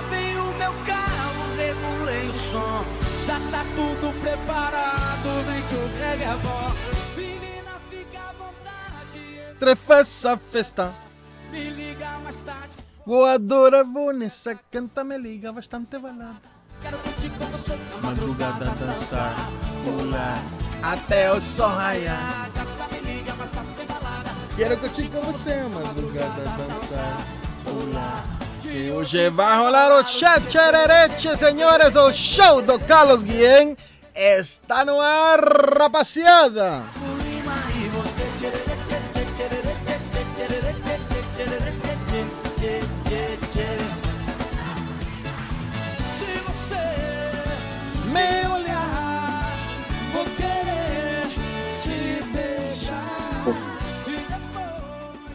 [0.00, 2.84] Lavei o meu carro, regulei o som.
[3.26, 6.74] Já tá tudo preparado, vem que o Greg é bom.
[7.16, 10.92] Menina, fica à vontade, Trefesa festa.
[11.50, 12.76] me liga mais tarde.
[13.06, 16.40] Voadora Vanessa canta me liga bastante balada.
[16.82, 19.50] Quero curtir com você na Madrugada madrugada, dançar,
[19.84, 20.42] pular
[20.82, 22.50] até o sol raiar.
[22.54, 24.30] Gata, me liga mais tarde, tem balada.
[24.56, 27.18] Quero curtir com você, madrugada dançar,
[27.64, 28.39] pular.
[28.70, 33.76] Que hoje vai rolar o chacharereche, senhores, o show do Carlos Guillén
[34.14, 35.40] está no ar,
[35.76, 36.84] rapaziada.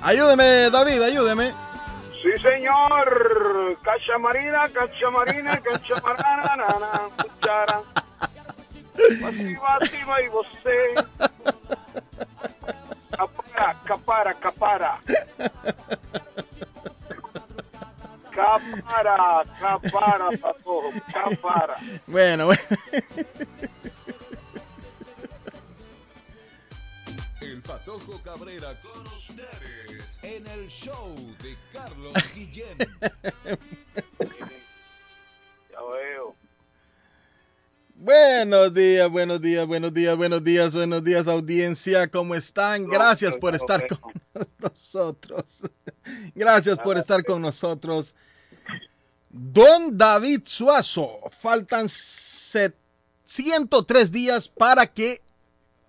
[0.01, 1.64] Ayúdeme, David, ayúdeme.
[2.25, 3.77] Sí, señor.
[3.83, 7.81] Cachamarina, cachamarina, cachamarana, cuchara.
[9.21, 10.95] Pasiva, activa y você.
[13.15, 14.99] Capara, capara, capara.
[18.31, 21.75] Capara, capara, patojo, capara.
[22.07, 22.61] Bueno, bueno.
[27.41, 29.74] El Patojo Cabrera con ustedes
[30.25, 32.77] en el show de Carlos Guillén.
[35.71, 36.35] Ya veo.
[37.97, 42.07] Buenos días, buenos días, buenos días, buenos días, buenos días, audiencia.
[42.09, 42.87] ¿Cómo están?
[42.87, 43.99] Gracias por estar con
[44.59, 45.61] nosotros.
[46.33, 48.15] Gracias por estar con nosotros.
[49.29, 52.75] Don David Suazo, faltan set-
[53.23, 55.21] 103 días para que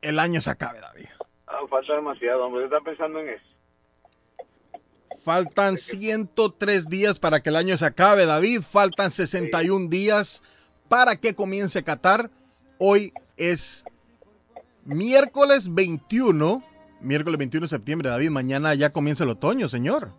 [0.01, 1.07] el año se acabe, David.
[1.47, 2.65] Ah, falta demasiado, hombre.
[2.65, 3.45] ¿Usted está pensando en eso?
[5.27, 8.61] Faltan 103 días para que el año se acabe, David.
[8.61, 10.45] Faltan 61 días
[10.89, 12.31] para que comience Qatar.
[12.79, 13.85] Hoy es
[14.85, 16.63] miércoles 21,
[17.01, 18.31] miércoles 21 de septiembre, David.
[18.31, 20.13] Mañana ya comienza el otoño, señor.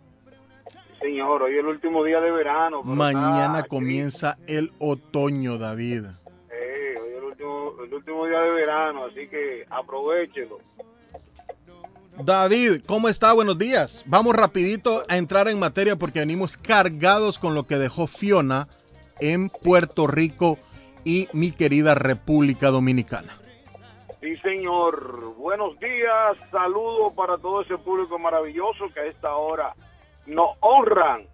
[1.00, 2.82] Señor, hoy es el último día de verano.
[2.82, 6.04] Mañana está comienza el otoño, David.
[6.50, 10.58] Eh, hoy es el último, el último día de verano, así que aprovechelo.
[12.24, 13.32] David, ¿cómo está?
[13.32, 14.02] Buenos días.
[14.06, 18.66] Vamos rapidito a entrar en materia porque venimos cargados con lo que dejó Fiona
[19.20, 20.58] en Puerto Rico
[21.04, 23.38] y mi querida República Dominicana.
[24.20, 25.36] Sí, señor.
[25.36, 26.36] Buenos días.
[26.50, 29.74] Saludos para todo ese público maravilloso que a esta hora
[30.26, 31.24] nos honran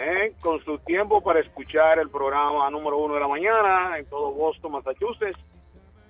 [0.00, 0.34] ¿eh?
[0.40, 4.72] con su tiempo para escuchar el programa número uno de la mañana en todo Boston,
[4.72, 5.38] Massachusetts.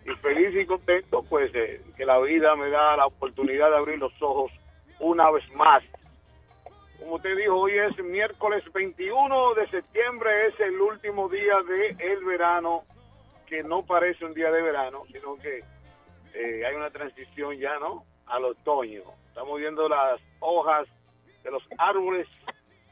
[0.09, 3.99] Y feliz y contento, pues, eh, que la vida me da la oportunidad de abrir
[3.99, 4.51] los ojos
[5.01, 5.85] una vez más.
[6.99, 12.25] Como usted dijo, hoy es miércoles 21 de septiembre, es el último día del el
[12.25, 12.85] verano,
[13.47, 15.63] que no parece un día de verano, sino que
[16.35, 18.05] eh, hay una transición ya, ¿no?
[18.27, 19.03] Al otoño.
[19.29, 20.89] Estamos viendo las hojas
[21.45, 22.27] de los árboles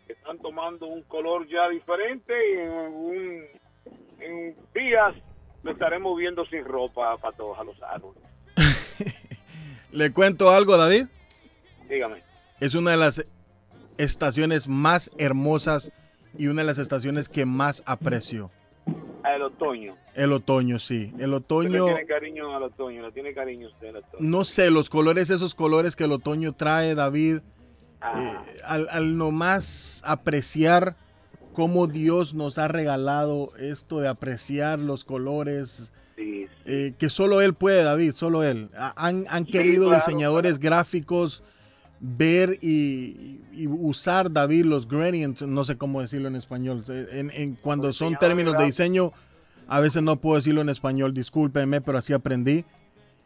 [0.06, 3.44] que están tomando un color ya diferente y en, un,
[4.20, 5.14] en días
[5.66, 8.22] lo estaremos viendo sin ropa para todos a los árboles.
[9.92, 11.06] Le cuento algo, David.
[11.88, 12.22] Dígame.
[12.60, 13.26] Es una de las
[13.98, 15.92] estaciones más hermosas
[16.38, 18.50] y una de las estaciones que más aprecio.
[19.24, 19.96] El otoño.
[20.14, 21.12] El otoño, sí.
[21.18, 23.02] El ¿Usted otoño, le tiene cariño al otoño?
[23.02, 24.16] ¿Le tiene cariño usted al otoño?
[24.20, 27.40] no sé, los colores, esos colores que el otoño trae, David,
[28.00, 30.96] Ah, eh, al, al nomás apreciar
[31.56, 36.48] cómo Dios nos ha regalado esto de apreciar los colores, sí, sí.
[36.66, 38.68] eh, que solo Él puede, David, solo Él.
[38.76, 41.42] Ha- Han, querido claro, diseñadores gráficos
[41.98, 47.30] ver y, y usar, David, los gradients, no sé cómo decirlo en español, eh, en,
[47.30, 49.12] en- cuando son términos de diseño,
[49.66, 52.66] a veces no puedo decirlo en español, discúlpenme, pero así aprendí.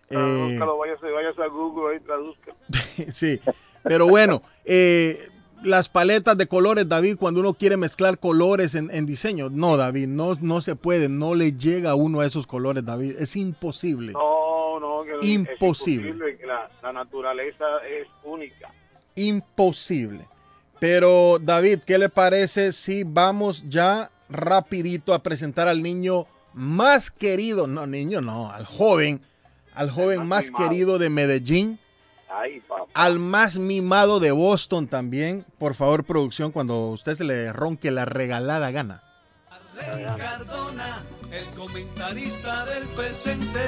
[0.09, 2.53] Eh, Tradúzcalo, váyase, váyase a Google ahí, traduzca.
[3.13, 3.41] sí,
[3.83, 5.19] pero bueno, eh,
[5.63, 10.07] las paletas de colores, David, cuando uno quiere mezclar colores en, en diseño, no, David,
[10.09, 14.13] no, no se puede, no le llega a uno a esos colores, David, es imposible.
[14.13, 16.09] No, no, que es Imposible.
[16.11, 18.73] imposible, que La, la naturaleza es única.
[19.17, 20.27] imposible.
[20.79, 27.67] Pero David, ¿qué le parece si vamos ya rapidito a presentar al niño más querido,
[27.67, 29.21] no niño, no, al joven,
[29.75, 31.79] al joven más, querido de Medellín,
[32.95, 35.45] al más mimado de Boston también.
[35.59, 39.03] Por favor, producción, cuando usted se le ronque la regalada gana.
[39.51, 43.61] Arley Cardona, el comentarista del presente,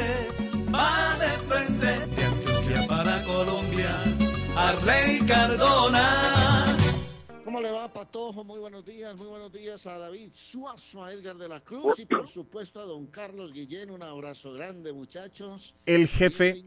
[0.75, 3.91] va de frente de Antioquia para Colombia.
[4.57, 6.77] Arley Cardona.
[7.45, 8.45] ¿Cómo le va, Patojo?
[8.45, 12.07] Muy buenos días, muy buenos días a David Suazo, a Edgar de la Cruz y
[12.07, 13.91] por supuesto a don Carlos Guillén.
[13.91, 15.75] Un abrazo grande, muchachos.
[15.85, 16.65] El jefe.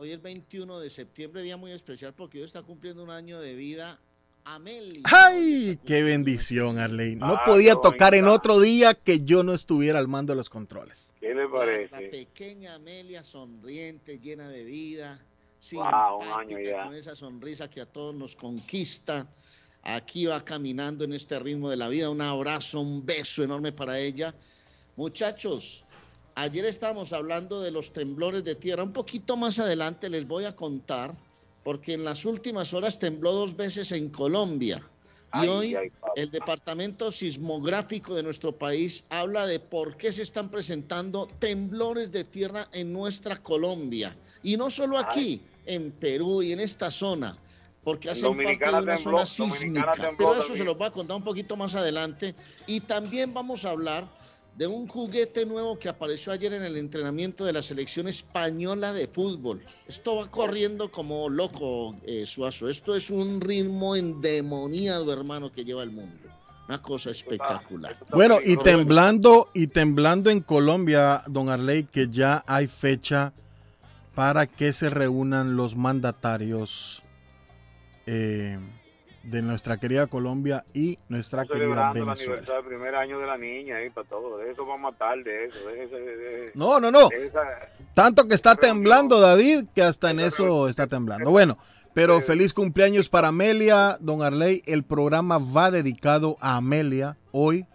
[0.00, 3.56] Hoy es 21 de septiembre, día muy especial porque hoy está cumpliendo un año de
[3.56, 3.98] vida
[4.44, 5.02] Amelia.
[5.02, 5.76] ¡Ay!
[5.84, 7.16] ¡Qué bendición, Arley!
[7.16, 10.48] No ah, podía tocar en otro día que yo no estuviera al mando de los
[10.48, 11.12] controles.
[11.18, 12.00] ¿Qué le parece?
[12.00, 15.20] La, pequeña Amelia sonriente, llena de vida.
[15.72, 16.84] Wow, un año ya.
[16.84, 19.26] Con esa sonrisa que a todos nos conquista.
[19.82, 22.08] Aquí va caminando en este ritmo de la vida.
[22.08, 24.32] Un abrazo, un beso enorme para ella.
[24.94, 25.84] Muchachos,
[26.38, 28.84] ayer estábamos hablando de los temblores de tierra.
[28.84, 31.14] Un poquito más adelante les voy a contar,
[31.64, 34.80] porque en las últimas horas tembló dos veces en Colombia.
[35.34, 35.76] Y hoy
[36.16, 42.24] el Departamento Sismográfico de nuestro país habla de por qué se están presentando temblores de
[42.24, 44.16] tierra en nuestra Colombia.
[44.42, 47.36] Y no solo aquí, en Perú y en esta zona
[47.84, 49.92] porque hacen parte de una zona sísmica.
[50.18, 52.34] Pero eso se los va a contar un poquito más adelante.
[52.66, 54.17] Y también vamos a hablar
[54.58, 59.06] de un juguete nuevo que apareció ayer en el entrenamiento de la selección española de
[59.06, 59.64] fútbol.
[59.86, 62.68] Esto va corriendo como loco, eh, Suazo.
[62.68, 66.28] Esto es un ritmo endemoniado, hermano, que lleva el mundo.
[66.66, 67.96] Una cosa espectacular.
[68.10, 73.32] Bueno, y temblando, y temblando en Colombia, don Arley, que ya hay fecha
[74.16, 77.04] para que se reúnan los mandatarios
[78.06, 78.58] eh,
[79.22, 82.42] de nuestra querida Colombia y nuestra querida Venezuela.
[82.58, 84.40] el primer año de la niña y para todo.
[84.42, 85.58] eso vamos a matar de eso.
[86.54, 87.08] no, no, no.
[87.94, 91.30] Tanto que está temblando David que hasta en eso está temblando.
[91.30, 91.58] Bueno,
[91.94, 94.62] pero feliz cumpleaños para Amelia, don Arley.
[94.66, 97.66] El programa va dedicado a Amelia hoy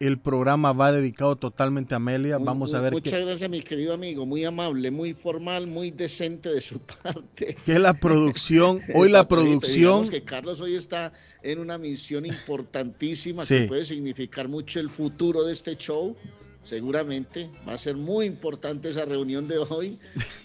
[0.00, 2.38] el programa va dedicado totalmente a Amelia.
[2.38, 2.92] Vamos a ver.
[2.92, 4.24] Muchas gracias, mi querido amigo.
[4.24, 7.56] Muy amable, muy formal, muy decente de su parte.
[7.64, 10.08] Que la producción, hoy la producción.
[10.08, 11.12] que Carlos hoy está
[11.42, 16.16] en una misión importantísima que puede significar mucho el futuro de este show.
[16.62, 19.98] Seguramente va a ser muy importante esa reunión de hoy.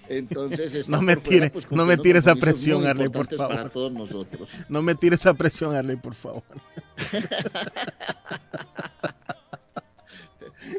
[0.10, 3.56] Entonces, no me tire, pues, no me tire esa presión, Arley, por favor.
[3.56, 4.52] Para todos nosotros.
[4.68, 6.44] No me tire esa presión, Arley, por favor.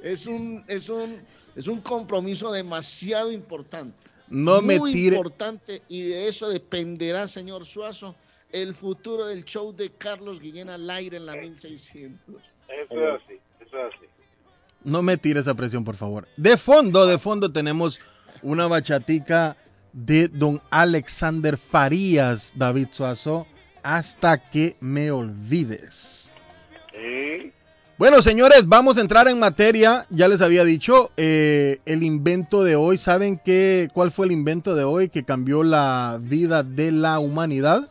[0.03, 1.21] Es un, es un,
[1.55, 3.97] es un compromiso demasiado importante.
[4.29, 5.17] No me tire.
[5.17, 8.17] importante y de eso dependerá, señor Suazo,
[8.51, 12.43] el futuro del show de Carlos Guillén al aire en la 1600.
[12.69, 14.07] Eso es así, eso es así.
[14.83, 16.29] No me tire esa presión, por favor.
[16.37, 18.01] De fondo, de fondo tenemos
[18.43, 19.57] una bachatica
[19.93, 23.47] de don Alexander Farías, David Suazo,
[23.83, 26.33] hasta que me olvides.
[26.93, 27.53] Sí.
[27.99, 30.07] Bueno, señores, vamos a entrar en materia.
[30.11, 32.99] Ya les había dicho eh, el invento de hoy.
[32.99, 37.89] ¿Saben qué, cuál fue el invento de hoy que cambió la vida de la humanidad?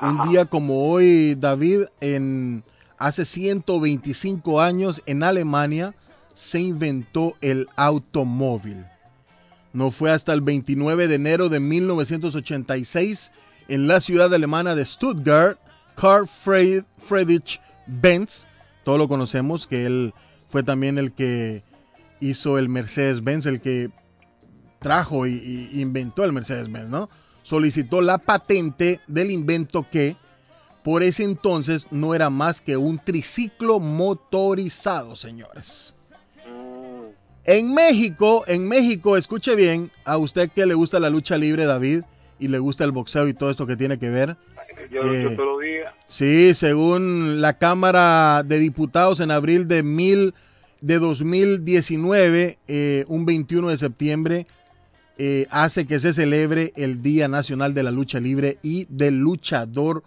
[0.00, 2.64] Un día como hoy, David, en
[2.98, 5.94] hace 125 años en Alemania
[6.32, 8.84] se inventó el automóvil.
[9.72, 13.30] No fue hasta el 29 de enero de 1986
[13.68, 15.56] en la ciudad alemana de Stuttgart,
[15.94, 18.44] Carl Friedrich Benz
[18.84, 20.14] todos lo conocemos, que él
[20.50, 21.62] fue también el que
[22.20, 23.90] hizo el Mercedes-Benz, el que
[24.80, 27.08] trajo y, inventó el Mercedes-Benz, ¿no?
[27.42, 30.16] Solicitó la patente del invento que
[30.82, 35.94] por ese entonces no era más que un triciclo motorizado, señores.
[37.44, 42.02] En México, en México, escuche bien, a usted que le gusta la lucha libre, David,
[42.38, 44.36] y le gusta el boxeo y todo esto que tiene que ver,
[44.90, 50.34] yo, eh, Sí, según la Cámara de Diputados en abril de, mil,
[50.80, 54.46] de 2019, eh, un 21 de septiembre,
[55.16, 60.02] eh, hace que se celebre el Día Nacional de la Lucha Libre y del Luchador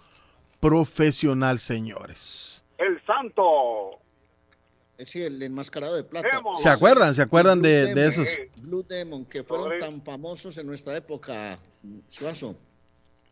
[0.59, 2.65] Profesional, señores.
[2.77, 3.99] El Santo.
[4.97, 6.27] Es el enmascarado de plata.
[6.55, 7.13] ¿Se acuerdan?
[7.13, 8.27] ¿Se acuerdan de, de, esos?
[8.57, 11.59] Blue Demon, que fueron tan famosos en nuestra época,
[12.07, 12.55] Suazo.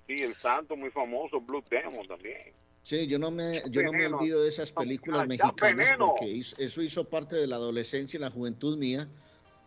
[0.07, 2.37] Sí, el santo muy famoso, Blue Demon también.
[2.81, 7.09] Sí, yo no me, yo no me olvido de esas películas mexicanas porque eso hizo
[7.09, 9.07] parte de la adolescencia y la juventud mía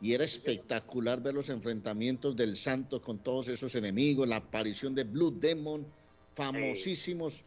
[0.01, 5.03] y era espectacular ver los enfrentamientos del santo con todos esos enemigos, la aparición de
[5.03, 5.85] Blue Demon,
[6.37, 7.45] famosísimos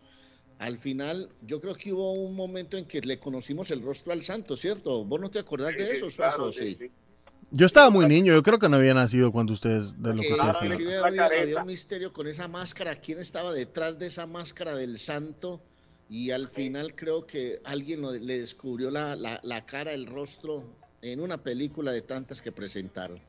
[0.61, 4.21] al final, yo creo que hubo un momento en que le conocimos el rostro al
[4.21, 5.03] santo, ¿cierto?
[5.03, 6.51] ¿Vos no te acordás de eso, Suazo?
[6.51, 6.77] Sí.
[7.53, 10.31] Yo estaba muy niño, yo creo que no había nacido cuando ustedes de lo que
[10.31, 12.95] ustedes Claro, había, un misterio con esa máscara.
[12.95, 15.61] ¿Quién estaba detrás de esa máscara del santo?
[16.09, 20.63] Y al final creo que alguien lo- le descubrió la, la- la cara, el rostro,
[21.01, 23.19] en una película de tantas que presentaron.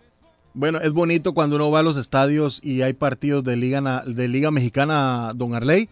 [0.55, 4.29] Bueno, es bonito cuando uno va a los estadios y hay partidos de Liga, de
[4.29, 5.89] Liga Mexicana Don Arley.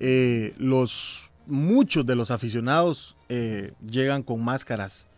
[0.00, 5.08] Eh, los, muchos de los aficionados eh, llegan con máscaras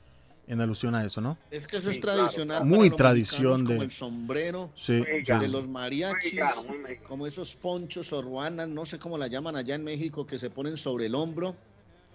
[0.51, 1.39] en alusión a eso, ¿no?
[1.51, 2.59] Es que eso es Sí, claro, tradicional.
[2.59, 2.65] claro.
[2.77, 7.09] Muy tradición de- Como el sombrero Sí, de los mariachis, mexicano, muy mexicano.
[7.09, 10.51] como esos ponchos o ruanas, no sé cómo la llaman allá en México, que se
[10.51, 11.55] ponen sobre el hombro.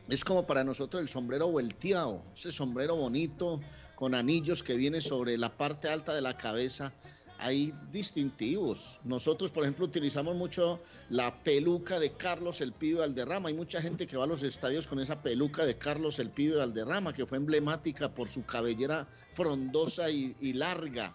[0.10, 3.62] Es como para nosotros el sombrero volteado, ese sombrero bonito
[3.96, 6.92] con anillos que viene sobre la parte alta de la cabeza.
[7.38, 9.00] Hay distintivos.
[9.04, 13.50] Nosotros, por ejemplo, utilizamos mucho la peluca de Carlos el Pibe Valderrama.
[13.50, 16.58] Hay mucha gente que va a los estadios con esa peluca de Carlos el Pibe
[16.58, 21.14] Valderrama, que fue emblemática por su cabellera frondosa y, y larga.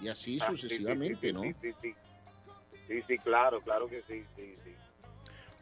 [0.00, 1.42] Y así Ah, sí, sucesivamente, sí, ¿no?
[1.42, 1.94] Sí, sí, sí.
[2.88, 4.70] Sí, sí, claro, claro que sí, sí, sí.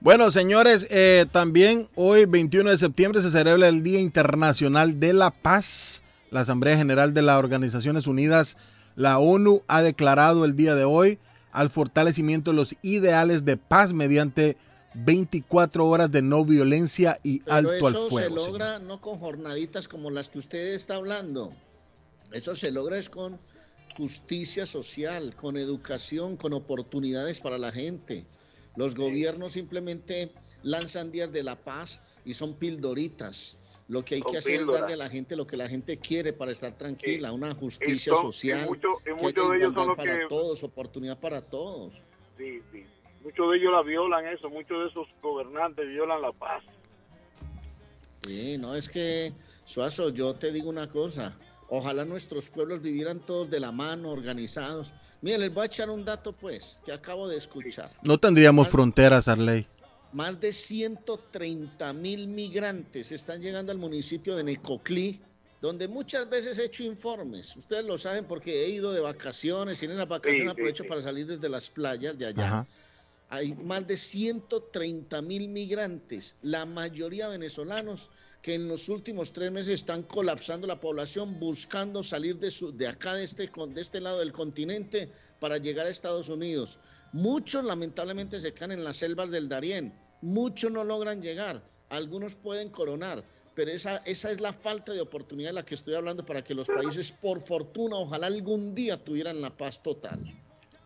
[0.00, 5.30] Bueno, señores, eh, también hoy, 21 de septiembre, se celebra el Día Internacional de la
[5.30, 6.02] Paz.
[6.30, 8.56] La Asamblea General de las Organizaciones Unidas,
[9.00, 11.18] la ONU, ha declarado el día de hoy
[11.52, 14.58] al fortalecimiento de los ideales de paz mediante
[14.92, 18.18] 24 horas de no violencia y Pero alto al eso fuego.
[18.18, 18.46] se señor.
[18.52, 21.54] logra no con jornaditas como las que usted está hablando.
[22.30, 23.40] Eso se logra es con
[23.96, 28.26] justicia social, con educación, con oportunidades para la gente.
[28.76, 33.56] Los gobiernos simplemente lanzan días de la paz y son pildoritas.
[33.90, 34.74] Lo que hay que hacer píldoras.
[34.76, 38.14] es darle a la gente lo que la gente quiere para estar tranquila, una justicia
[38.14, 40.62] son- y social, mucho- y que muchos de ellos son igualdad los para que- todos,
[40.62, 42.02] oportunidad para todos.
[42.38, 42.84] Sí, sí.
[43.24, 46.62] Muchos de ellos la violan eso, muchos de esos gobernantes violan la paz.
[48.26, 49.32] Sí, no es que,
[49.64, 51.36] Suazo, yo te digo una cosa.
[51.68, 54.92] Ojalá nuestros pueblos vivieran todos de la mano, organizados.
[55.22, 57.90] Miren, les voy a echar un dato, pues, que acabo de escuchar.
[58.02, 59.66] No tendríamos fronteras, Arley.
[60.12, 65.20] Más de 130 mil migrantes están llegando al municipio de Necoclí,
[65.60, 67.54] donde muchas veces he hecho informes.
[67.56, 70.82] Ustedes lo saben porque he ido de vacaciones y en las vacaciones Sí, sí, aprovecho
[70.84, 70.88] sí.
[70.88, 72.46] para salir desde las playas de allá.
[72.46, 72.66] Ajá.
[73.28, 78.10] Hay más de 130 mil migrantes, la mayoría venezolanos,
[78.42, 82.88] que en los últimos tres meses están colapsando la población buscando salir de, su, de
[82.88, 86.78] acá, de este, con- de este lado del continente, para llegar a Estados Unidos.
[87.12, 92.70] Muchos lamentablemente se quedan en las selvas del Darién, muchos no logran llegar, algunos pueden
[92.70, 93.24] coronar,
[93.54, 96.54] pero esa, esa es la falta de oportunidad de la que estoy hablando para que
[96.54, 100.20] los países, por fortuna, ojalá algún día tuvieran la paz total.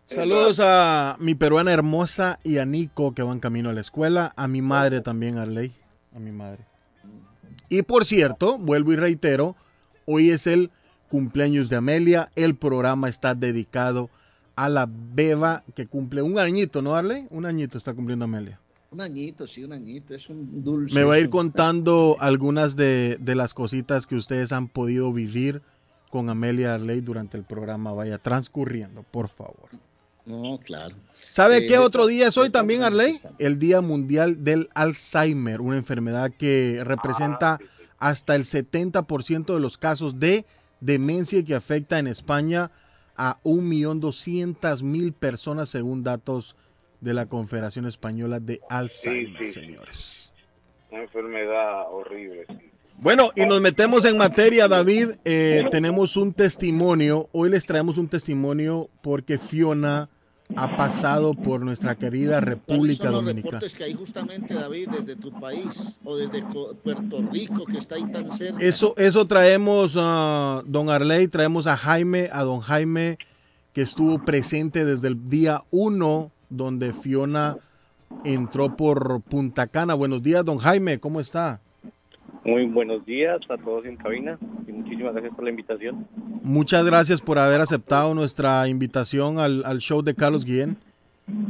[0.07, 4.33] Saludos a mi peruana hermosa y a Nico que van camino a la escuela.
[4.35, 5.73] A mi madre también, Arley.
[6.15, 6.63] A mi madre.
[7.69, 9.55] Y por cierto, vuelvo y reitero,
[10.05, 10.69] hoy es el
[11.09, 12.29] cumpleaños de Amelia.
[12.35, 14.09] El programa está dedicado a
[14.69, 17.27] la beba que cumple un añito, ¿no, Arley?
[17.29, 18.59] Un añito está cumpliendo Amelia.
[18.91, 20.95] Un añito, sí, un añito, es un dulce.
[20.95, 25.61] Me va a ir contando algunas de, de las cositas que ustedes han podido vivir
[26.09, 27.91] con Amelia Arley durante el programa.
[27.91, 29.67] Vaya transcurriendo, por favor.
[30.25, 30.95] No, claro.
[31.11, 33.19] ¿Sabe Eh, qué otro día es hoy también, Arley?
[33.37, 37.85] El Día Mundial del Alzheimer, una enfermedad que representa Ah, sí, sí.
[37.99, 40.45] hasta el 70% de los casos de
[40.79, 42.71] demencia que afecta en España
[43.15, 46.55] a 1.200.000 personas según datos
[47.01, 49.53] de la Confederación Española de Alzheimer, sí, sí.
[49.53, 50.33] señores.
[50.91, 52.45] Una enfermedad horrible.
[52.47, 52.71] sí.
[52.97, 55.15] Bueno, y nos metemos en materia, David.
[55.25, 57.29] Eh, tenemos un testimonio.
[57.33, 60.09] Hoy les traemos un testimonio porque Fiona
[60.55, 63.51] ha pasado por nuestra querida ¿Cuáles República son los Dominicana.
[63.51, 68.05] reportes que hay justamente, David, desde tu país o desde Puerto Rico, que está ahí
[68.11, 68.63] tan cerca?
[68.63, 73.17] Eso, eso traemos a don Arley, traemos a Jaime, a don Jaime,
[73.73, 77.57] que estuvo presente desde el día 1, donde Fiona
[78.23, 79.93] entró por Punta Cana.
[79.93, 81.59] Buenos días, don Jaime, ¿cómo está?
[82.45, 84.37] Muy buenos días a todos en cabina
[84.67, 86.07] y muchísimas gracias por la invitación.
[86.43, 90.77] Muchas gracias por haber aceptado nuestra invitación al, al show de Carlos Guillén.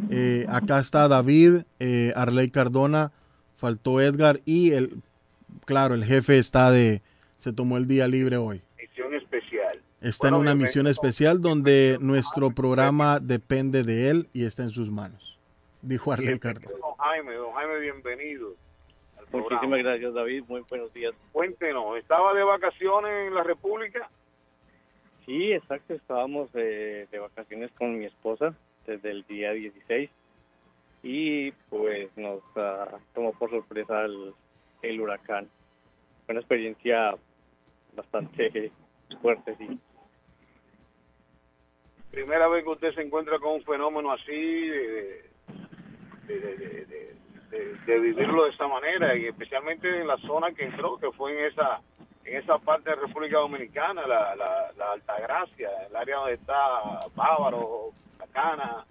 [0.10, 3.12] Eh, acá está David, eh, Arley Cardona,
[3.58, 5.02] faltó Edgar y el,
[5.66, 7.02] claro, el jefe está de,
[7.40, 8.62] se tomó el día libre hoy.
[8.80, 9.82] Misión especial.
[10.00, 14.72] Está Bueno, en una misión especial donde nuestro programa depende de él y está en
[14.72, 15.38] sus manos,
[15.82, 16.72] dijo Arley Cardona.
[16.80, 18.56] Don Jaime, don Jaime, bienvenido.
[19.25, 19.50] Programa.
[19.55, 21.13] Muchísimas gracias David, muy buenos días.
[21.32, 24.10] Cuéntenos, ¿estaba de vacaciones en la República?
[25.25, 28.53] Sí, exacto, estábamos eh, de vacaciones con mi esposa
[28.86, 30.10] desde el día 16
[31.03, 34.34] y pues nos ah, tomó por sorpresa el,
[34.82, 35.50] el huracán.
[36.25, 37.15] Fue una experiencia
[37.96, 38.72] bastante
[39.22, 39.79] fuerte, sí.
[42.12, 44.32] Primera vez que usted se encuentra con un fenómeno así,
[44.67, 45.29] de,
[46.27, 47.15] de, de- de-
[47.86, 51.46] de- vivirlo de esa manera, y especialmente en la zona que entró, que fue en
[51.52, 51.82] esa
[52.26, 56.56] en esa parte de República Dominicana, la, la, la Altagracia, el área donde está
[57.16, 58.84] Bávaro, Bacana.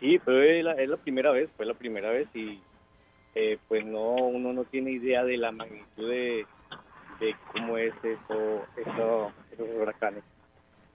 [0.00, 2.58] Sí, fue la, es la primera vez, fue la primera vez y
[3.34, 6.46] eh, pues no, uno no tiene idea de la magnitud de,
[7.20, 10.24] de cómo es eso, eso, esos huracanes.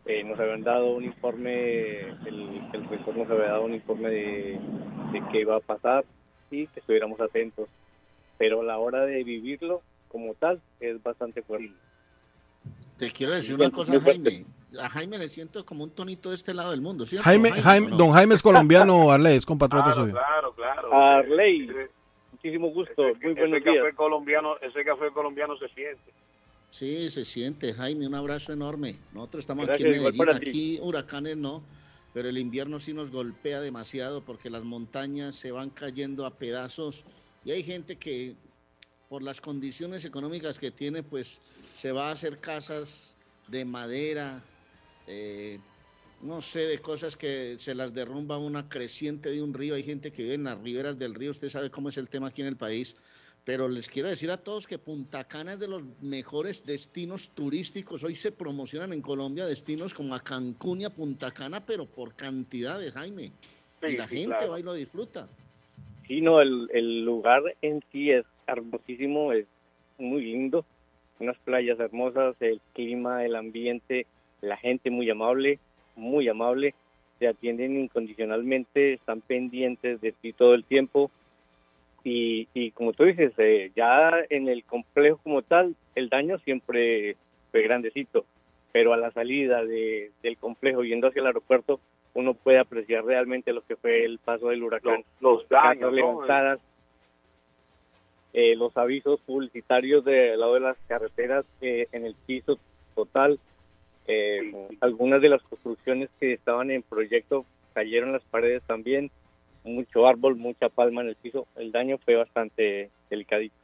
[0.09, 4.59] Eh, nos habían dado un informe, el, el rector nos había dado un informe de,
[5.11, 6.03] de qué iba a pasar
[6.49, 7.69] y que estuviéramos atentos.
[8.39, 11.71] Pero a la hora de vivirlo como tal es bastante fuerte.
[12.97, 13.99] Te quiero decir una cosa.
[14.01, 14.45] Jaime.
[14.79, 17.23] A Jaime le siento como un tonito de este lado del mundo, ¿cierto?
[17.25, 20.13] Jaime, Jaime, don Jaime es colombiano, Arley, es compatriota Claro, suyo.
[20.13, 20.93] claro, claro.
[20.93, 21.89] Arley, Ese-
[22.31, 23.95] muchísimo gusto, ese- muy ese buenos café días.
[23.95, 26.11] colombiano, ese café colombiano se siente.
[26.69, 28.99] Sí, se siente, Jaime, un abrazo enorme.
[29.13, 31.63] Nosotros estamos Gracias, aquí en Medellín, aquí huracanes no,
[32.13, 37.05] pero el invierno sí nos golpea demasiado porque las montañas se van cayendo a pedazos
[37.43, 38.35] y hay gente que
[39.09, 41.41] por las condiciones económicas que tiene, pues
[41.75, 43.15] se va a hacer casas
[43.47, 44.43] de madera,
[45.07, 45.59] eh,
[46.21, 49.73] no sé, de cosas que se las derrumba una creciente de un río.
[49.73, 52.27] Hay gente que vive en las riberas del río, usted sabe cómo es el tema
[52.27, 52.95] aquí en el país.
[53.49, 58.03] Pero les quiero decir a todos que Punta Cana es de los mejores destinos turísticos.
[58.03, 62.13] Hoy se promocionan en Colombia destinos como a Cancún y a Punta Cana, pero por
[62.13, 63.31] cantidad de Jaime.
[63.81, 64.51] y Sí, la sí, gente claro.
[64.51, 65.27] va y lo disfruta.
[66.07, 69.47] Sí, no, el, el lugar en sí es hermosísimo, es
[69.97, 70.63] muy lindo,
[71.19, 74.05] unas playas hermosas, el clima, el ambiente,
[74.41, 75.57] la gente muy amable,
[75.95, 76.75] muy amable,
[77.17, 81.09] te atienden incondicionalmente, están pendientes de ti todo el tiempo
[82.03, 87.15] y, y como tú dices, eh, ya en el complejo como tal, el daño siempre
[87.51, 88.25] fue grandecito,
[88.71, 91.79] pero a la salida de, del complejo yendo hacia el aeropuerto,
[92.13, 95.03] uno puede apreciar realmente lo que fue el paso del huracán.
[95.19, 96.59] Los, los daños, levantadas,
[98.33, 102.59] eh, los avisos publicitarios del lado de las carreteras eh, en el piso
[102.95, 103.39] total,
[104.07, 109.11] eh, algunas de las construcciones que estaban en proyecto cayeron las paredes también,
[109.63, 113.55] mucho árbol, mucha palma en el piso, el daño fue bastante delicadito.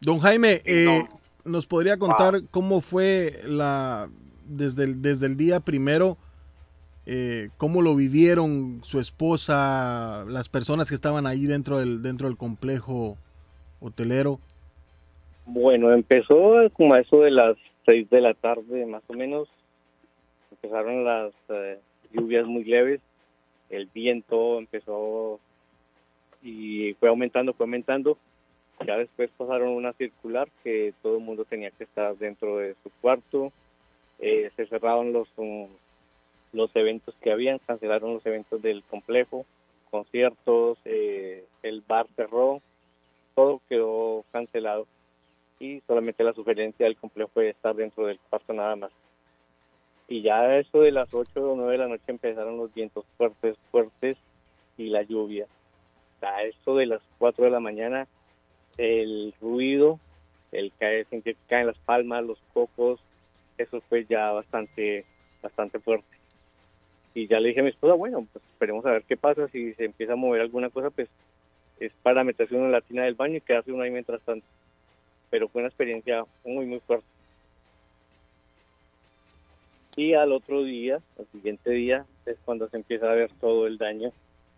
[0.00, 1.04] Don Jaime, eh,
[1.44, 1.52] no.
[1.52, 4.08] ¿nos podría contar cómo fue la
[4.46, 6.16] desde el, desde el día primero?
[7.06, 12.36] eh, ¿Cómo lo vivieron su esposa, las personas que estaban ahí dentro del, dentro del
[12.36, 13.16] complejo
[13.80, 14.38] hotelero?
[15.46, 19.48] Bueno, empezó como a eso de las seis de la tarde más o menos,
[20.52, 21.80] empezaron las eh,
[22.12, 23.00] lluvias muy leves,
[23.70, 25.40] el viento empezó
[26.42, 28.18] y fue aumentando, fue aumentando.
[28.86, 32.90] Ya después pasaron una circular que todo el mundo tenía que estar dentro de su
[33.00, 33.52] cuarto.
[34.18, 35.28] Eh, se cerraron los
[36.52, 39.46] los eventos que habían, cancelaron los eventos del complejo,
[39.90, 42.60] conciertos, eh, el bar cerró,
[43.34, 44.86] todo quedó cancelado
[45.60, 48.90] y solamente la sugerencia del complejo fue estar dentro del cuarto nada más.
[50.10, 53.56] Y ya eso de las 8 o 9 de la noche empezaron los vientos fuertes,
[53.70, 54.18] fuertes
[54.76, 55.46] y la lluvia.
[56.20, 58.08] A eso de las 4 de la mañana
[58.76, 60.00] el ruido,
[60.50, 62.98] el caer, que caen las palmas, los cocos,
[63.56, 65.04] eso fue ya bastante,
[65.42, 66.08] bastante fuerte.
[67.14, 69.74] Y ya le dije a mi esposa, bueno, pues esperemos a ver qué pasa, si
[69.74, 71.08] se empieza a mover alguna cosa, pues
[71.78, 74.46] es para meterse uno en la tina del baño y quedarse uno ahí mientras tanto.
[75.30, 77.06] Pero fue una experiencia muy, muy fuerte.
[79.96, 83.78] Y al otro día, al siguiente día, es cuando se empieza a ver todo el
[83.78, 84.12] daño.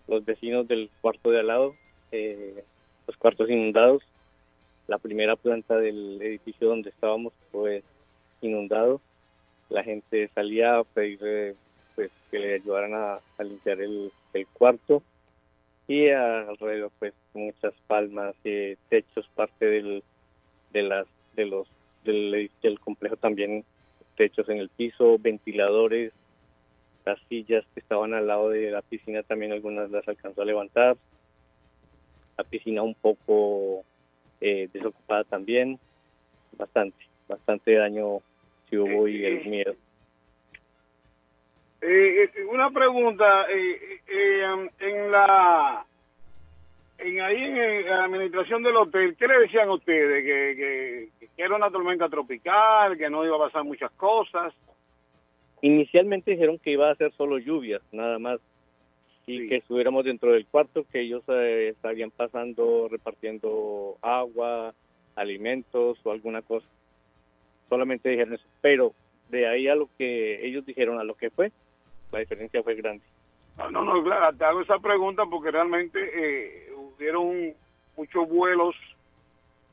[0.08, 1.74] Los vecinos del cuarto de al lado,
[2.10, 2.64] eh,
[3.06, 4.02] los cuartos inundados,
[4.88, 7.82] la primera planta del edificio donde estábamos fue
[8.40, 9.00] inundado.
[9.70, 11.56] La gente salía a pedir
[11.94, 15.02] pues, que le ayudaran a, limpiar el, el cuarto
[15.88, 20.02] y alrededor pues muchas palmas, eh, techos, parte del,
[20.72, 21.66] de las de los
[22.04, 23.64] del, del complejo también
[24.16, 26.12] techos en el piso, ventiladores,
[27.05, 30.96] las sillas que estaban al lado de la piscina también algunas las alcanzó a levantar,
[32.37, 33.85] la piscina un poco
[34.40, 35.79] eh, desocupada también,
[36.57, 38.20] bastante, bastante daño
[38.68, 39.75] si hubo y el miedo.
[41.81, 45.85] Eh, eh, una pregunta, eh, eh, en la
[46.98, 50.24] en ahí en, la administración del hotel, ¿qué le decían a ustedes?
[50.24, 50.57] Que,
[51.18, 54.55] que, que era una tormenta tropical, que no iba a pasar muchas cosas.
[55.61, 58.40] Inicialmente dijeron que iba a ser solo lluvias, nada más,
[59.26, 59.48] y Sí.
[59.48, 64.74] que estuviéramos dentro del cuarto, que ellos eh, estarían pasando, repartiendo agua,
[65.14, 66.66] alimentos o alguna cosa.
[67.68, 68.44] Solamente dijeron eso.
[68.61, 68.92] Pero
[69.28, 71.52] de ahí a lo que ellos dijeron, a lo que fue,
[72.11, 73.05] la diferencia fue grande.
[73.57, 76.71] No, no, no, claro, te hago esa pregunta porque realmente eh,
[77.02, 77.54] hubieron
[77.96, 78.74] muchos vuelos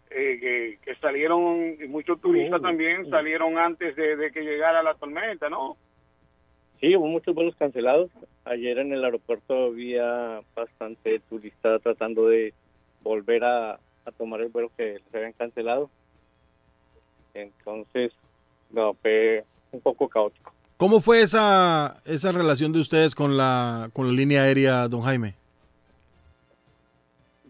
[0.09, 3.09] eh, que, que salieron, y muchos turistas Oh, también oh.
[3.09, 5.77] salieron antes de, de que llegara la tormenta, ¿no?
[6.81, 8.09] Sí, hubo muchos vuelos cancelados.
[8.45, 12.53] Ayer en el aeropuerto había bastante turista tratando de
[13.03, 15.89] volver a, a tomar el vuelo que les habían cancelado.
[17.33, 18.11] Entonces,
[18.71, 20.51] no, fue un poco caótico.
[20.77, 25.35] ¿Cómo fue esa, esa relación de ustedes con la, con la línea aérea, don Jaime?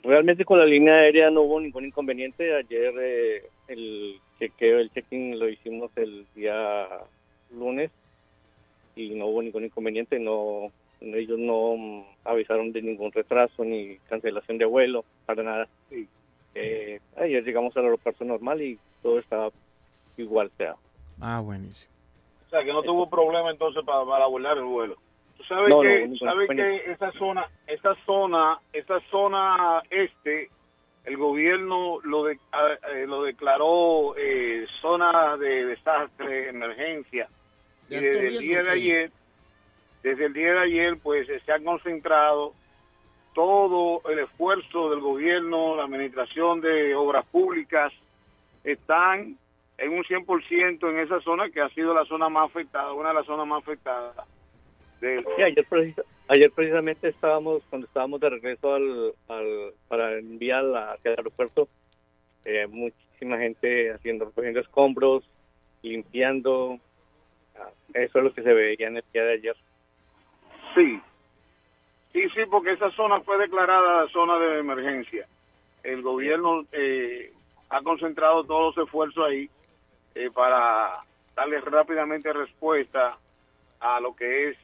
[0.03, 2.55] Realmente con la línea aérea no hubo ningún inconveniente.
[2.55, 6.88] Ayer eh, el chequeo, el check-in lo hicimos el día
[7.51, 7.91] lunes
[8.95, 10.19] y no hubo ningún inconveniente.
[10.19, 15.67] No, ellos no avisaron de ningún retraso ni cancelación de vuelo, para nada.
[15.89, 16.07] Sí.
[16.55, 19.49] Eh, ayer llegamos al aeropuerto normal y todo estaba
[20.17, 20.51] igual.
[20.57, 20.75] Sea,
[21.21, 21.91] Ah, buenísimo.
[22.47, 24.95] O sea, que no tuvo problema entonces para, para volar el vuelo.
[25.39, 30.49] Tú sabes No, que, sabes que esa zona, esa zona, esa zona este,
[31.06, 32.34] el gobierno lo de-
[32.93, 37.30] eh, lo declaró eh, zona de desastre, emergencia.
[37.88, 39.12] ¿De Y desde el día de ayer,
[40.04, 42.54] desde el día de ayer, pues se ha concentrado
[43.34, 47.93] todo el esfuerzo del gobierno, la administración de obras públicas,
[48.65, 49.38] están
[49.78, 53.15] en un 100% en esa zona que ha sido la zona más afectada, una de
[53.15, 54.15] las zonas más afectadas.
[54.99, 61.12] Sí, ayer, precis- ayer precisamente estábamos, cuando estábamos de regreso al, al- para enviar hacia
[61.12, 61.67] el aeropuerto,
[62.45, 65.23] eh, muchísima gente haciendo, recogiendo escombros,
[65.81, 66.79] limpiando.
[67.57, 69.55] Ah, Eso es lo que se veía en el día de ayer.
[70.75, 71.01] Sí,
[72.13, 75.27] sí, sí, porque esa zona fue declarada zona de emergencia.
[75.83, 77.31] El gobierno eh,
[77.69, 79.49] ha concentrado todos los esfuerzos ahí
[80.15, 80.99] eh, para
[81.35, 83.17] darle rápidamente respuesta
[83.79, 84.57] a lo que es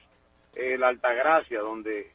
[0.55, 2.11] eh, la Altagracia, donde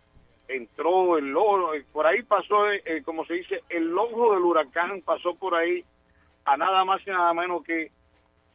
[0.48, 4.42] entró el ojo, eh, por ahí pasó, eh, eh, como se dice, el ojo del
[4.42, 5.84] huracán pasó por ahí
[6.44, 7.90] a nada más y nada menos que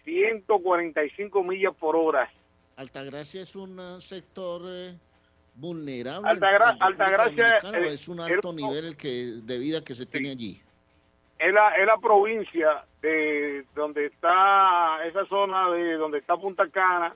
[0.04, 2.30] 145 millas por hora.
[2.78, 4.94] Altagracia es un sector eh,
[5.56, 6.30] vulnerable.
[6.30, 10.32] Altagra- Altagracia, eh, es un el- alto nivel el que de vida que se tiene
[10.32, 10.62] allí.
[11.40, 17.16] es la, es la provincia de donde está esa zona de donde está Punta Cana,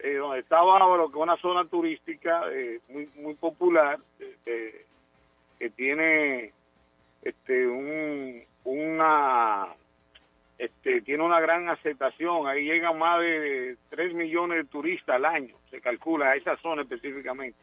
[0.00, 4.84] eh, donde está Bávaro, que es una zona turística eh, muy muy popular, eh, eh,
[5.58, 6.52] que tiene
[7.22, 9.66] este un una
[10.58, 15.54] este tiene una gran aceptación, ahí llegan más de 3 millones de turistas al año,
[15.70, 17.58] se calcula a esa zona específicamente.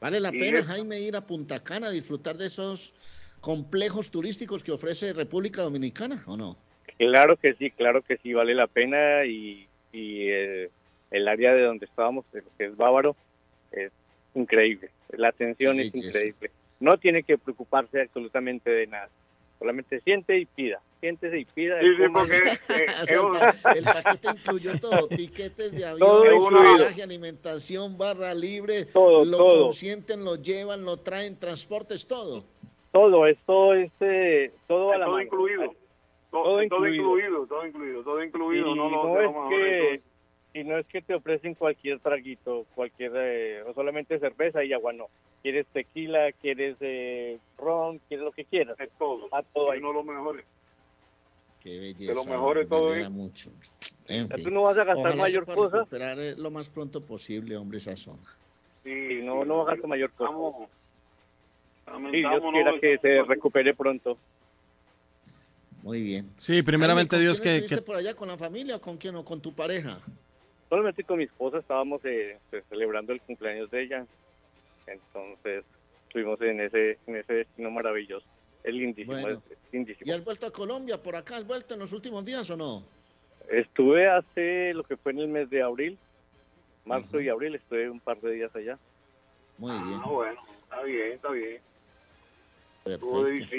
[0.00, 2.94] ¿Vale la Y pena, es- Jaime, ir a Punta Cana a disfrutar de esos
[3.40, 6.56] complejos turísticos que ofrece República Dominicana o no?
[6.98, 10.70] Claro que sí, claro que sí, vale la pena y, y eh,
[11.10, 13.16] el área de donde estábamos, eh, que es Bávaro,
[13.72, 13.92] es
[14.34, 14.90] increíble.
[15.10, 16.50] La atención es increíble.
[16.80, 19.08] No tiene que preocuparse absolutamente de nada.
[19.58, 20.80] Solamente siente y pida.
[21.00, 21.80] Siéntese y pida.
[21.80, 25.72] Sí, sí, porque eh, O es sea, un- el, pa- el paquete incluyó todo, tiquetes
[25.72, 26.72] de avión, Todo incluido.
[26.74, 29.62] hospedaje, alimentación, barra libre, Todo, lo todo.
[29.64, 32.44] consienten, lo llevan, lo traen, transportes, todo.
[32.92, 35.24] Todo, esto es eh, todo a la todo mano.
[35.24, 35.62] incluido.
[36.30, 37.46] Todo, Todo todo incluido.
[37.46, 38.66] todo incluido, todo incluido.
[38.72, 40.02] y no, no, no, de lo es que
[40.60, 44.92] y no es que te ofrecen cualquier traguito, cualquier eh, o solamente cerveza y agua,
[44.92, 45.06] no.
[45.42, 48.78] Quieres tequila, quieres eh, ron, quieres lo que quieras.
[48.80, 49.24] es todo.
[49.26, 49.78] Está todo ahí.
[49.78, 50.44] Uno de los mejores.
[51.60, 52.14] Qué belleza.
[52.14, 53.50] lo mejor de me todo alegra es- mucho.
[54.08, 54.44] En fin.
[54.44, 57.78] Tú no vas a gastar Ojalá mayor cosa recuperar eh, lo más pronto posible, hombre,
[57.78, 58.22] esa zona.
[58.84, 60.30] Sí, no, no vas a gastar mayor cosa.
[60.30, 60.68] Estamos-
[62.10, 64.18] Sí, Dios quiera que se recupere pronto.
[65.82, 66.30] Muy bien.
[66.36, 68.96] Sí, primeramente Jaime, ¿con Dios quién que, que- por allá con la familia o con
[68.98, 69.98] quién o con tu pareja?
[70.68, 74.06] Solamente con mi esposa estábamos eh, pues, celebrando el cumpleaños de ella.
[74.86, 75.64] Entonces
[76.06, 78.26] estuvimos en ese, en ese destino maravilloso.
[78.64, 79.42] Es lindísimo, Bueno.
[79.50, 80.10] es lindísimo.
[80.10, 81.36] ¿Y has vuelto a Colombia por acá?
[81.36, 82.82] ¿Has vuelto en los últimos días o no?
[83.50, 85.98] Estuve hace lo que fue en el mes de abril,
[86.84, 87.20] marzo Ujú.
[87.20, 88.78] y abril, estuve un par de días allá.
[89.56, 90.00] Muy bien.
[90.04, 91.60] Ah, bueno, está bien, está bien.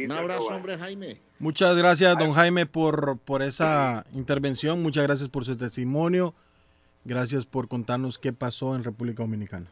[0.06, 1.18] Un abrazo, hombre, Jaime.
[1.38, 4.82] Muchas gracias, don Jaime, por, por esa intervención.
[4.82, 6.34] Muchas gracias por su testimonio.
[7.10, 9.66] Gracias por contarnos qué pasó en República Dominicana.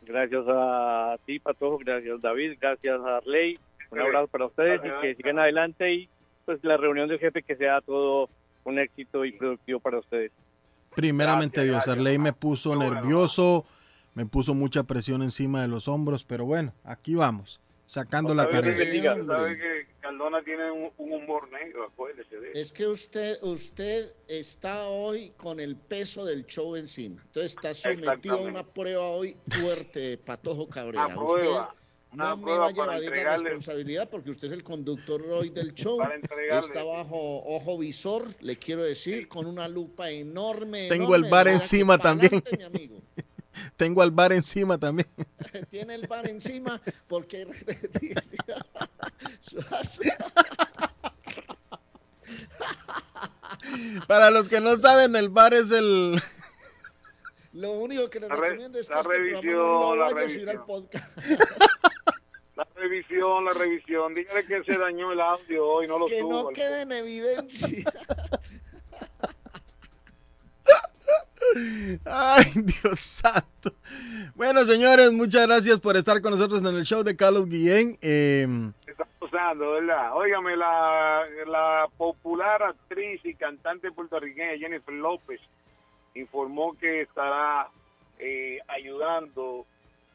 [0.00, 3.58] Gracias a ti, Patojo, gracias David, gracias a Arley.
[3.90, 6.08] Un abrazo para ustedes y que sigan adelante y
[6.46, 8.30] pues la reunión del jefe que sea todo
[8.64, 10.32] un éxito y productivo para ustedes.
[10.96, 11.98] Primeramente Gracias, Dios, gracias.
[11.98, 13.66] Arley me puso nervioso,
[14.14, 17.60] me puso mucha presión encima de los hombros, pero bueno, aquí vamos,
[17.90, 18.76] sacando la Sabe tarea.
[18.76, 19.26] que diga, Hombre.
[19.36, 22.60] sabe que Cardona tiene un, un humor negro, acuérdese de eso.
[22.60, 27.20] Es que usted, usted está hoy con el peso del show encima.
[27.20, 31.06] Entonces está sometido a una prueba hoy fuerte, Patojo Cabrera.
[31.06, 31.74] Una prueba,
[32.12, 35.50] Usted no me vaya a para evadir la responsabilidad porque usted es el conductor hoy
[35.50, 35.98] del show.
[36.50, 40.88] Está bajo ojo visor, le quiero decir, con una lupa enorme.
[40.88, 42.40] Tengo enorme, el bar de encima también.
[42.40, 43.00] pa'lante, mi amigo.
[43.76, 45.08] Tengo al bar encima también.
[45.70, 47.46] Tiene el bar encima porque
[54.06, 56.20] Para los que no saben, el bar es el...
[57.52, 60.48] Lo único que le La re- recomiendo es que la revisión, la vaya a subir
[60.50, 60.66] al revisión.
[60.66, 61.18] podcast.
[62.56, 64.14] La revisión, la revisión.
[64.14, 66.42] Dígale que se dañó el audio hoy, no lo que subo.
[66.44, 67.92] no quede en evidencia.
[72.04, 73.72] Ay, Dios santo.
[74.34, 77.96] Bueno, señores, muchas gracias por estar con nosotros en el show de Carlos Guillén.
[78.00, 78.46] Eh,
[78.86, 80.16] Está usando, ¿verdad?
[80.16, 85.40] Óigame, la, la popular actriz y cantante puertorriqueña Jennifer López
[86.14, 87.68] informó que estará
[88.18, 89.66] eh, ayudando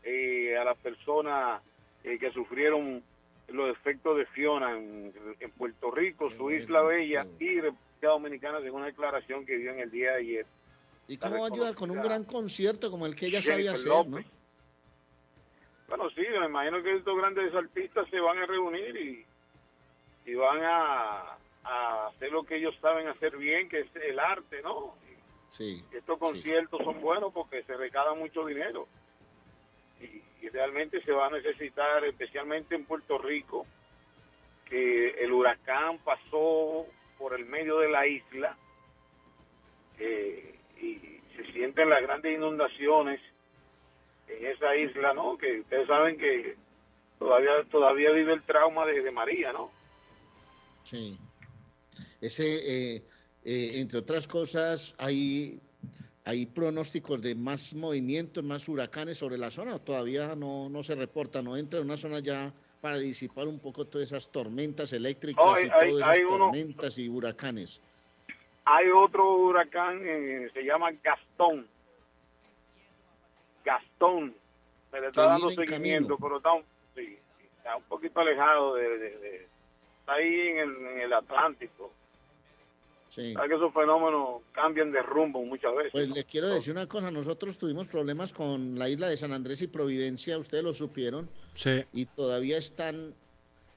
[0.04, 1.62] eh, a las personas
[2.04, 3.02] eh, que sufrieron
[3.48, 8.82] los efectos de Fiona en, en Puerto Rico, su isla bella y República Dominicana, según
[8.82, 10.45] una declaración que dio en el día de ayer.
[11.08, 14.08] ¿Y cómo va a ayudar con un gran concierto como el que ella sabía hacer,
[14.08, 14.24] no?
[15.88, 19.26] Bueno, sí, me imagino que estos grandes artistas se van a reunir y,
[20.26, 24.62] y van a, a hacer lo que ellos saben hacer bien, que es el arte,
[24.63, 24.96] ¿no?
[25.50, 25.84] Sí.
[25.94, 28.88] Estos conciertos son buenos porque se recada mucho dinero
[30.02, 33.68] y, y realmente se va a necesitar, especialmente en Puerto Rico,
[34.65, 36.88] que el huracán pasó
[37.20, 38.58] por el medio de la isla
[40.00, 41.00] eh, y
[41.36, 43.20] se sienten las grandes inundaciones
[44.28, 45.38] en esa isla, ¿no?
[45.38, 46.56] Que ustedes saben que
[47.20, 49.72] todavía todavía vive el trauma de, de María, ¿no?
[50.84, 51.18] Sí.
[52.22, 53.04] Ese, eh,
[53.44, 55.60] eh, entre otras cosas, hay,
[56.26, 61.42] hay pronósticos de más movimientos, más huracanes sobre la zona, todavía no, no se reporta,
[61.42, 65.66] no entra en una zona ya para disipar un poco todas esas tormentas eléctricas hay-
[65.66, 67.82] y hay- todas esas hay uno- tormentas y huracanes.
[68.65, 71.67] Hay otro huracán, eh, se llama Gastón.
[73.63, 74.34] Gastón.
[74.91, 76.17] Se le está dando seguimiento, camino.
[76.21, 76.63] pero está un,
[76.95, 77.17] sí,
[77.58, 79.47] está un poquito alejado de, de- de-
[79.99, 81.91] está ahí en el, en el Atlántico.
[83.10, 83.34] Sí.
[83.34, 85.91] Sabes que esos fenómenos cambian de rumbo muchas veces.
[85.93, 86.15] Pues ¿no?
[86.15, 89.67] le quiero decir una cosa, nosotros tuvimos problemas con la isla de San Andrés y
[89.67, 91.84] Providencia, ustedes lo supieron, sí.
[91.93, 93.13] y todavía están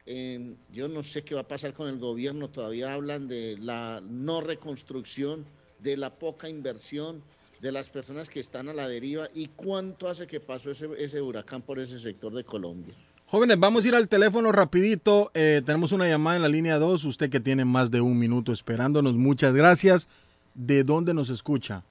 [0.09, 4.01] en, yo no sé qué va a pasar con el gobierno, todavía hablan de la
[4.01, 5.45] no reconstrucción,
[5.81, 7.23] de la poca inversión,
[7.61, 11.21] de las personas que están a la deriva y cuánto hace que pasó ese, ese
[11.21, 12.95] huracán por ese sector de Colombia.
[13.27, 15.31] Jóvenes, vamos a ir al teléfono rapidito.
[15.35, 17.05] Eh, tenemos una llamada en la línea 2.
[17.05, 20.09] Usted que tiene más de un minuto esperándonos, muchas gracias.
[20.55, 21.85] ¿De dónde nos escucha?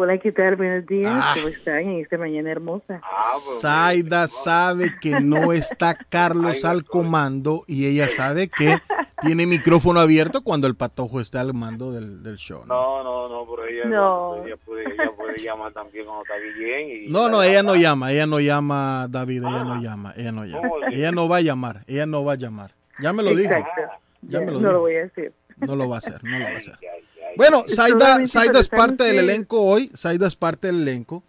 [0.00, 0.54] Hola, ¿qué tal?
[0.56, 1.10] Buenos días.
[1.12, 1.32] Ah.
[1.34, 3.00] ¿Cómo están en esta mañana hermosa?
[3.02, 8.78] Ah, pues, Zaida mira, sabe que no está Carlos al comando y ella sabe que
[9.22, 12.64] tiene micrófono abierto cuando el patojo está al mando del, del show.
[12.64, 13.02] ¿no?
[13.02, 14.44] No, no, no, pero ella, No.
[14.46, 17.04] ella, puede, ella puede llamar también cuando está bien.
[17.04, 18.12] Y No, no, la ella no llama.
[18.12, 19.64] ella no llama, David, ella Ah.
[19.64, 20.68] no llama, ella no llama.
[20.92, 22.70] Ella no va a llamar, ella no va a llamar.
[23.00, 23.82] Ya me lo dijo, Exacto.
[24.22, 24.72] ya me lo no dijo.
[24.72, 25.32] lo voy a hacer.
[25.56, 26.78] No lo va a hacer, no lo va a hacer.
[27.38, 31.22] Bueno, Zaida para es parte del elenco hoy, Zaida es parte del elenco,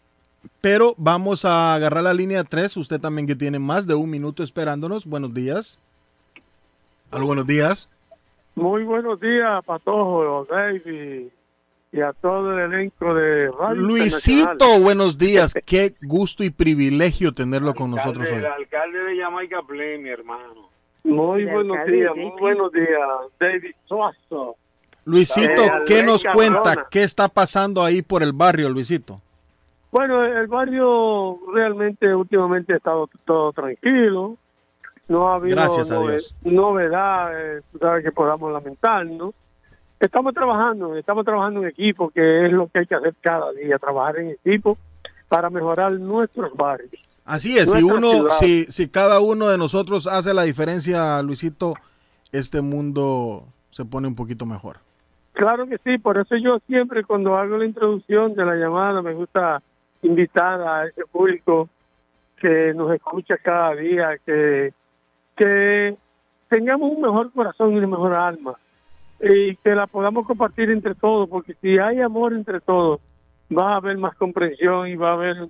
[0.60, 4.42] pero vamos a agarrar la línea 3, usted también que tiene más de un minuto
[4.42, 5.06] esperándonos.
[5.06, 5.80] Buenos días.
[7.12, 7.90] Aló, buenos días.
[8.56, 11.28] Muy buenos días, Patojo, David
[11.92, 15.54] y a todo el elenco de Radio Luisito, buenos días.
[15.66, 18.40] Qué gusto y privilegio tenerlo con nosotros Alcalde- hoy.
[18.40, 20.70] El alcalde de Jamaica Plain, mi hermano.
[21.04, 22.90] Muy El buenos días, muy buenos días,
[23.40, 24.56] David Suazo.
[25.10, 26.88] Luisito, Eh, ¿qué nos cuenta?
[26.90, 29.22] ¿Qué está pasando ahí por el barrio, Luisito?
[29.92, 34.38] Bueno, el barrio realmente últimamente ha estado todo tranquilo.
[35.08, 36.36] No ha habido Gracias a Dios.
[36.44, 39.34] novedades, tú sabes, que podamos lamentar, ¿no?
[40.00, 43.80] Estamos trabajando, estamos trabajando en equipo, que es lo que hay que hacer cada día,
[43.80, 44.78] trabajar en equipo
[45.28, 46.92] para mejorar nuestros barrios.
[47.26, 51.74] Así es, si uno, si, si cada uno de nosotros hace la diferencia, Luisito,
[52.32, 54.78] este mundo se pone un poquito mejor.
[55.40, 59.14] Claro que sí, por eso yo siempre cuando hago la introducción de la llamada me
[59.14, 59.62] gusta
[60.02, 61.70] invitar a ese público
[62.36, 64.74] que nos escucha cada día, que,
[65.38, 65.96] que
[66.50, 68.56] tengamos un mejor corazón y una mejor alma
[69.22, 73.00] y que la podamos compartir entre todos, porque si hay amor entre todos,
[73.50, 75.48] va a haber más comprensión y va a haber,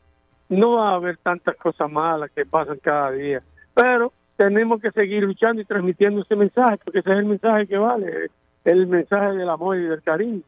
[0.50, 3.42] no va a haber tantas cosas malas que pasan cada día.
[3.74, 7.78] Pero tenemos que seguir luchando y transmitiendo ese mensaje, porque ese es el mensaje que
[7.80, 8.30] vale,
[8.66, 10.42] el mensaje del amor y del cariño.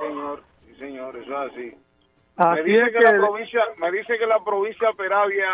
[0.00, 1.74] Señor, sí, señor, eso es así.
[2.36, 5.46] Así me, dice es que que- la provincia, me dice que la provincia Peravia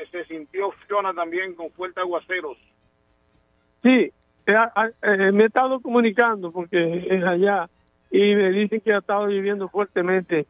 [0.00, 2.56] eh, se sintió Fiona también con fuertes aguaceros.
[3.82, 4.12] Sí,
[4.46, 7.68] eh, ah, eh, me he estado comunicando porque es allá
[8.10, 10.46] y me dicen que ha estado lloviendo fuertemente.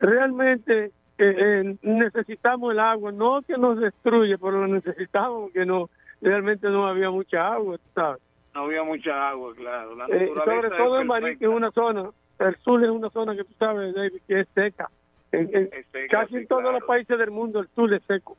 [0.00, 5.88] Realmente eh, necesitamos el agua, no que nos destruye, pero lo necesitamos porque no
[6.20, 8.20] realmente no había mucha agua, ¿sabes?
[8.56, 9.94] No había mucha agua, claro.
[9.96, 13.36] La Eh, sobre todo en Marín, que es una zona, el sur es una zona
[13.36, 14.90] que tú sabes, David, que es seca.
[15.30, 16.78] En, en Es seca, casi sí, en todos claro.
[16.78, 18.36] los países del mundo el sur es seco.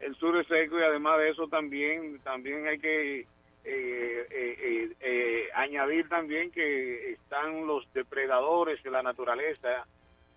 [0.00, 3.26] el sur es seco y además de eso también también hay que eh,
[3.64, 9.86] eh, eh, eh, añadir también que están los depredadores de la naturaleza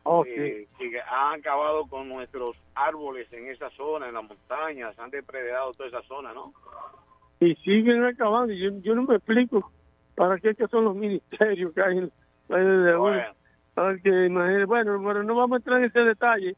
[0.07, 5.09] Oh, eh, que han acabado con nuestros árboles en esa zona, en las montañas, han
[5.09, 6.53] depredado toda esa zona, ¿no?
[7.39, 8.53] Y siguen acabando.
[8.53, 9.71] y Yo, yo no me explico
[10.15, 12.11] para qué que son los ministerios que hay en
[12.47, 12.99] de uno.
[12.99, 13.23] Bueno,
[13.73, 16.55] Porque, imagínate, bueno, bueno, no vamos a entrar en ese detalle.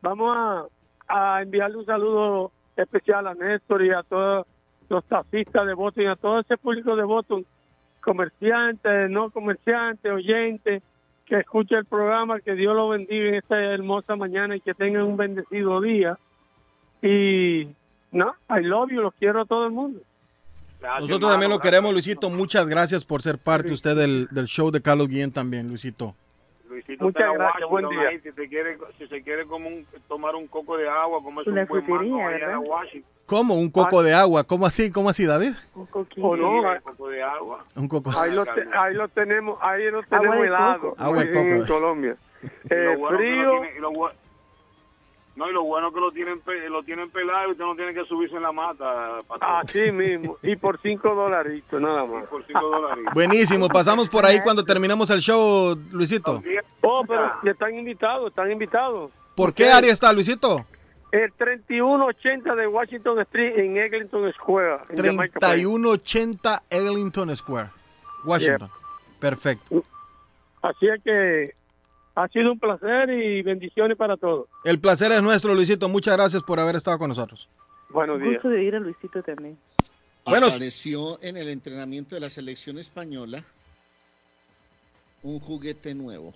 [0.00, 0.64] Vamos a,
[1.08, 4.46] a enviarle un saludo especial a Néstor y a todos
[4.88, 7.44] los taxistas de Boston y a todo ese público de Boston,
[8.00, 10.82] comerciantes, no comerciantes, oyentes,
[11.26, 15.02] que escucha el programa, que Dios lo bendiga en esta hermosa mañana y que tengan
[15.02, 16.18] un bendecido día.
[17.02, 17.68] Y,
[18.12, 20.00] no, I love you, los quiero a todo el mundo.
[20.84, 21.92] Gracias, Nosotros también lo queremos.
[21.92, 22.30] Luisito.
[22.30, 26.14] Muchas gracias por ser parte usted del, del show de Carlos Guillén también, Luisito.
[26.68, 28.08] Luisito Muchas gracias, buen día.
[28.08, 31.40] ahí, si, se quiere, si se quiere como un- tomar un coco de agua, como
[31.40, 33.10] es un buen mango Washington.
[33.26, 33.54] ¿Cómo?
[33.54, 34.44] ¿Un coco de agua?
[34.44, 34.90] ¿Cómo así?
[34.90, 35.52] ¿Cómo así, David?
[35.74, 36.26] Un coquillo.
[36.26, 37.64] O no, Sí, un coco de agua.
[37.76, 38.12] Un coco.
[38.18, 40.94] Ahí lo, te- ahí lo tenemos, ahí lo tenemos de helado.
[40.98, 41.40] Agua de coco.
[41.46, 42.16] en Colombia.
[42.42, 43.90] Y Eh, lo bueno que frío, lo tiene- y lo
[45.36, 48.04] no, y lo bueno que lo tienen, lo tienen pelado y usted no tiene que
[48.04, 49.20] subirse en la mata.
[49.26, 49.50] patrón.
[49.62, 52.26] así mismo, y por cinco dolaritos nada más.
[52.28, 53.04] Por 5 dólares.
[53.12, 53.68] Buenísimo.
[53.68, 56.42] Pasamos por ahí cuando terminemos el show, Luisito.
[56.82, 59.10] Oh, pero ya están invitados, están invitados.
[59.34, 60.64] ¿Por qué área está, Luisito?
[61.10, 64.82] El 3180 de Washington Street en Eglinton Square.
[64.90, 65.62] en Jamaica Plain.
[65.62, 67.68] 3180 Eglinton Square,
[68.24, 68.68] Washington.
[69.20, 69.82] Perfecto.
[70.62, 71.54] Así es que
[72.16, 74.46] ha sido un placer y bendiciones para todos.
[74.64, 75.88] El placer es nuestro, Luisito.
[75.88, 77.48] Muchas gracias por haber estado con nosotros.
[77.90, 78.34] Buenos días.
[78.34, 79.58] Gusto de ir a Luisito también.
[80.24, 83.44] Bueno, Apareció en el entrenamiento de la selección española
[85.22, 86.32] un juguete nuevo.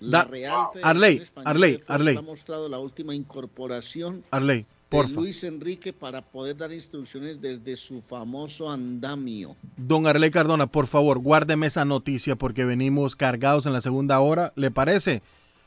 [0.00, 2.16] La Da- Real Arley, Española Arley, Arley.
[2.16, 5.08] ha mostrado la última incorporación Arley, de.
[5.08, 9.56] Luis Enrique para poder dar instrucciones desde su famoso andamio.
[9.76, 14.52] Don Arley Cardona, por favor, guárdeme esa noticia porque venimos cargados en la segunda hora.
[14.56, 15.22] ¿Le parece?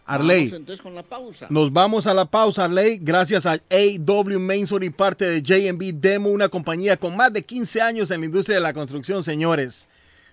[0.06, 0.46] Arley.
[0.46, 1.48] Vamos entonces con la pausa.
[1.50, 3.00] Nos vamos a la pausa, Arley.
[3.02, 7.82] Gracias a AW Mainsor y parte de JB Demo, una compañía con más de 15
[7.82, 9.88] años en la industria de la construcción, señores.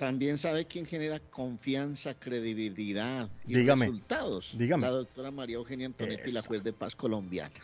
[0.00, 3.84] También sabe quién genera confianza, credibilidad y Dígame.
[3.84, 4.56] resultados.
[4.56, 4.86] Dígame.
[4.86, 6.48] La doctora María Eugenia Antonetti, la Eso.
[6.48, 7.54] juez de paz colombiana.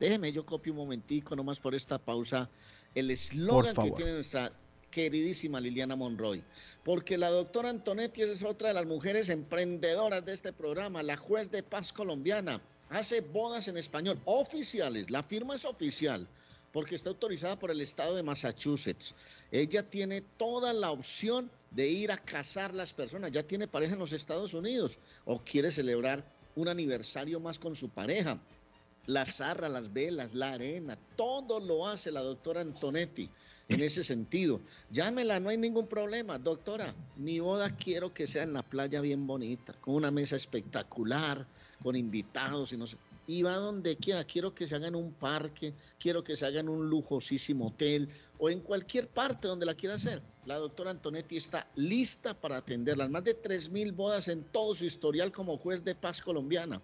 [0.00, 2.50] Déjeme, yo copio un momentico nomás por esta pausa
[2.96, 4.50] el eslogan que tiene nuestra
[4.90, 6.42] queridísima Liliana Monroy.
[6.82, 11.48] Porque la doctora Antonetti es otra de las mujeres emprendedoras de este programa, la juez
[11.52, 12.60] de paz colombiana.
[12.90, 16.26] Hace bodas en español oficiales, la firma es oficial
[16.72, 19.14] porque está autorizada por el estado de Massachusetts.
[19.50, 23.30] Ella tiene toda la opción de ir a casar las personas.
[23.30, 26.24] Ya tiene pareja en los Estados Unidos o quiere celebrar
[26.56, 28.40] un aniversario más con su pareja.
[29.06, 33.28] La zarra, las velas, la arena, todo lo hace la doctora Antonetti
[33.68, 34.60] en ese sentido.
[34.90, 36.38] Llámela, no hay ningún problema.
[36.38, 41.46] Doctora, mi boda quiero que sea en la playa bien bonita, con una mesa espectacular,
[41.82, 42.96] con invitados y no sé.
[43.26, 46.60] Y va donde quiera, quiero que se haga en un parque, quiero que se haga
[46.60, 48.08] en un lujosísimo hotel
[48.38, 50.22] o en cualquier parte donde la quiera hacer.
[50.44, 53.10] La doctora Antonetti está lista para atenderlas.
[53.10, 56.82] Más de 3.000 bodas en todo su historial como juez de paz colombiana.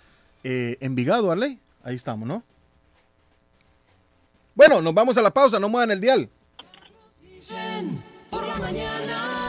[0.43, 2.43] eh, Envigado, Arley, ahí estamos, ¿no?
[4.55, 6.29] Bueno, nos vamos a la pausa, no muevan el dial.
[8.29, 9.48] Por la mañana.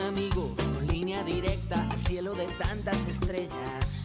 [0.00, 4.04] amigo, con línea directa al cielo de tantas estrellas.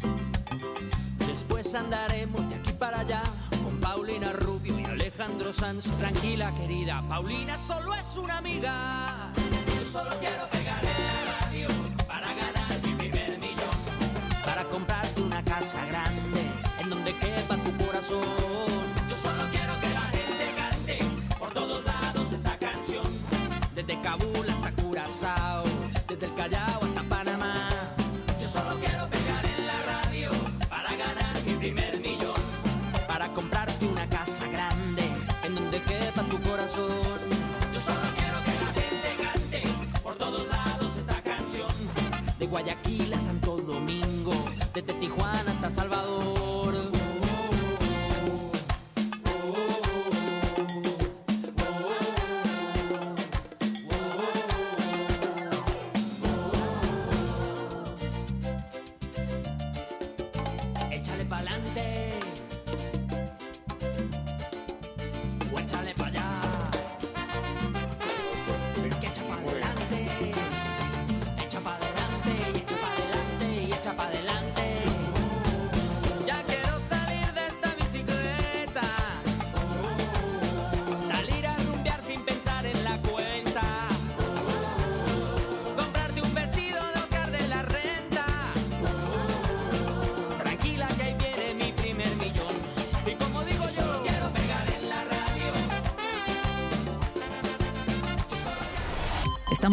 [1.27, 3.23] Después andaremos de aquí para allá
[3.63, 5.89] con Paulina Rubio y Alejandro Sanz.
[5.97, 9.31] Tranquila, querida, Paulina solo es una amiga.
[9.79, 11.67] Yo solo quiero pegar en la radio
[12.07, 13.77] para ganar mi primer millón.
[14.45, 18.84] Para comprarte una casa grande en donde quepa tu corazón.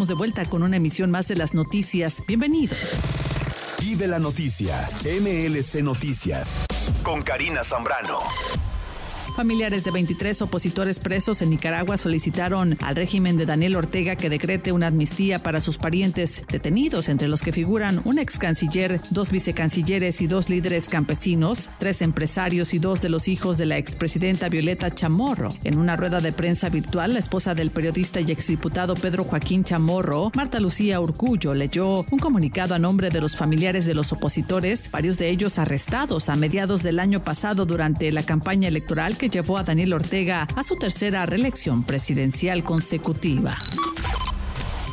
[0.07, 2.25] De vuelta con una emisión más de las noticias.
[2.27, 2.75] Bienvenido.
[3.81, 4.89] Vive la noticia.
[5.05, 6.59] MLC Noticias.
[7.05, 8.19] Con Karina Zambrano.
[9.43, 14.71] Familiares de 23 opositores presos en Nicaragua solicitaron al régimen de Daniel Ortega que decrete
[14.71, 20.21] una amnistía para sus parientes detenidos, entre los que figuran un ex canciller, dos vicecancilleres
[20.21, 24.93] y dos líderes campesinos, tres empresarios y dos de los hijos de la expresidenta Violeta
[24.93, 25.53] Chamorro.
[25.65, 30.31] En una rueda de prensa virtual, la esposa del periodista y exdiputado Pedro Joaquín Chamorro,
[30.37, 35.19] Marta Lucía Urcullo, leyó un comunicado a nombre de los familiares de los opositores, varios
[35.19, 39.65] de ellos arrestados a mediados del año pasado durante la campaña electoral que llevó a
[39.65, 43.59] Daniel Ortega a su tercera reelección presidencial consecutiva.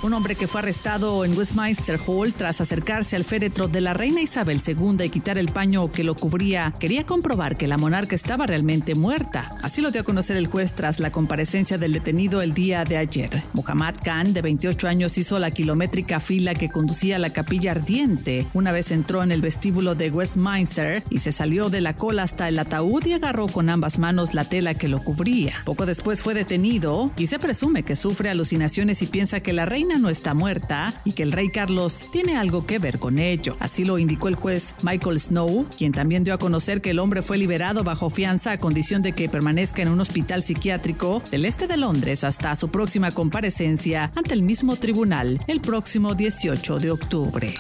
[0.02, 4.22] Un hombre que fue arrestado en Westminster Hall tras acercarse al féretro de la reina
[4.22, 8.48] Isabel II y quitar el paño que lo cubría, quería comprobar que la monarca estaba
[8.48, 9.52] realmente muerta.
[9.62, 12.96] Así lo dio a conocer el juez tras la comparecencia del detenido el día de
[12.96, 13.44] ayer.
[13.52, 18.48] Muhammad Khan, de 28 años, hizo la kilométrica fila que conducía a la capilla ardiente.
[18.54, 22.48] Una vez entró en el vestíbulo de Westminster y se salió de la cola hasta
[22.48, 25.56] el ataúd y agarró con ambas manos la tela que lo cubría.
[25.66, 29.89] Poco después fue detenido y se presume que sufre alucinaciones y piensa que la reina
[29.98, 33.56] no está muerta y que el rey Carlos tiene algo que ver con ello.
[33.60, 37.22] Así lo indicó el juez Michael Snow, quien también dio a conocer que el hombre
[37.22, 41.68] fue liberado bajo fianza a condición de que permanezca en un hospital psiquiátrico del este
[41.68, 47.56] de Londres hasta su próxima comparecencia ante el mismo tribunal el próximo 18 de octubre.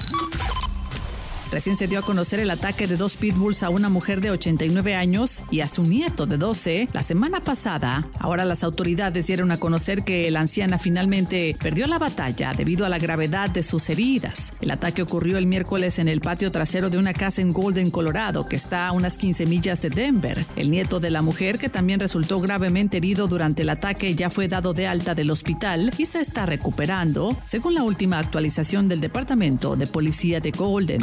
[1.51, 4.95] Recién se dio a conocer el ataque de dos pitbulls a una mujer de 89
[4.95, 8.05] años y a su nieto de 12 la semana pasada.
[8.19, 12.89] Ahora las autoridades dieron a conocer que la anciana finalmente perdió la batalla debido a
[12.89, 14.53] la gravedad de sus heridas.
[14.61, 18.47] El ataque ocurrió el miércoles en el patio trasero de una casa en Golden, Colorado,
[18.47, 20.45] que está a unas 15 millas de Denver.
[20.55, 24.47] El nieto de la mujer, que también resultó gravemente herido durante el ataque, ya fue
[24.47, 29.75] dado de alta del hospital y se está recuperando, según la última actualización del Departamento
[29.75, 31.01] de Policía de Golden.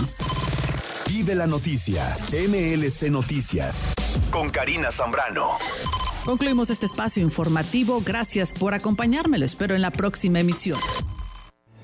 [1.08, 2.16] Vive la noticia.
[2.32, 3.86] MLC Noticias.
[4.30, 5.58] Con Karina Zambrano.
[6.24, 8.02] Concluimos este espacio informativo.
[8.04, 9.38] Gracias por acompañarme.
[9.38, 10.80] Lo espero en la próxima emisión.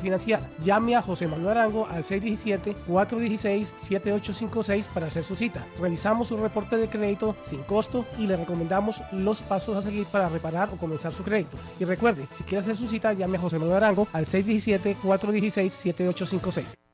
[0.00, 0.40] refinanciar.
[0.64, 5.66] Llame a José Manuel Arango al 617-416-7856 para hacer su cita.
[5.80, 10.30] Revisamos su reporte de crédito sin costo y le recomendamos los pasos a seguir para
[10.30, 11.56] reparar o comenzar su crédito.
[11.78, 16.64] Y recuerde, si quiere hacer su cita, llame a José Manuel Arango al 617-416-7856.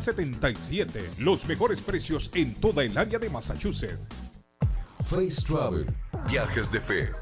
[0.00, 1.10] 77.
[1.18, 3.98] Los mejores precios en toda el área de Massachusetts.
[5.04, 5.86] Face Travel.
[6.28, 7.21] Viajes de fe.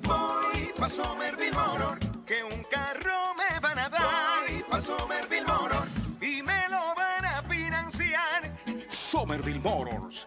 [0.03, 4.03] Voy pa' Somerville Motor, que un carro me van a dar.
[4.49, 5.87] Voy pa' Somerville Motor
[6.21, 8.53] y me lo van a financiar.
[8.91, 10.27] Somerville Motors.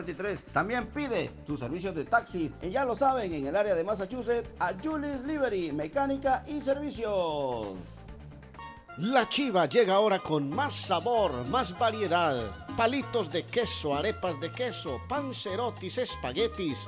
[0.53, 2.51] También pide sus servicios de taxi.
[2.61, 7.77] Y ya lo saben, en el área de Massachusetts, a Julius Livery, mecánica y servicios.
[8.97, 12.67] La chiva llega ahora con más sabor, más variedad.
[12.75, 16.87] Palitos de queso, arepas de queso, pancerotis, espaguetis,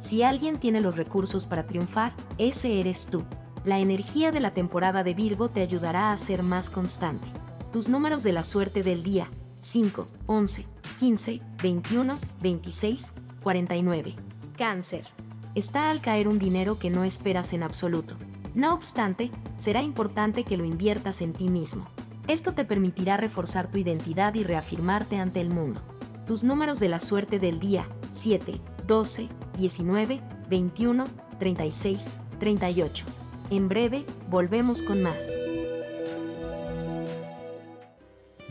[0.00, 3.22] Si alguien tiene los recursos para triunfar, ese eres tú.
[3.64, 7.28] La energía de la temporada de Virgo te ayudará a ser más constante.
[7.70, 10.66] Tus números de la suerte del día, 5, 11,
[10.98, 14.16] 15, 21, 26, 49.
[14.56, 15.06] Cáncer.
[15.54, 18.16] Está al caer un dinero que no esperas en absoluto.
[18.54, 21.86] No obstante, será importante que lo inviertas en ti mismo.
[22.26, 25.80] Esto te permitirá reforzar tu identidad y reafirmarte ante el mundo.
[26.26, 28.60] Tus números de la suerte del día 7,
[28.90, 31.04] 12, 19, 21,
[31.38, 32.10] 36,
[32.40, 33.04] 38.
[33.50, 35.22] En breve, volvemos con más.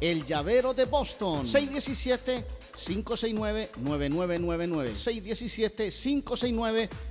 [0.00, 1.46] el llavero de Boston.
[1.46, 4.96] 617 569-9999.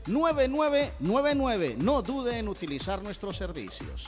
[0.07, 1.77] 617-569-9999.
[1.77, 4.07] No dude en utilizar nuestros servicios.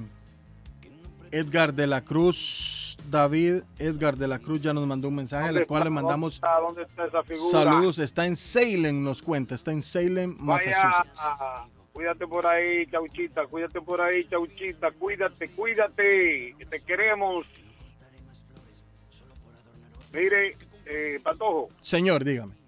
[1.33, 2.97] Edgar de la Cruz.
[3.11, 6.83] David Edgar de la Cruz ya nos mandó un mensaje, al cual le mandamos ¿Dónde
[6.83, 7.51] está esa figura?
[7.51, 7.99] saludos.
[7.99, 9.57] Está en Salem, nos cuenta.
[9.57, 11.21] Está en Salem, Vaya, Massachusetts.
[11.93, 17.45] cuídate por ahí, chauchita, cuídate por ahí, chauchita, cuídate, cuídate, que te queremos.
[20.15, 20.57] Mire,
[20.87, 22.60] eh, Patojo, Señor, dígame.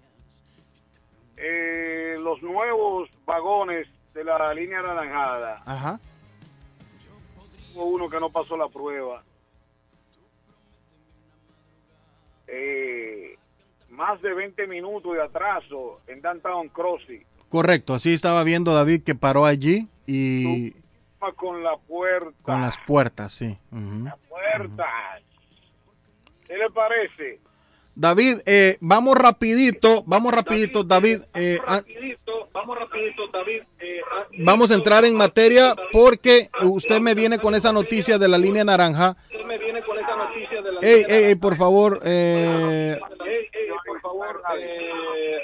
[1.37, 5.99] Eh, los nuevos vagones de la línea anaranjada, Ajá.
[7.73, 9.23] hubo uno que no pasó la prueba.
[12.47, 13.37] Eh,
[13.89, 17.23] más de 20 minutos de atraso en Downtown Crossing.
[17.49, 20.71] Correcto, así estaba viendo David que paró allí y
[21.35, 22.31] Con la puerta.
[22.41, 23.57] con las puertas, sí.
[23.71, 24.09] Ujú.
[24.27, 24.85] puerta.
[26.47, 27.39] ¿Qué le parece?
[27.95, 31.21] David, eh, vamos rapidito, vamos rapidito, David.
[31.35, 31.81] eh, ah,
[32.51, 33.61] Vamos rapidito, David.
[34.39, 38.63] vamos a entrar en materia porque usted me viene con esa noticia de la línea
[38.63, 39.17] naranja.
[39.45, 42.97] me viene con esa noticia de la Ey, ey, ey, por favor, eh,
[43.85, 45.39] por favor, eh,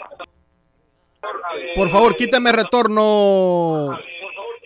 [1.76, 3.98] por favor, quíteme retorno,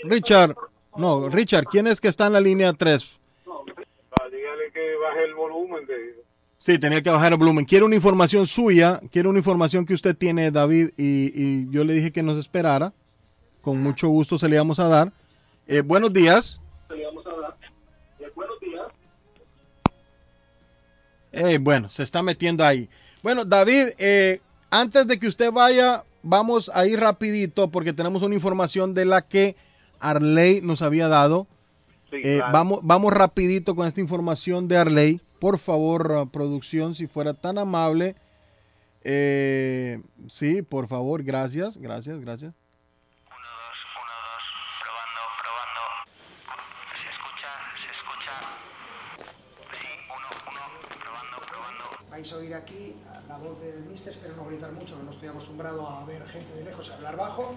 [0.04, 0.56] Richard.
[0.96, 3.18] No, Richard, ¿quién es que está en la línea 3?
[3.48, 6.23] Ah, dígale que baje el volumen de
[6.64, 7.66] Sí, tenía que bajar el volumen.
[7.66, 11.94] Quiero una información suya, quiero una información que usted tiene, David, y, y yo le
[11.94, 12.94] dije que nos esperara.
[13.62, 15.12] Con mucho gusto se le íbamos a dar.
[15.68, 16.62] Eh, buenos días.
[21.34, 22.88] Eh, bueno, se está metiendo ahí.
[23.22, 24.40] Bueno, David, eh,
[24.70, 29.22] antes de que usted vaya, vamos a ir rapidito porque tenemos una información de la
[29.22, 29.58] que
[30.00, 31.46] Arley nos había dado.
[32.10, 32.54] Sí, Eh, claro.
[32.54, 35.20] vamos, vamos rapidito con esta información de Arley.
[35.44, 38.16] Por favor, uh, producción, si fuera tan amable.
[39.04, 42.54] Eh, sí, por favor, gracias, gracias, gracias.
[52.10, 52.96] Vais a oír aquí
[53.28, 56.54] la voz del mister, espero no gritar mucho, que no estoy acostumbrado a ver gente
[56.56, 57.54] de lejos hablar bajo,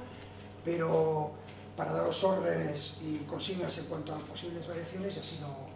[0.65, 1.35] pero
[1.77, 5.69] para daros órdenes y consignas en cuanto a posibles variaciones y así no,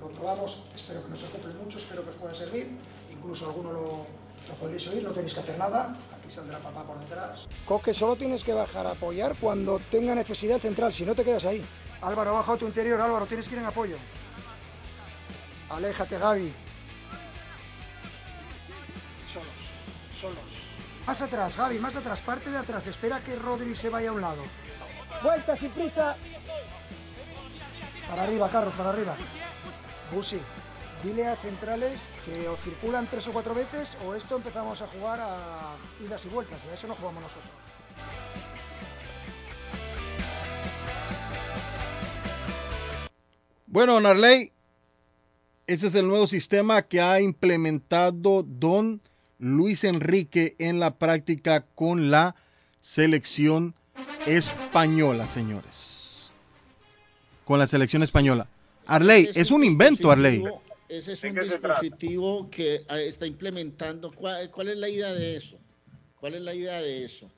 [0.00, 2.70] Lo probamos, espero que no se ocupen mucho, espero que os pueda servir,
[3.10, 4.06] incluso alguno lo,
[4.48, 7.40] lo podréis oír, no tenéis que hacer nada, aquí saldrá papá por detrás.
[7.66, 11.44] Coque, solo tienes que bajar a apoyar cuando tenga necesidad central, si no te quedas
[11.44, 11.64] ahí.
[12.00, 13.96] Álvaro, baja a tu interior, Álvaro, tienes que ir en apoyo.
[15.68, 16.54] Aléjate, Gaby.
[19.32, 19.48] Solos,
[20.20, 20.38] solos.
[21.06, 22.86] Más atrás, Gaby, más atrás, parte de atrás.
[22.86, 24.42] Espera que Rodri se vaya a un lado.
[25.22, 26.16] Vuelta sin prisa.
[28.08, 29.16] Para arriba, Carlos, para arriba.
[30.12, 30.38] Busi,
[31.02, 35.20] dile a centrales que o circulan tres o cuatro veces o esto empezamos a jugar
[35.20, 36.58] a idas y vueltas.
[36.66, 37.50] Y a eso no jugamos nosotros.
[43.66, 44.50] Bueno, Narley,
[45.66, 49.02] ese es el nuevo sistema que ha implementado don
[49.38, 52.34] Luis Enrique en la práctica con la
[52.80, 53.74] selección
[54.26, 56.32] española, señores.
[57.44, 58.48] Con la selección española.
[58.88, 60.42] Arley, es un invento, Arley.
[60.88, 64.10] Ese es un dispositivo que eh, está implementando.
[64.10, 65.58] ¿Cuál, cuál es la idea de eso?
[66.18, 67.30] ¿Cuál es la idea de eso?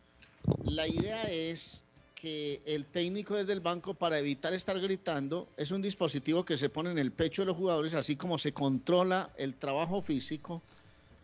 [0.62, 1.82] La idea es
[2.14, 6.68] que el técnico desde el banco, para evitar estar gritando, es un dispositivo que se
[6.68, 10.62] pone en el pecho de los jugadores, así como se controla el trabajo físico.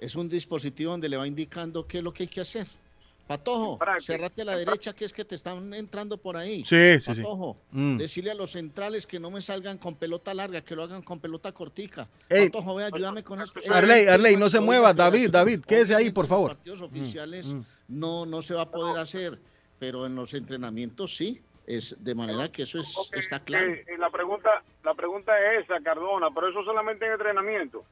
[0.00, 2.66] Es un dispositivo donde le va indicando qué es lo que hay que hacer.
[3.26, 6.64] Patojo, cerrate a la derecha, que es que te están entrando por ahí.
[6.64, 7.22] Sí, sí, sí.
[7.22, 7.96] Patojo, Mm.
[7.98, 11.18] decirle a los centrales que no me salgan con pelota larga, que lo hagan con
[11.18, 12.06] pelota cortica.
[12.28, 12.50] Ey.
[12.50, 13.60] Patojo, ve, ayúdame con esto.
[13.68, 16.48] Arley, Arley, no se mueva, David, David, quédese ahí, por en favor.
[16.50, 17.60] los partidos Mm, oficiales mm.
[17.88, 19.38] no, no se va a poder hacer,
[19.78, 21.40] pero en los entrenamientos sí.
[21.68, 23.66] Es de manera que eso es, está claro.
[23.72, 24.48] Eh, eh, la pregunta
[24.84, 27.82] la pregunta es esa, Cardona, pero eso solamente en entrenamiento.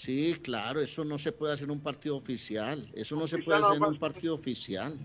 [0.00, 2.88] Sí, claro, eso no se puede hacer en un partido oficial.
[2.94, 4.98] Eso no se puede hacer en un partido oficial.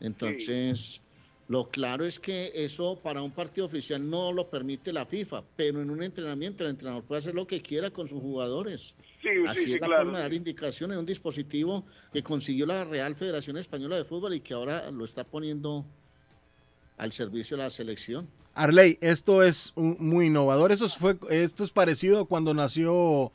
[0.00, 1.00] Entonces,
[1.46, 5.80] lo claro es que eso para un partido oficial no lo permite la FIFA, pero
[5.80, 8.96] en un entrenamiento el entrenador puede hacer lo que quiera con sus jugadores.
[9.22, 12.82] Sí, Así sí, es la claro, forma de dar indicaciones, un dispositivo que consiguió la
[12.84, 15.86] Real Federación Española de Fútbol y que ahora lo está poniendo
[16.96, 18.28] al servicio de la selección.
[18.54, 20.72] Arley, esto es un- muy innovador.
[20.72, 23.30] Eso fue, esto es parecido cuando nació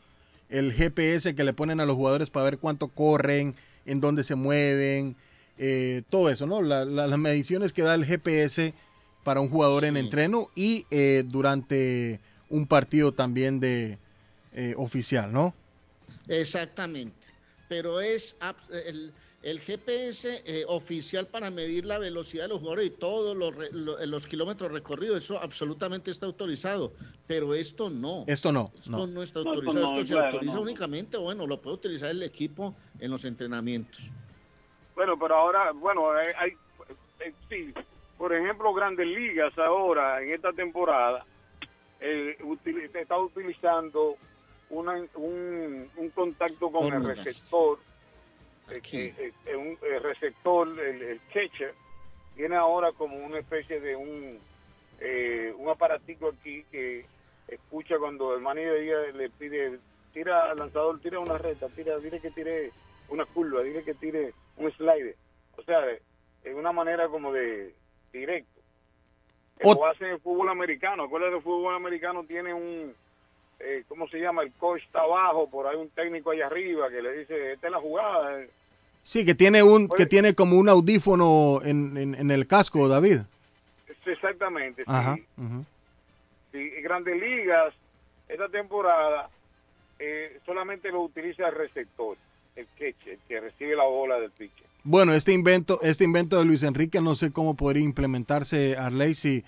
[0.53, 4.35] el GPS que le ponen a los jugadores para ver cuánto corren, en dónde se
[4.35, 5.15] mueven,
[5.57, 6.61] eh, todo eso, ¿no?
[6.61, 8.73] La- la- las mediciones que da el GPS
[9.23, 13.97] para un jugador en entreno y eh, durante un partido también de
[14.53, 15.53] eh, oficial, ¿no?
[16.27, 17.15] Exactamente.
[17.69, 19.11] Pero es ab- el,
[19.43, 23.69] el GPS eh, oficial para medir la velocidad de los jugadores y todos los, re-
[23.73, 26.93] lo- los kilómetros recorridos, eso absolutamente está autorizado.
[27.27, 28.23] Pero esto no.
[28.27, 29.05] Esto no, Esto no.
[29.07, 29.85] no, está No, esto autorizado.
[29.85, 30.61] no, esto se claro, autoriza no.
[30.61, 34.09] únicamente, bueno, lo puede utilizar el equipo en los entrenamientos.
[34.95, 36.57] Bueno, pero ahora, bueno, hay, hay-
[37.25, 37.73] eh, sí,
[38.17, 41.25] por ejemplo, Grandes Ligas ahora, en esta temporada,
[41.99, 42.37] eh,
[42.93, 44.15] está utilizando
[44.69, 47.79] una, un, un contacto con el receptor,
[48.69, 51.73] eh, eh, eh, un el receptor, el, el catcher,
[52.35, 54.39] tiene ahora como una especie de un,
[54.99, 57.05] eh, un aparatico aquí que
[57.47, 59.79] escucha cuando el manager le pide,
[60.13, 62.71] tira al lanzador, tira una recta, tira, dile que tire
[63.09, 65.15] una curva, dile que tire un slide.
[65.57, 67.73] O sea, de una manera como de
[68.11, 68.61] directo.
[69.63, 71.03] Lo hace el fútbol americano.
[71.03, 72.93] Acuérdate, el fútbol americano tiene un,
[73.59, 74.43] eh, ¿cómo se llama?
[74.43, 77.71] El coach está abajo, por ahí un técnico allá arriba que le dice, esta es
[77.71, 78.41] la jugada.
[79.03, 83.19] Sí, que tiene un que tiene como un audífono en, en- en el casco, David.
[84.05, 84.83] Exactamente.
[84.83, 84.89] sí.
[84.91, 85.17] Ajá.
[86.51, 87.73] Sí, Grandes Ligas,
[88.27, 89.29] esta temporada
[89.99, 92.17] eh, solamente lo utiliza el receptor,
[92.55, 94.65] el catcher, el que recibe la bola del pitcher.
[94.83, 99.43] Bueno, este invento, este invento de Luis Enrique no sé cómo podría implementarse Arley si,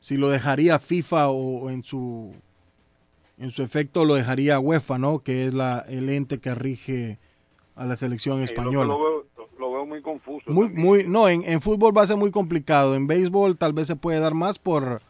[0.00, 2.34] si lo dejaría FIFA o en su
[3.40, 5.20] en su efecto lo dejaría UEFA, ¿no?
[5.20, 7.18] Que es la el ente que rige
[7.74, 8.88] a la selección española.
[8.94, 9.24] Lo, veo,
[9.58, 10.50] lo- veo muy confuso.
[10.50, 12.94] Muy, muy, no, en, en fútbol va a ser muy complicado.
[12.94, 15.00] En béisbol tal vez se puede dar más por,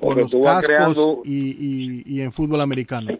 [0.00, 3.10] Porque los cascos creando- y, y- y en fútbol americano.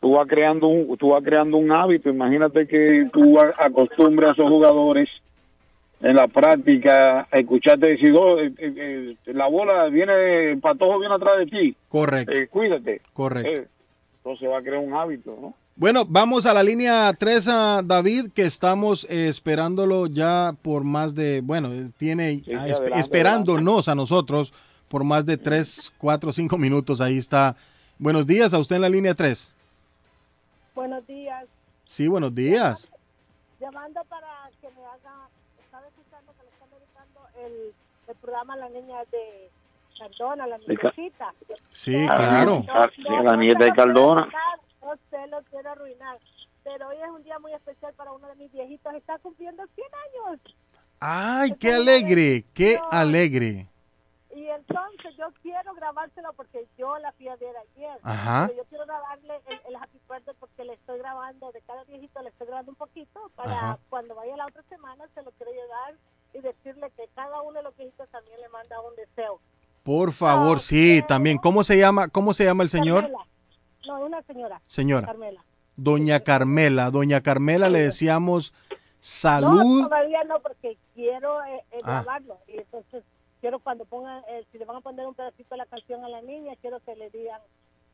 [0.00, 2.08] tú vas creando un, tú vas creando un hábito.
[2.08, 5.08] Imagínate que tú a- acostumbres a esos jugadores
[6.00, 10.98] en la práctica a escucharte decir, "Oh, eh, eh, eh, la bola viene, el patojo
[11.00, 13.00] viene atrás de ti, Correcto, eh, cuídate.
[13.12, 13.68] correcto.
[14.26, 15.54] Entonces va a crear un hábito, ¿no?
[15.76, 21.14] Bueno, vamos a la línea 3 a David, que estamos eh, esperándolo ya por más
[21.14, 24.52] de, bueno, eh, tiene Sí, ah, sí, esp- adelante, esperándonos a nosotros
[24.88, 27.00] por más de 3, 4, 5 minutos.
[27.00, 27.54] Ahí está.
[28.00, 29.54] Buenos días a usted en la línea 3.
[30.74, 31.44] Buenos días.
[31.84, 32.90] Sí, buenos días.
[33.60, 35.28] Llamando para que me haga,
[35.64, 37.72] estaba escuchando que le están dedicando el,
[38.08, 39.50] el programa a la niña de
[39.98, 41.34] Cardona, la niñecita.
[41.70, 42.64] Sí, claro.
[42.68, 42.88] ah,
[43.22, 44.28] la nieta de Cardona.
[44.82, 46.18] No se lo quiero arruinar.
[46.64, 48.94] Pero hoy es un día muy especial para uno de mis viejitos.
[48.94, 49.86] Está cumpliendo 100
[50.28, 50.40] años.
[51.00, 53.68] Ay, qué alegre, qué alegre.
[54.34, 57.98] Y entonces yo quiero grabárselo porque yo la fui a ver ayer.
[58.02, 58.46] Ajá.
[58.48, 62.20] Pero yo quiero grabarle el, el Happy Birthday porque le estoy grabando, de cada viejito
[62.22, 63.78] le estoy grabando un poquito para Ajá.
[63.88, 65.94] cuando vaya la otra semana se lo quiero llevar
[66.34, 69.40] y decirle que cada uno de los viejitos también le manda un deseo.
[69.86, 71.38] Por favor, sí, también.
[71.38, 73.02] ¿Cómo se llama, cómo se llama el señor?
[73.02, 73.26] Carmela.
[73.86, 74.60] No, una señora.
[74.66, 75.06] Señora.
[75.06, 75.44] Carmela.
[75.76, 76.90] Doña Carmela.
[76.90, 78.52] Doña Carmela le decíamos
[78.98, 79.82] salud.
[79.82, 82.02] No, todavía no, porque quiero eh, eh, Ah.
[82.02, 82.38] grabarlo.
[82.48, 83.04] Y entonces
[83.40, 86.08] quiero cuando pongan, eh, si le van a poner un pedacito de la canción a
[86.08, 87.40] la niña, quiero que le digan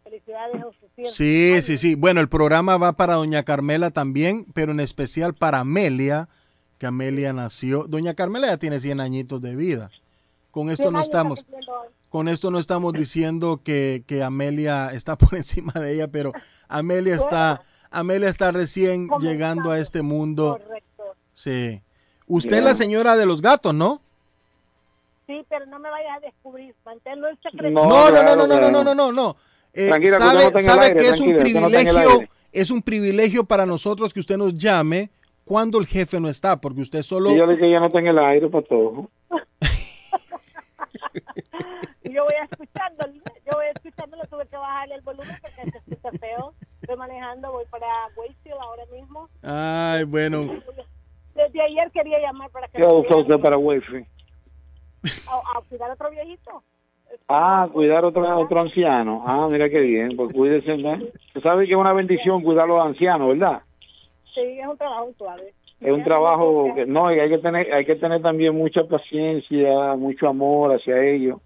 [0.02, 1.94] felicidades a sus 100 Sí, sí, sí.
[1.94, 6.30] Bueno, el programa va para Doña Carmela también, pero en especial para Amelia,
[6.78, 7.84] que Amelia nació.
[7.84, 9.90] Doña Carmela ya tiene 100 añitos de vida.
[10.52, 11.44] Con esto 100 no estamos,
[12.10, 16.32] con esto no estamos diciendo que, que Amelia está por encima de ella, pero
[16.68, 20.60] Amelia está, Amelia está recién llegando a este mundo.
[20.62, 21.02] Correcto.
[21.32, 21.82] Sí.
[22.26, 24.00] Usted es la señora de los gatos, ¿no?
[25.26, 26.74] Sí, pero no me vayas a descubrir.
[26.84, 27.70] Manténlo en secreto.
[27.70, 29.36] No, no, no, no, no, no, no, no, no, no.
[29.72, 32.30] Eh, que no sabe aire, que es un no privilegio, aire.
[32.52, 35.10] es un privilegio para nosotros que usted nos llame
[35.44, 37.86] cuando el jefe no está, porque usted solo Y yo le dije que ya no
[37.86, 39.10] está en el aire, patojo.
[39.30, 39.66] Y
[42.04, 46.10] yo voy escuchando, yo voy escuchando, le tuve que bajarle el volumen porque se escucha
[46.20, 46.54] feo.
[46.80, 47.86] Estoy manejando, voy para
[48.16, 49.28] Wakefield ahora mismo.
[49.42, 50.52] Ay, bueno.
[51.34, 54.04] Desde ayer quería llamar para que ¿Qué pudieran usted para wifi?
[55.28, 56.62] a, a cuidar a otro viejito.
[57.28, 59.22] Ah, cuidar otro, otro anciano.
[59.26, 60.76] Ah, mira qué bien, pues cuídese.
[60.76, 60.98] ¿no?
[61.42, 63.62] Sabes que es una bendición cuidar a los ancianos, ¿verdad?
[64.34, 65.52] Sí, es un trabajo suave.
[65.82, 69.94] Es un trabajo que no, y hay que tener, hay que tener también mucha paciencia,
[69.96, 71.40] mucho amor hacia ellos.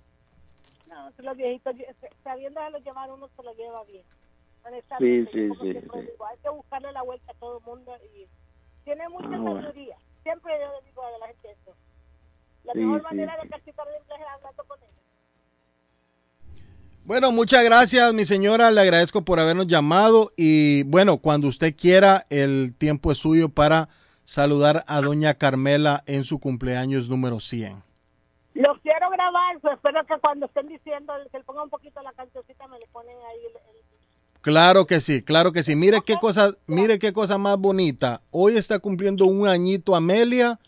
[0.89, 1.75] No, los viejitos,
[2.23, 4.03] sabiendo de los llevar, uno se lo lleva bien.
[4.05, 5.79] Sí, Honestamente, sí, sí, sí.
[5.79, 8.27] digo, hay que buscarle la vuelta a todo el mundo y
[8.85, 9.63] tiene mucha Ah, bueno.
[9.63, 9.97] sabiduría.
[10.23, 11.75] Siempre yo le digo a la gente eso.
[12.65, 13.43] La Sí, mejor sí, manera sí.
[13.43, 14.93] de practicar el inglés es hablando con ellos.
[17.05, 18.71] Bueno, muchas gracias, mi señora.
[18.73, 20.33] Le agradezco por habernos llamado.
[20.37, 23.89] Y bueno, cuando usted quiera, el tiempo es suyo para
[24.27, 27.83] saludar a doña Carmela en su cumpleaños número 100.
[28.55, 32.13] Lo quiero grabar, pues espero que cuando estén diciendo que le ponga un poquito la
[32.13, 33.87] cancioncita me le ponen ahí el, el-
[34.41, 35.75] Claro que sí, claro que sí.
[35.75, 38.21] Mire qué cosa, mire qué cosa más bonita.
[38.31, 40.59] Hoy está cumpliendo un añito Amelia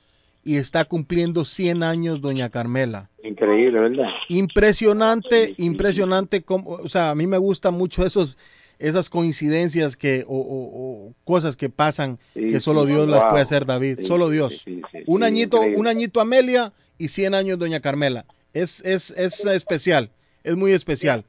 [0.43, 3.09] y está cumpliendo 100 años doña Carmela.
[3.22, 4.09] Increíble, ¿verdad?
[4.28, 6.43] Impresionante, impresionante.
[6.43, 8.36] Como, o sea, a mí me gustan mucho esos,
[8.78, 13.24] esas coincidencias que, o, o- o cosas que pasan Sí, que solo sí, Dios las
[13.24, 13.98] puede hacer, David.
[14.00, 14.64] Sí, solo Dios.
[15.06, 15.80] un añito, increíble.
[15.80, 18.24] un añito Amelia y 100 años doña Carmela.
[18.52, 20.10] Es, es, es especial,
[20.44, 21.24] es muy especial.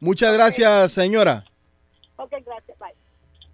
[0.00, 1.44] Muchas gracias, señora.
[2.16, 2.88] Ok, gracias, bye.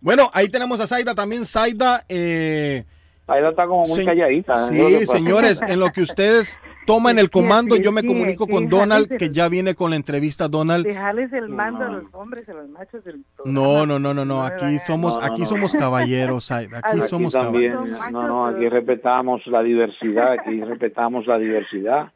[0.01, 1.45] Bueno, ahí tenemos a Zaida también.
[1.47, 2.05] Zaida.
[2.09, 2.85] Eh,
[3.27, 4.69] Zaida está como muy se- calladita.
[4.69, 6.59] Sí, señores, en lo que ustedes
[6.91, 9.97] toma en el comando, yo me comunico con jálese Donald, que ya viene con la
[9.97, 10.49] entrevista.
[10.49, 14.25] Donald, Dejarles el mando a los hombres, a los machos del no, no, no, no,
[14.25, 15.47] no, aquí somos, No, no, aquí no.
[15.47, 18.13] somos caballeros, Said, aquí somos también, caballeros.
[18.13, 22.13] no, no, aquí respetamos la diversidad, aquí respetamos la diversidad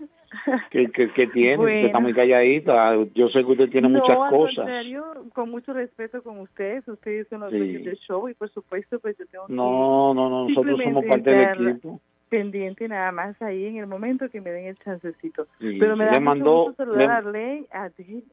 [0.72, 1.76] que, que, que tiene, Bueno.
[1.76, 4.56] usted está muy calladita, yo sé que usted tiene no, muchas al cosas.
[4.56, 7.58] contrario, con mucho respeto con ustedes, ustedes son los Sí.
[7.58, 11.04] dueños del show y por supuesto pues yo tengo que No, no, no, nosotros somos
[11.04, 12.00] parte del equipo.
[12.28, 15.46] Pendiente nada más ahí en el momento que me den el chancecito.
[15.60, 18.24] Sí, Pero me le da mandó- gusto saludar le- a Arley, a ti,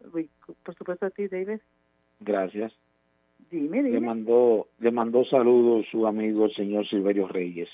[0.63, 1.59] por supuesto a ti, David.
[2.19, 2.73] Gracias.
[3.49, 3.99] Dime, Le dime.
[3.99, 7.69] mandó, le mandó saludos su amigo el señor Silverio Reyes.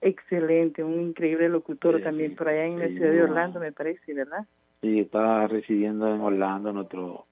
[0.00, 3.22] Excelente, un increíble locutor Sí, también por allá en la ciudad de.
[3.22, 4.46] Orlando, me parece, ¿verdad?
[4.80, 7.26] Sí, está residiendo en Orlando nuestro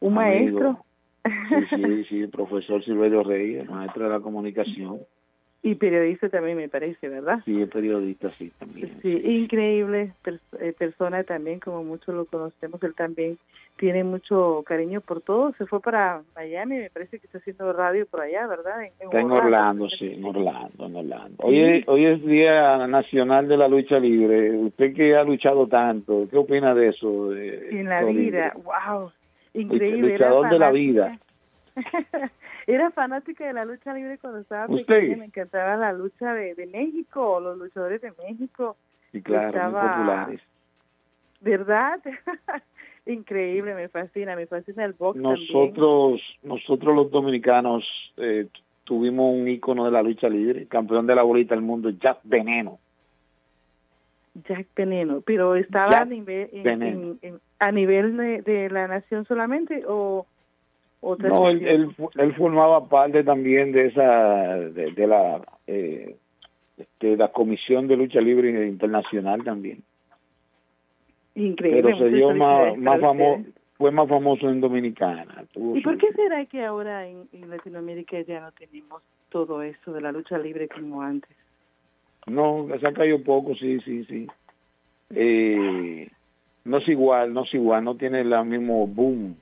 [0.00, 0.60] Un amigo.
[0.60, 0.84] maestro
[1.22, 4.98] Sí, sí, sí, el profesor Silverio Reyes, maestro de la comunicación.
[5.62, 7.40] Y periodista también, me parece, ¿verdad?
[7.44, 8.98] Sí, periodista, sí, también.
[9.02, 10.12] Sí, increíble
[10.60, 13.36] eh, persona también, como muchos lo conocemos, él también
[13.76, 18.06] tiene mucho cariño por todo, se fue para Miami, me parece que está haciendo radio
[18.06, 18.80] por allá, ¿verdad?
[18.82, 19.44] En, en Está en Orlando.
[19.46, 21.36] Orlando, sí, en Orlando, en Orlando.
[21.38, 24.50] Hoy es, hoy es Día Nacional de la Lucha Libre.
[24.52, 27.30] Usted que ha luchado tanto, ¿qué opina de eso?
[27.30, 28.52] de- En la vida, libre?
[28.64, 29.10] wow,
[29.54, 30.12] increíble.
[30.12, 31.18] Luchador de la vida.
[32.72, 34.86] Era fanática de la lucha libre cuando estaba ¿Usted?
[34.86, 38.76] pequeña, me encantaba la lucha de, de México, los luchadores de México,
[39.12, 40.40] Sí, claro, muy populares.
[41.40, 42.00] ¿verdad?
[43.06, 45.46] Increíble, me fascina, me fascina el box también.
[45.50, 47.82] Nosotros, nosotros los dominicanos
[48.18, 48.46] eh,
[48.84, 52.78] tuvimos un ícono de la lucha libre, campeón de la bolita del mundo, Jack Veneno.
[54.46, 57.00] Jack Veneno, pero estaba Jack a nivel en- Veneno.
[57.00, 60.26] en- en- a nivel de, de la nación solamente o
[61.00, 66.16] otra No, él, él, formaba parte también de esa, de, de la, eh,
[67.00, 69.82] de la Comisión de Lucha Libre Internacional también.
[71.34, 71.82] increíble.
[71.82, 73.44] Pero se dio más, más famoso,
[73.78, 75.44] fue más famoso en Dominicana.
[75.52, 79.92] Tuvo ¿Y por qué será que ahora en, en Latinoamérica ya no tenemos todo eso
[79.92, 81.34] de la lucha libre como antes?
[82.26, 84.26] No, se ha caído poco, sí, sí, sí.
[85.14, 86.08] Eh,
[86.64, 89.36] no es igual, no es igual, no tiene el mismo boom.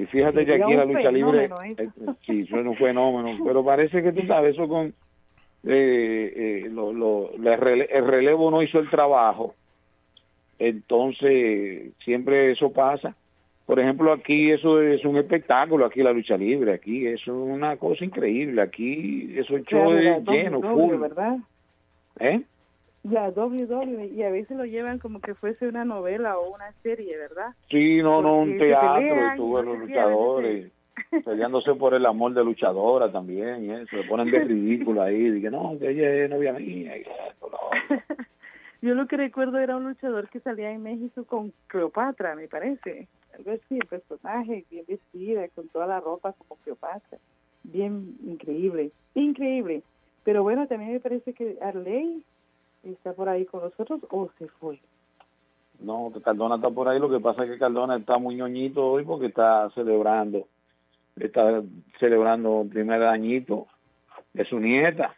[0.00, 1.88] Y fíjate que aquí la lucha libre, fenómeno eh,
[2.24, 4.94] sí, eso es un fenómeno, pero parece que tú sabes, eso con
[5.64, 6.32] eh,
[6.64, 9.54] eh, lo, lo, el relevo no hizo el trabajo,
[10.58, 13.14] entonces siempre eso pasa.
[13.66, 17.76] Por ejemplo, aquí eso es un espectáculo, aquí la lucha libre, aquí eso es una
[17.76, 20.96] cosa increíble, aquí eso es show lleno, full.
[20.96, 21.36] ¿verdad?
[22.20, 22.40] ¿Eh?
[23.02, 27.16] La WWE, y a veces lo llevan como que fuese una novela o una serie,
[27.16, 27.54] ¿verdad?
[27.70, 30.72] Sí, no, no, un Porque teatro pelean y y no los a luchadores
[31.24, 35.52] peleándose por el amor de luchadora también y eso, se ponen de ridículo ahí, dicen,
[35.52, 37.58] no, que ella es novia mía y esto, otro.
[38.82, 43.08] Yo lo que recuerdo era un luchador que salía en México con Cleopatra, me parece.
[43.36, 47.18] Algo así, el personaje, bien vestida, con toda la ropa como Cleopatra.
[47.62, 49.82] Bien increíble, increíble.
[50.24, 52.22] Pero bueno, también me parece que Arley
[52.82, 54.78] está por ahí con nosotros o se fue.
[55.80, 58.86] No, que Cardona está por ahí, lo que pasa es que Cardona está muy ñoñito
[58.86, 60.46] hoy porque está celebrando,
[61.16, 61.62] está
[61.98, 63.66] celebrando el primer añito
[64.34, 65.14] de su nieta.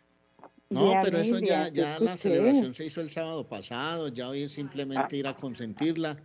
[0.71, 4.53] No, pero eso ya, ya la celebración se hizo el sábado pasado, ya hoy es
[4.53, 6.17] simplemente ir a consentirla.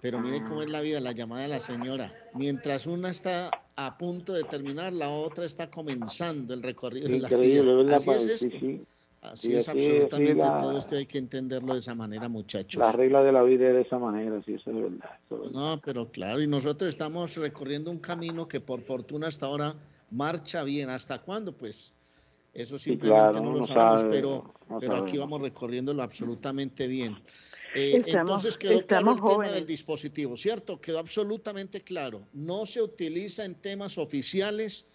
[0.00, 2.12] Pero mire cómo es la vida, la llamada de la señora.
[2.34, 7.28] Mientras una está a punto de terminar, la otra está comenzando el recorrido de la
[7.28, 7.98] Increíble, vida.
[7.98, 8.84] sí, sí.
[9.22, 12.80] Así Sí, es absolutamente la- todo esto, hay que entenderlo de esa manera, muchachos.
[12.80, 15.10] La regla de la vida es de esa manera, sí, eso es verdad.
[15.26, 15.52] eso es verdad.
[15.76, 19.76] No, pero claro, y nosotros estamos recorriendo un camino que por fortuna hasta ahora
[20.10, 20.90] marcha bien.
[20.90, 21.56] ¿Hasta cuándo?
[21.56, 21.94] Pues
[22.52, 26.88] eso Sí, simplemente claro, no lo sabemos, sabe, pero, no pero aquí vamos recorriéndolo absolutamente
[26.88, 27.16] bien.
[27.76, 30.80] Eh, Estamos- entonces quedó claro el tema del dispositivo, ¿cierto?
[30.80, 32.26] Quedó absolutamente claro.
[32.32, 34.88] No se utiliza en temas oficiales,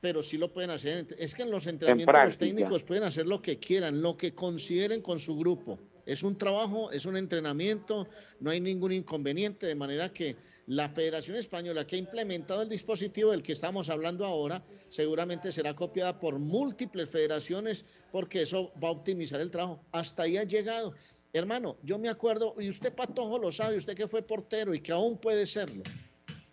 [0.00, 1.06] pero sí lo pueden hacer.
[1.18, 5.02] Es que en los entrenamientos los técnicos pueden hacer lo que quieran, lo que consideren
[5.02, 5.78] con su grupo.
[6.06, 8.08] Es un trabajo, es un entrenamiento,
[8.40, 10.36] no hay ningún inconveniente, de manera que
[10.66, 15.74] la Federación Española que ha implementado el dispositivo del que estamos hablando ahora, seguramente será
[15.74, 19.84] copiada por múltiples federaciones porque eso va a optimizar el trabajo.
[19.92, 20.94] Hasta ahí ha llegado.
[21.32, 24.92] Hermano, yo me acuerdo, y usted Patojo lo sabe, usted que fue portero y que
[24.92, 25.84] aún puede serlo.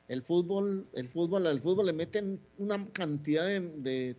[0.07, 4.15] El fútbol, el fútbol, al fútbol le meten una cantidad de, de-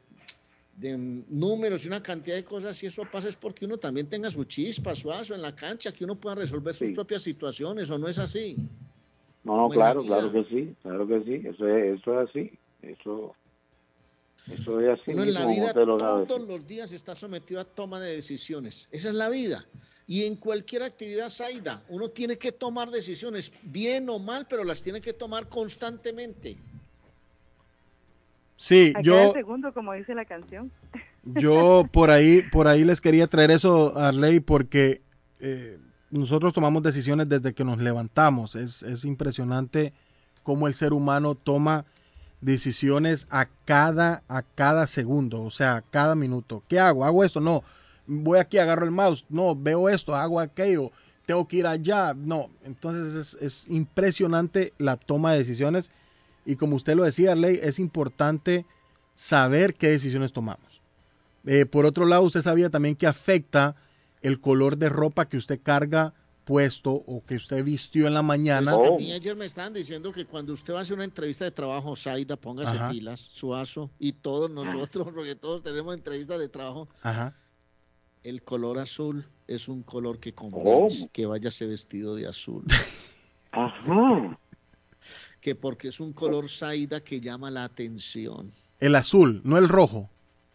[0.77, 0.97] de
[1.29, 4.45] números y una cantidad de cosas y eso pasa es porque uno también tenga su
[4.45, 8.07] chispa, su aso en la cancha, que uno pueda resolver sus propias situaciones, o no
[8.07, 8.57] es así.
[9.43, 12.59] No, no, Como claro, claro que sí, claro que sí, eso es, eso es así,
[12.83, 13.35] eso,
[14.49, 15.97] eso es así Uno en la vida lo
[16.27, 18.89] todos los días está sometido a toma de decisiones.
[18.93, 19.67] Esa es la vida.
[20.11, 24.83] Y en cualquier actividad, Saida, uno tiene que tomar decisiones, bien o mal, pero las
[24.83, 26.57] tiene que tomar constantemente.
[28.57, 30.73] Sí, A yo, cada segundo, como dice la canción.
[31.25, 35.03] yo por ahí, por ahí les quería traer eso, Arley, porque
[35.41, 35.79] eh,
[36.11, 38.57] nosotros tomamos decisiones desde que nos levantamos.
[38.57, 39.93] Es, es impresionante
[40.43, 41.85] cómo el ser humano toma
[42.41, 46.63] decisiones a cada, a cada segundo, o sea, a cada minuto.
[46.67, 47.05] ¿Qué hago?
[47.05, 47.41] ¿Hago esto?
[47.41, 47.63] No.
[48.09, 49.25] Voy aquí, agarro el mouse.
[49.29, 50.91] No, veo esto, hago aquello.
[51.27, 52.15] Tengo que ir allá.
[52.15, 52.51] No.
[52.65, 55.91] Entonces es, es impresionante la toma de decisiones.
[56.45, 58.67] Y como usted lo decía, Arley, es importante
[59.15, 60.81] saber qué decisiones tomamos.
[61.45, 63.77] Eh, por otro lado, usted sabía también que afecta
[64.23, 66.15] el color de ropa que usted carga
[66.45, 68.75] puesto o que usted vistió en la mañana.
[68.75, 71.45] Pues a mí ayer me estaban diciendo que cuando usted va a hacer una entrevista
[71.45, 72.91] de trabajo, Saida, póngase Ajá.
[72.91, 77.35] pilas, Suazo y todos nosotros, porque todos tenemos entrevistas de trabajo, Ajá.
[78.25, 80.63] El color azul es un color que ¿Cómo?
[80.63, 82.65] convence, que váyase vestido de azul.
[83.53, 84.39] Ajá.
[85.41, 88.51] Que porque es un color Saida que llama la atención.
[88.81, 90.11] El azul, no el rojo.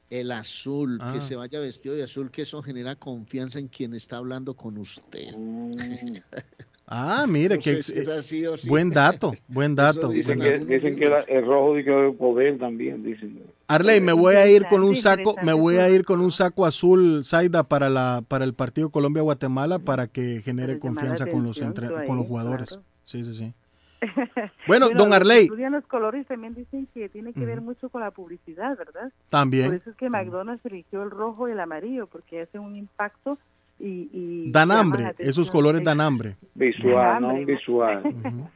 [0.09, 1.13] El azul, Ah.
[1.15, 4.77] que se vaya vestido de azul, que eso genera confianza en quien está hablando con
[4.77, 5.33] usted.
[6.85, 8.67] Ah, mire, No que si es así o sí.
[8.67, 10.09] buen dato, buen dato.
[10.09, 13.41] Dicen que, dicen que la- el rojo dice que es poder también, dicen.
[13.67, 16.65] Arley, me voy a ir con un saco, me voy a ir con un saco
[16.65, 21.61] azul Saida para la para el partido Colombia Guatemala para que genere confianza con los
[21.61, 22.69] entre- con los jugadores.
[22.69, 22.83] claro.
[23.03, 23.53] Sí, sí, sí.
[24.67, 25.43] Bueno, don los Arley.
[25.43, 29.11] estudian los colores también dicen que tiene que ver mucho con la publicidad, ¿verdad?
[29.29, 29.67] También.
[29.67, 33.37] Por eso es que McDonald's eligió el rojo y el amarillo, porque hace un impacto
[33.79, 34.09] y...
[34.13, 36.35] y Dan hambre, esos colores dan hambre.
[36.53, 38.03] Visual, no visual.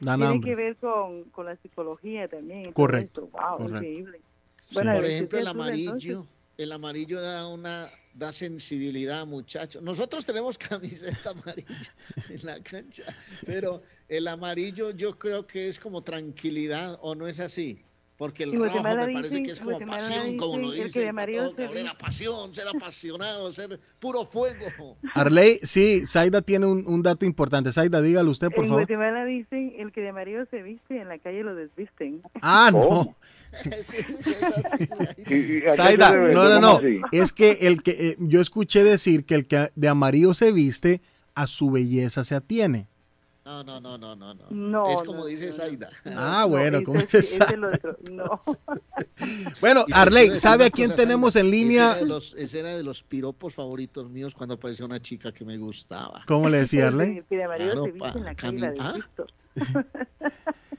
[0.00, 0.40] Dan Tiene hambre.
[0.50, 2.70] que ver con, con la psicología también.
[2.72, 3.38] Correcto, esto.
[3.38, 3.76] Wow, correcto.
[3.76, 4.20] increíble.
[4.68, 4.74] Sí.
[4.74, 6.26] Bueno, Por ejemplo, el amarillo,
[6.56, 9.82] el amarillo da una da sensibilidad, muchachos.
[9.82, 11.94] Nosotros tenemos camiseta amarilla
[12.28, 13.04] en la cancha,
[13.46, 17.80] pero el amarillo yo creo que es como tranquilidad, ¿o no es así?
[18.18, 21.12] Porque el En rojo me parece que es en como pasión, como lo se
[21.56, 24.96] cabrera, pasión, ser apasionado, ser puro fuego.
[25.14, 27.70] Arley, sí, Saida tiene un, un dato importante.
[27.72, 28.82] Saida, dígalo usted, por en favor.
[28.82, 32.20] Guatemala dicen el que de amarillo se viste, en la calle lo desvisten.
[32.42, 33.14] Ah, no.
[33.14, 33.27] ¿Y-
[36.10, 36.76] debe no, no, ¿Cómo no.
[36.78, 37.00] así?
[37.12, 41.00] Es que el que eh, yo escuché decir que el que de amarillo se viste
[41.34, 42.88] a su belleza se atiene.
[43.44, 44.44] No, no, no, no, no, no.
[44.50, 45.88] No, es no, como dice Saida.
[46.04, 46.82] Ah, bueno,
[47.48, 48.38] el otro, No.
[49.62, 51.92] Bueno, Arley, ¿sabe a quién tenemos en línea?
[51.92, 55.32] Ese era, de los, ese era de los piropos favoritos míos cuando aparecía una chica
[55.32, 56.24] que me gustaba.
[56.26, 57.18] ¿Cómo le decía Arley?
[57.18, 58.24] El que de amarillo Claro, se viste pa- en
[58.60, 58.94] la ¿Ah?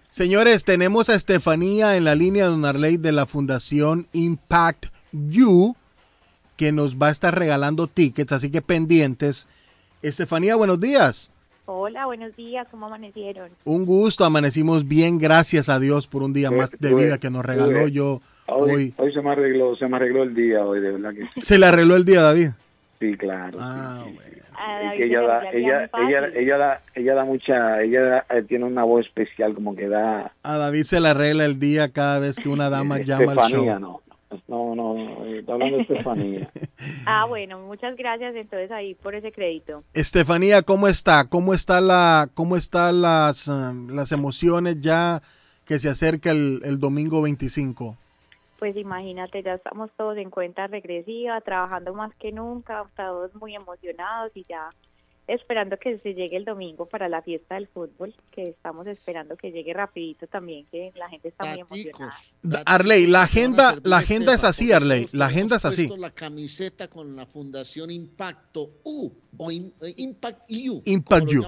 [0.10, 5.76] Señores, tenemos a Estefanía en la línea de Don Arley de la Fundación Impact You,
[6.58, 9.48] que nos va a estar regalando tickets, así que pendientes.
[10.02, 11.32] Estefanía, buenos días.
[11.66, 13.52] Hola, buenos días, ¿cómo amanecieron?
[13.66, 17.46] Un gusto, amanecimos bien, gracias a Dios por un día más de vida que nos
[17.46, 18.94] regaló yo Hoy, hoy.
[18.98, 21.42] hoy se me arregló, se me arregló el día hoy, de verdad que sí.
[21.42, 22.50] Se le arregló el día, David.
[23.00, 23.58] Sí, claro.
[23.62, 27.16] Ah, sí, sí, Es David que se ella le da, ella, ella, ella da, ella
[27.16, 30.34] da mucha, ella da- eh, tiene una voz especial, como que da.
[30.44, 33.46] A David se le arregla el día cada vez que una dama llama al show.
[33.46, 34.02] Estefanía, no.
[34.48, 36.50] No, no, no, está hablando de Estefanía.
[37.06, 39.84] Ah, bueno, muchas gracias entonces ahí por ese crédito.
[39.94, 41.26] Estefanía, ¿cómo está?
[41.28, 45.22] ¿Cómo está la, cómo están las, um, las emociones ya
[45.66, 47.98] que se acerca el, el domingo 25?
[48.60, 54.32] Pues imagínate, ya estamos todos en cuenta regresiva, trabajando más que nunca, todos muy emocionados
[54.36, 54.70] y ya
[55.34, 59.52] esperando que se llegue el domingo para la fiesta del fútbol, que estamos esperando que
[59.52, 62.64] llegue rapidito también, que la gente está muy emocionada.
[62.66, 65.08] Arley, la agenda, la agenda es así, Arley.
[65.12, 65.88] La agenda es así.
[65.98, 70.82] la camiseta con la Fundación Impacto U o In- eh, Impact U.
[70.86, 71.46] Impact U.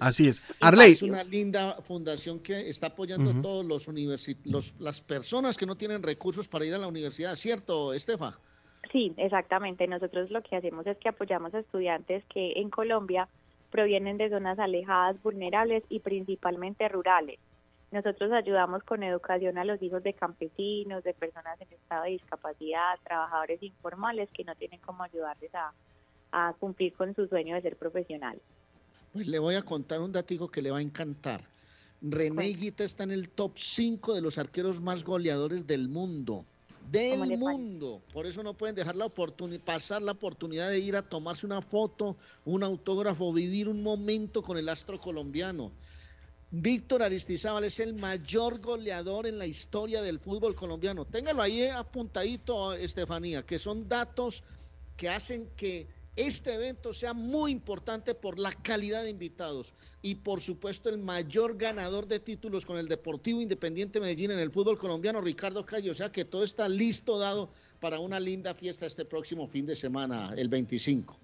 [0.00, 0.42] Así es.
[0.60, 3.38] Arley, Es una linda fundación que está apoyando Ujú.
[3.38, 6.86] a todos los, universi- los las personas que no tienen recursos para ir a la
[6.88, 8.38] universidad, ¿cierto, Estefa?
[8.92, 9.86] Sí, exactamente.
[9.88, 13.26] Nosotros lo que hacemos es que apoyamos a estudiantes que en Colombia
[13.70, 17.40] provienen de zonas alejadas, vulnerables y principalmente rurales.
[17.90, 22.98] Nosotros ayudamos con educación a los hijos de campesinos, de personas en estado de discapacidad,
[23.02, 25.72] trabajadores informales que no tienen cómo ayudarles a,
[26.32, 28.40] a cumplir con su sueño de ser profesional.
[29.12, 31.42] Pues le voy a contar un datico que le va a encantar.
[32.02, 36.44] René Higuita está en el top 5 de los arqueros más goleadores del mundo.
[36.90, 38.02] Del mundo.
[38.12, 41.62] Por eso no pueden dejar la oportunidad, pasar la oportunidad de ir a tomarse una
[41.62, 45.72] foto, un autógrafo, vivir un momento con el astro colombiano.
[46.50, 51.06] Víctor Aristizábal es el mayor goleador en la historia del fútbol colombiano.
[51.06, 54.44] Téngalo ahí apuntadito, Estefanía, que son datos
[54.96, 60.40] que hacen que este evento sea muy importante por la calidad de invitados y por
[60.40, 65.20] supuesto el mayor ganador de títulos con el Deportivo Independiente Medellín en el fútbol colombiano,
[65.22, 65.90] Ricardo Calle.
[65.90, 69.74] O sea que todo está listo, dado para una linda fiesta este próximo fin de
[69.74, 71.18] semana, el 25.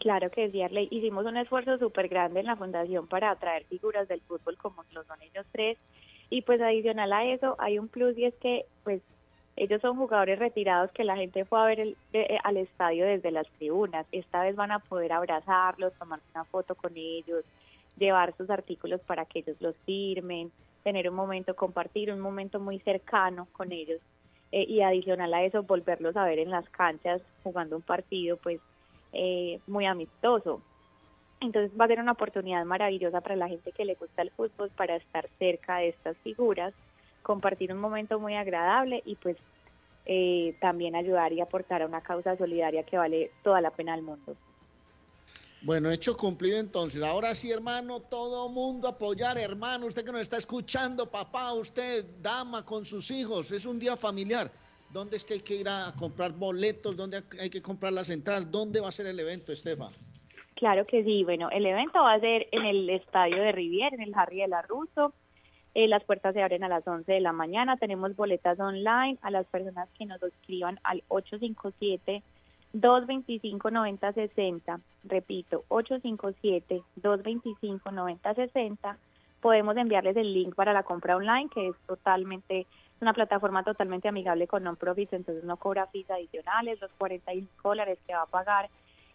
[0.00, 0.88] Claro que sí, Arley.
[0.90, 5.06] Hicimos un esfuerzo súper grande en la fundación para atraer figuras del fútbol como los
[5.06, 5.78] son ellos tres.
[6.30, 9.02] Y pues adicional a eso hay un plus y es que pues
[9.56, 13.30] ellos son jugadores retirados que la gente fue a ver el- eh, al estadio desde
[13.30, 14.06] las tribunas.
[14.12, 17.44] Esta vez van a poder abrazarlos, tomar una foto con ellos,
[17.96, 20.52] llevar sus artículos para que ellos los firmen,
[20.82, 24.00] tener un momento, compartir un momento muy cercano con ellos.
[24.52, 28.60] Eh, y adicional a eso, volverlos a ver en las canchas jugando un partido, pues
[29.12, 30.62] eh, muy amistoso.
[31.40, 34.70] Entonces va a ser una oportunidad maravillosa para la gente que le gusta el fútbol
[34.76, 36.74] para estar cerca de estas figuras,
[37.22, 39.36] compartir un momento muy agradable y pues
[40.04, 44.02] eh, también ayudar y aportar a una causa solidaria que vale toda la pena al
[44.02, 44.36] mundo.
[45.64, 47.02] Bueno, hecho cumplido entonces.
[47.02, 49.86] Ahora sí, hermano, todo mundo apoyar, hermano.
[49.86, 53.52] Usted que nos está escuchando, papá, usted, dama, con sus hijos.
[53.52, 54.50] Es un día familiar.
[54.90, 56.96] ¿Dónde es que hay que ir a comprar boletos?
[56.96, 58.50] ¿Dónde hay que comprar las entradas?
[58.50, 59.90] ¿Dónde va a ser el evento, Estefa?
[60.56, 64.02] Claro que sí, bueno, el evento va a ser en el estadio de Riviera, en
[64.02, 65.14] el Harry de la Russo.
[65.74, 67.76] Eh, las puertas se abren a las 11 de la mañana.
[67.76, 72.22] Tenemos boletas online a las personas que nos escriban al 857
[72.72, 74.80] 225 9060.
[75.04, 78.98] Repito, 857 225 9060.
[79.40, 82.66] Podemos enviarles el link para la compra online, que es totalmente
[83.00, 88.14] una plataforma totalmente amigable con non-profits, entonces no cobra fees adicionales, los 45 dólares que
[88.14, 88.70] va a pagar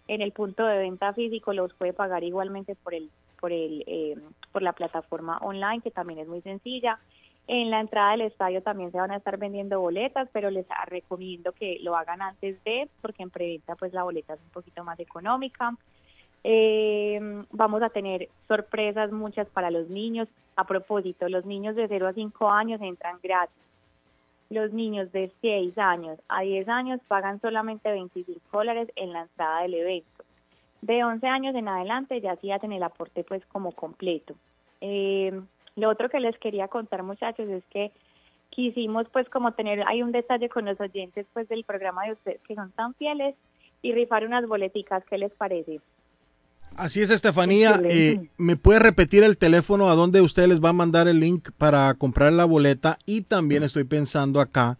[0.09, 3.09] en el punto de venta físico los puede pagar igualmente por el
[3.39, 4.15] por el eh,
[4.51, 6.99] por la plataforma online que también es muy sencilla.
[7.47, 11.53] En la entrada del estadio también se van a estar vendiendo boletas pero les recomiendo
[11.53, 14.99] que lo hagan antes de porque en preventa pues la boleta es un poquito más
[14.99, 15.75] económica.
[16.43, 17.19] Eh,
[17.51, 20.27] vamos a tener sorpresas muchas para los niños.
[20.55, 23.55] A propósito los niños de 0 a 5 años entran gratis.
[24.49, 29.63] Los niños de 6 años a 10 años pagan solamente 25 dólares en la entrada
[29.63, 30.16] del evento.
[30.81, 34.35] De 11 años en adelante ya sí hacen el aporte pues como completo.
[34.81, 35.39] Eh,
[35.75, 37.91] lo otro que les quería contar muchachos es que
[38.49, 42.41] quisimos pues como tener, hay un detalle con los oyentes pues del programa de ustedes
[42.47, 43.35] que son tan fieles
[43.81, 45.79] y rifar unas boleticas, ¿qué les parece?
[46.75, 47.81] Así es, Estefanía.
[47.89, 51.49] Eh, ¿Me puede repetir el teléfono a donde usted les va a mandar el link
[51.57, 52.99] para comprar la boleta?
[53.05, 54.77] Y también estoy pensando acá,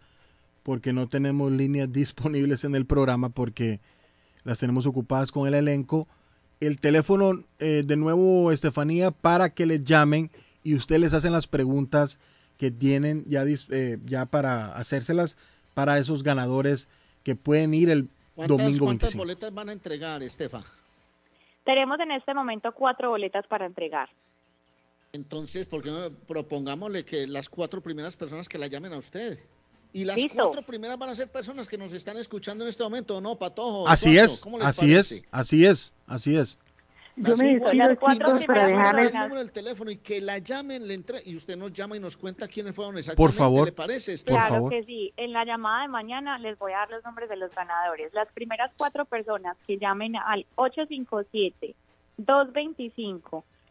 [0.62, 3.80] porque no tenemos líneas disponibles en el programa, porque
[4.44, 6.06] las tenemos ocupadas con el elenco.
[6.60, 10.30] El teléfono, eh, de nuevo, Estefanía, para que les llamen
[10.64, 12.18] y usted les hacen las preguntas
[12.56, 15.38] que tienen ya, eh, ya para hacérselas
[15.74, 16.88] para esos ganadores
[17.22, 19.22] que pueden ir el ¿Cuántas, domingo cuántas 25.
[19.22, 20.62] boletas van a entregar, Estefa?
[21.64, 24.08] Tenemos en este momento cuatro boletas para entregar.
[25.12, 29.38] Entonces, ¿por qué no propongámosle que las cuatro primeras personas que la llamen a usted?
[29.92, 30.36] Y las Listo.
[30.36, 33.36] cuatro primeras van a ser personas que nos están escuchando en este momento, ¿o ¿no,
[33.36, 33.88] Patojo?
[33.88, 35.16] Así es, ¿Cómo les así parece?
[35.16, 36.58] es, así es, así es.
[37.20, 39.08] Yo me Las despido, chicos, para dejarles...
[39.08, 42.00] el número del teléfono y que la llamen, le entre y usted nos llama y
[42.00, 43.32] nos cuenta quiénes fueron exactamente.
[43.32, 44.14] Por favor, ¿Le parece?
[44.24, 44.70] Claro favor.
[44.70, 45.12] que sí.
[45.16, 48.14] En la llamada de mañana les voy a dar los nombres de los ganadores.
[48.14, 50.46] Las primeras cuatro personas que llamen al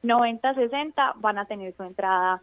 [0.04, 2.42] 857-225-9060 van a tener su entrada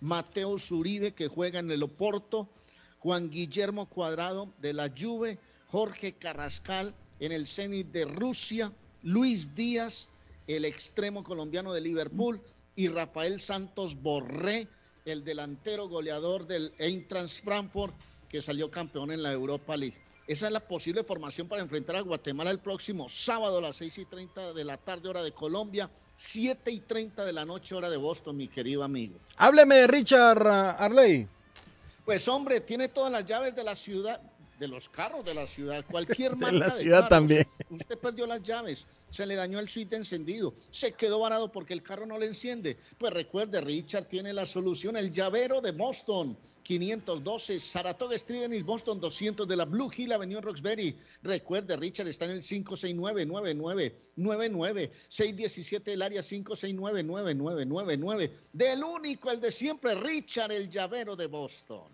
[0.00, 2.48] Mateo Zuribe que juega en el Oporto,
[2.98, 10.08] Juan Guillermo Cuadrado de la Juve, Jorge Carrascal en el Zenit de Rusia, Luis Díaz,
[10.46, 12.40] el extremo colombiano de Liverpool,
[12.74, 14.68] y Rafael Santos Borré,
[15.04, 17.94] el delantero goleador del Eintracht Frankfurt,
[18.28, 20.05] que salió campeón en la Europa League.
[20.26, 23.98] Esa es la posible formación para enfrentar a Guatemala el próximo sábado a las 6
[23.98, 27.88] y 30 de la tarde, hora de Colombia, 7 y 30 de la noche, hora
[27.88, 29.18] de Boston, mi querido amigo.
[29.36, 31.28] Hábleme de Richard Arley.
[32.04, 34.20] Pues hombre, tiene todas las llaves de la ciudad,
[34.58, 37.10] de los carros de la ciudad, cualquier De marca la de ciudad carros.
[37.10, 37.46] también.
[37.70, 41.82] Usted perdió las llaves, se le dañó el suite encendido, se quedó varado porque el
[41.84, 42.78] carro no le enciende.
[42.98, 46.36] Pues recuerde, Richard tiene la solución, el llavero de Boston.
[46.66, 50.96] 512 Saratoga Street en Boston, 200 de la Blue Hill Avenue en Roxbury.
[51.22, 58.30] Recuerde, Richard está en el 569-9999, 617 el área 569-9999.
[58.52, 61.86] Del único, el de siempre, Richard, el llavero de Boston.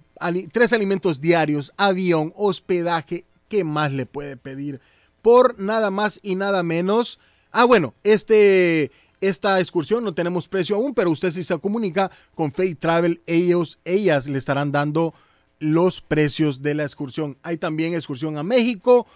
[0.52, 4.82] tres alimentos diarios, avión, hospedaje, ¿qué más le puede pedir?
[5.22, 7.20] Por nada más y nada menos.
[7.58, 8.92] Ah, bueno, este
[9.22, 13.80] esta excursión no tenemos precio aún, pero usted si se comunica con Fay Travel, ellos,
[13.86, 15.14] ellas le estarán dando
[15.60, 17.38] los precios de la excursión.
[17.42, 19.08] Hay también excursión a México.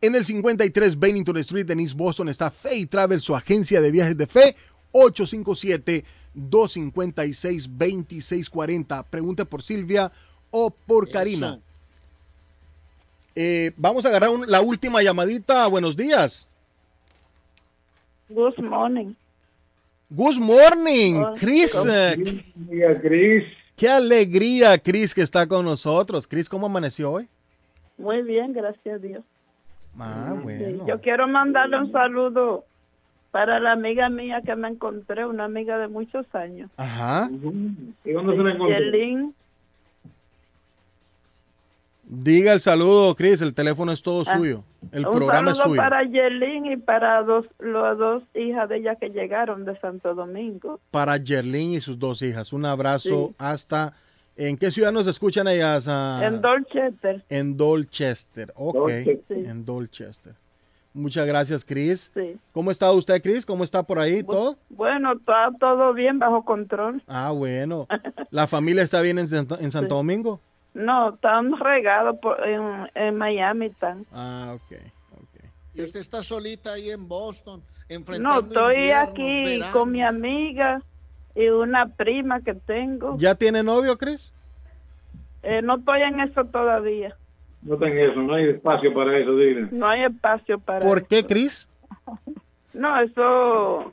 [0.00, 4.16] En el 53 Bennington Street en East Boston está Fay Travel, su agencia de viajes
[4.16, 4.54] de fe,
[7.78, 9.04] 857-256-2640.
[9.10, 10.10] Pregunte por Silvia
[10.50, 11.60] o por Karina.
[13.34, 15.66] Eh, vamos a agarrar un- la última llamadita.
[15.66, 16.47] Buenos días.
[18.28, 19.14] Good morning.
[20.10, 21.34] Good morning, Hola.
[21.38, 21.74] Chris.
[21.74, 23.44] ¿Cómo- Eh, Chris.
[23.76, 26.26] Qué alegría, Chris, que está con nosotros.
[26.26, 27.28] Chris, ¿cómo amaneció hoy?
[27.96, 29.22] Muy bien, gracias a Dios.
[29.98, 30.86] Ah, bueno.
[30.86, 32.64] Yo quiero mandarle un saludo
[33.30, 36.70] para la amiga mía que me encontré, una amiga de muchos años.
[36.76, 37.28] Ajá.
[38.04, 38.76] ¿Y dónde se la encontró?
[42.10, 43.42] Diga el saludo, Chris.
[43.42, 44.64] El teléfono es todo Ah, suyo.
[44.92, 45.82] El un programa es saludo suyo.
[45.82, 50.80] para Yelin y para dos, las dos hijas de ella que llegaron de Santo Domingo.
[50.90, 52.52] Para Jerlin y sus dos hijas.
[52.54, 53.34] Un abrazo Sí.
[53.38, 53.92] hasta.
[54.36, 55.86] ¿En qué ciudad nos escuchan ellas?
[55.88, 56.20] ah?
[56.22, 57.24] En Dorchester.
[57.28, 58.52] En Dolchester.
[58.56, 58.76] Ok.
[58.88, 59.18] Dorchester.
[59.28, 59.44] Sí.
[59.46, 60.32] En Dolchester.
[60.94, 62.10] Muchas gracias, Chris.
[62.14, 62.36] Sí.
[62.52, 63.44] ¿Cómo está usted, Chris?
[63.44, 64.56] ¿Cómo está por ahí todo?
[64.70, 67.02] Bueno, está todo bien, bajo control.
[67.06, 67.86] Ah, bueno.
[68.30, 69.98] ¿La familia está bien en, Santo- en Santo Sí.
[69.98, 70.40] Domingo?
[70.78, 73.66] No, están regados por- en, en Miami.
[73.66, 74.06] Están.
[74.12, 74.78] Ah, ok.
[75.74, 79.72] Y usted está solita ahí en Boston, No, enfrentando estoy inviernos, aquí veranos.
[79.72, 80.82] con mi amiga
[81.36, 83.16] y una prima que tengo.
[83.18, 84.32] ¿Ya tiene novio, Chris?
[85.42, 87.14] Eh, no estoy en eso todavía.
[87.62, 89.68] No tengo eso, no hay espacio para eso, dile.
[89.70, 91.06] No hay espacio para ¿Por eso.
[91.10, 91.68] qué, Chris?
[92.74, 93.92] No, eso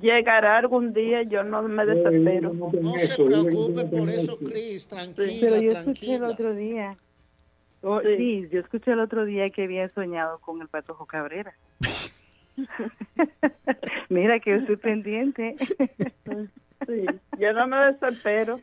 [0.00, 1.22] llegará algún día.
[1.22, 2.52] Yo no me desespero.
[2.54, 6.28] No se preocupe por eso, Chris, tranquila, Pero yo escuché el tranquila.
[6.28, 6.96] otro día.
[7.82, 8.48] Oh, sí.
[8.50, 11.54] yo escuché el otro día que había soñado con el Patojo Cabrera.
[14.08, 15.56] Mira que yo estoy pendiente.
[16.86, 17.04] Sí,
[17.38, 18.60] yo no me desespero.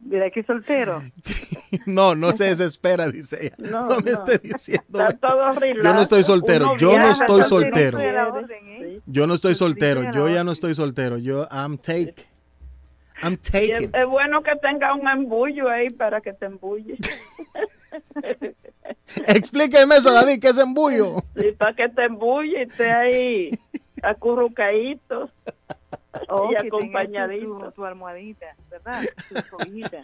[0.00, 1.02] Mira que soltero.
[1.86, 3.56] No, no se desespera, dice ella.
[3.58, 4.24] No, No, me no.
[4.26, 5.00] esté diciendo.
[5.06, 5.82] Está todo relax.
[5.82, 7.98] Yo no estoy soltero, yo no estoy soltero.
[7.98, 9.00] ¿eh?
[9.06, 11.16] Yo no estoy soltero, yo ya no estoy soltero.
[11.16, 12.14] Yo, I'm take.
[13.22, 13.90] I'm taken.
[13.94, 16.96] es bueno que tenga un embullo ahí para que te embulle.
[19.26, 21.16] Explíqueme eso, David, ¿qué es embullo?
[21.36, 23.50] Sí, para que te embulle y esté ahí
[24.02, 25.30] acurrucadito
[26.34, 27.58] Oh, y tengas tu- acompañadito.
[27.58, 29.02] Tu, tu almohadita, ¿verdad?
[29.28, 30.02] Tu cobijita.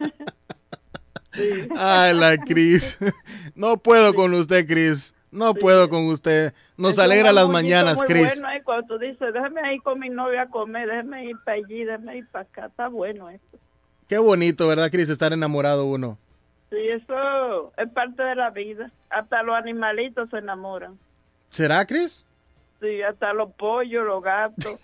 [1.76, 2.98] Ay, la Cris.
[3.54, 5.14] No puedo con usted, Cris.
[5.30, 6.54] No puedo con usted.
[6.76, 8.28] Nos Es alegra las mañanas, muy Cris.
[8.34, 11.56] bueno ahí cuando tú dices, déjame ir con mi novia a comer, déjame ir para
[11.58, 13.44] allí, déjame ir para acá, está bueno eso.
[14.08, 15.10] Qué bonito, ¿verdad, Cris?
[15.10, 16.16] Estar enamorado uno.
[16.70, 18.90] Sí, eso es parte de la vida.
[19.10, 20.98] Hasta los animalitos se enamoran.
[21.50, 22.24] ¿Será, Cris?
[22.80, 24.80] Sí, hasta los pollos, los gatos,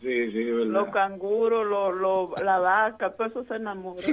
[0.00, 0.66] Sí, sí, verdad.
[0.72, 4.02] los canguros, los, los- la vaca, todo eso se enamora.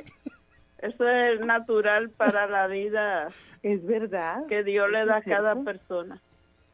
[0.77, 3.29] Eso es natural para la vida.
[3.63, 4.45] Es verdad.
[4.47, 6.19] Que Dios le da a cada persona.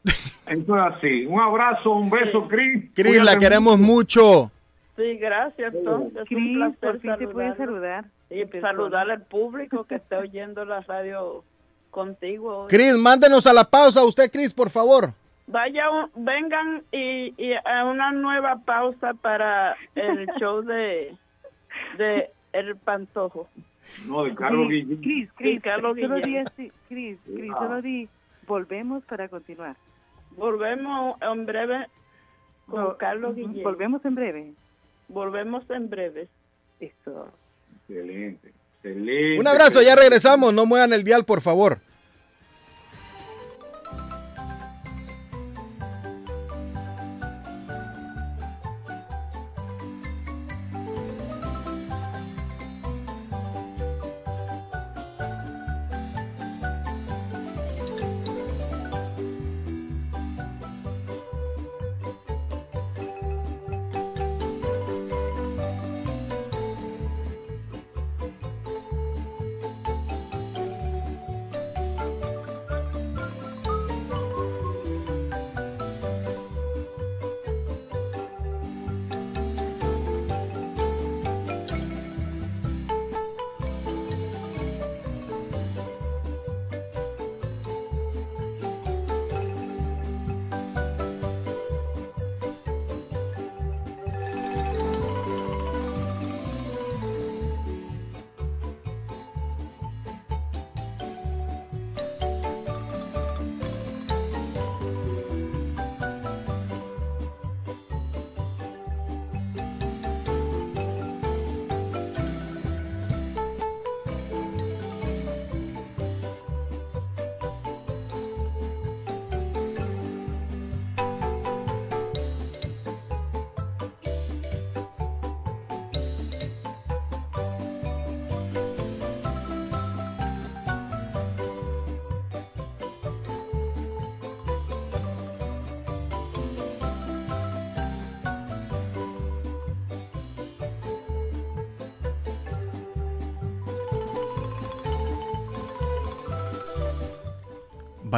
[0.03, 1.25] Eso es así.
[1.27, 2.89] Un abrazo, un beso, Cris.
[2.93, 4.51] Cris, la queremos mucho.
[4.97, 6.13] Sí, gracias, entonces.
[6.15, 8.05] Es un Cris, placer por fin te puedes saludar.
[8.29, 11.43] Y saludar al público que esté oyendo la radio
[11.91, 12.63] contigo.
[12.63, 12.67] hoy.
[12.69, 15.13] Cris, mándenos a la pausa usted, Cris, por favor.
[15.51, 21.15] Vaya, un- vengan y, y a una nueva pausa para el show de,
[21.97, 23.47] de El Pantojo.
[24.07, 25.01] No, de Carlos Guillén.
[25.01, 26.47] Cris, Cris, Carlos solo di Guillén.
[26.47, 27.59] así, Cris, Cris, Ah.
[27.59, 28.07] solo di,
[28.47, 29.75] volvemos para continuar.
[30.37, 31.87] Volvemos en breve
[32.67, 33.63] con No, Carlos Guillén.
[33.63, 34.53] Volvemos en breve.
[35.09, 36.27] Volvemos en breve.
[36.79, 37.29] Esto.
[37.89, 39.39] Excelente, excelente.
[39.39, 40.53] Un abrazo, ya regresamos.
[40.53, 41.79] No muevan el dial, por favor.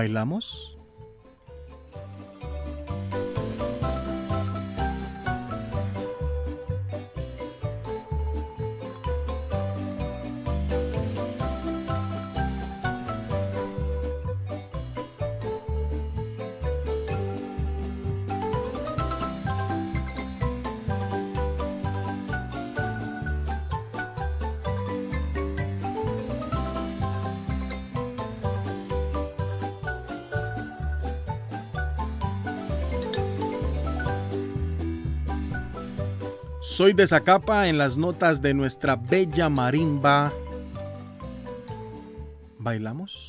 [0.03, 0.62] ¿Bailamos?
[36.73, 40.33] Soy de Zacapa en las notas de nuestra bella marimba.
[42.57, 43.22] ¿Bailamos?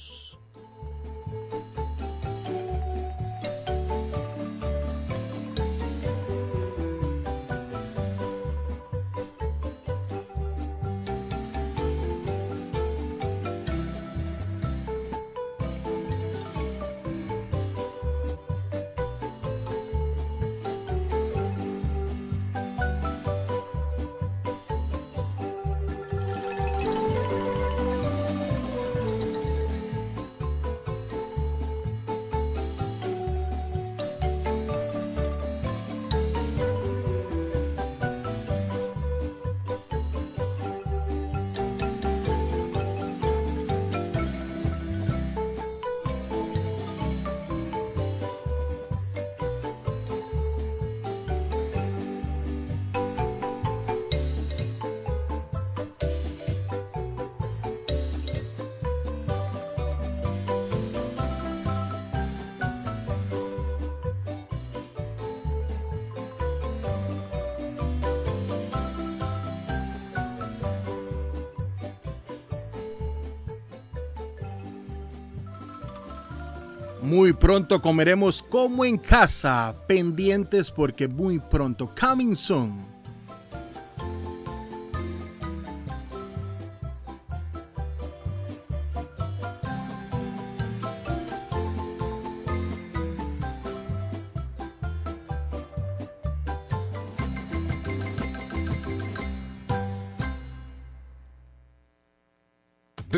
[77.05, 82.94] Muy pronto comeremos como en casa, pendientes porque muy pronto, coming soon.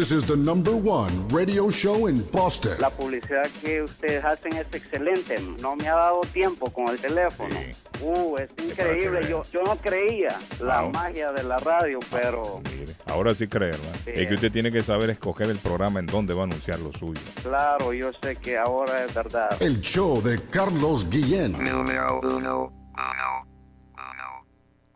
[0.06, 2.76] This is the number one radio show in Boston.
[2.78, 5.40] La publicidad que ustedes hacen es excelente.
[5.60, 7.52] No me ha dado tiempo con el teléfono.
[8.00, 9.26] Uh, es increíble.
[9.28, 10.92] Yo, yo no creía la Wow.
[10.92, 12.62] magia de la radio, pero
[13.06, 13.96] Ahora sí cree, ¿verdad?
[14.04, 14.12] Sí.
[14.14, 16.92] Es que usted tiene que saber escoger el programa en donde va a anunciar lo
[16.92, 17.20] suyo.
[17.42, 19.60] claro, yo sé que ahora es verdad.
[19.60, 21.56] El show de Carlos Guillén.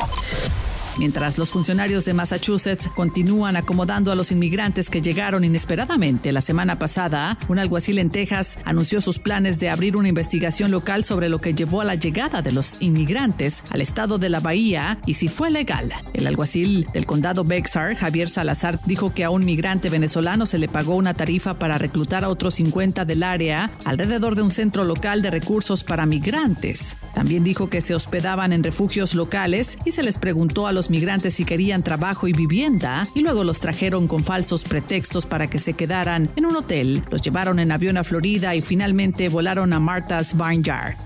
[0.97, 6.77] Mientras los funcionarios de Massachusetts continúan acomodando a los inmigrantes que llegaron inesperadamente la semana
[6.77, 11.39] pasada, un alguacil en Texas anunció sus planes de abrir una investigación local sobre lo
[11.39, 15.29] que llevó a la llegada de los inmigrantes al estado de la Bahía y si
[15.29, 15.91] fue legal.
[16.13, 20.67] El alguacil del condado Bexar, Javier Salazar, dijo que a un migrante venezolano se le
[20.67, 25.21] pagó una tarifa para reclutar a otros 50 del área alrededor de un centro local
[25.23, 26.97] de recursos para migrantes.
[27.15, 31.35] También dijo que se hospedaban en refugios locales y se les preguntó a los migrantes
[31.35, 35.73] si querían trabajo y vivienda y luego los trajeron con falsos pretextos para que se
[35.73, 40.35] quedaran en un hotel, los llevaron en avión a Florida y finalmente volaron a Martha's
[40.35, 40.97] Vineyard.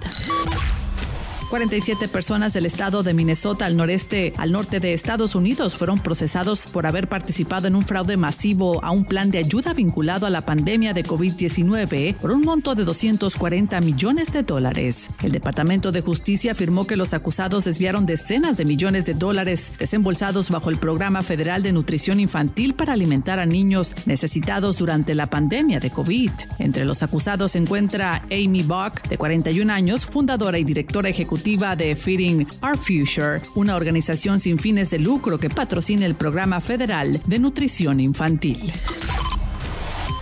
[1.49, 6.67] 47 personas del estado de Minnesota al noreste, al norte de Estados Unidos fueron procesados
[6.67, 10.41] por haber participado en un fraude masivo a un plan de ayuda vinculado a la
[10.41, 15.07] pandemia de COVID-19 por un monto de 240 millones de dólares.
[15.23, 20.49] El Departamento de Justicia afirmó que los acusados desviaron decenas de millones de dólares desembolsados
[20.49, 25.79] bajo el Programa Federal de Nutrición Infantil para alimentar a niños necesitados durante la pandemia
[25.79, 26.31] de COVID.
[26.59, 31.95] Entre los acusados se encuentra Amy Buck, de 41 años, fundadora y directora ejecutiva de
[31.95, 37.39] Feeding Our Future, una organización sin fines de lucro que patrocina el Programa Federal de
[37.39, 38.73] Nutrición Infantil.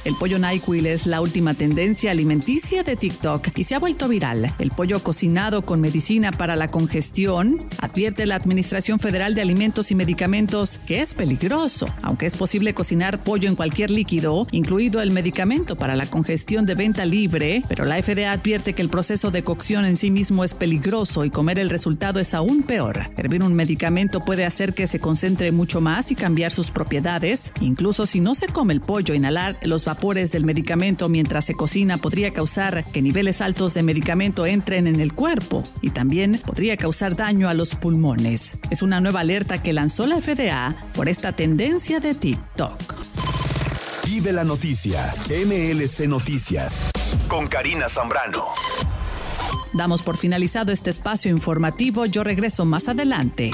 [0.06, 4.54] El pollo NyQuil es la última tendencia alimenticia de TikTok y se ha vuelto viral.
[4.60, 9.96] El pollo cocinado con medicina para la congestión advierte la Administración Federal de Alimentos y
[9.96, 15.76] Medicamentos que es peligroso, aunque es posible cocinar pollo en cualquier líquido, incluido el medicamento
[15.76, 19.86] para la congestión de venta libre, pero la FDA advierte que el proceso de cocción
[19.86, 23.06] en sí mismo es peligroso y comer el resultado es aún peor.
[23.18, 27.52] Hervir un medicamento puede hacer que se concentre mucho más y cambiar sus propiedades.
[27.60, 32.32] Incluso si no se come el pollo, inhalar los del medicamento mientras se cocina podría
[32.32, 37.50] causar que niveles altos de medicamento entren en el cuerpo y también podría causar daño
[37.50, 38.60] a los pulmones.
[38.70, 42.94] Es una nueva alerta que lanzó la FDA por esta tendencia de TikTok.
[44.06, 45.12] Vive la noticia.
[45.30, 46.86] MLC Noticias.
[47.28, 48.44] Con Karina Zambrano.
[49.74, 52.06] Damos por finalizado este espacio informativo.
[52.06, 53.52] Yo regreso más adelante.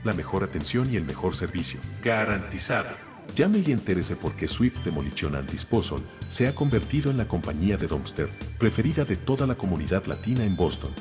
[0.04, 1.80] La mejor atención y el mejor servicio.
[2.04, 2.90] Garantizado.
[3.34, 7.78] Llame y entérese por qué Swift Demolition and Disposal se ha convertido en la compañía
[7.78, 8.28] de dumpster
[8.60, 10.92] preferida de toda la comunidad latina en Boston.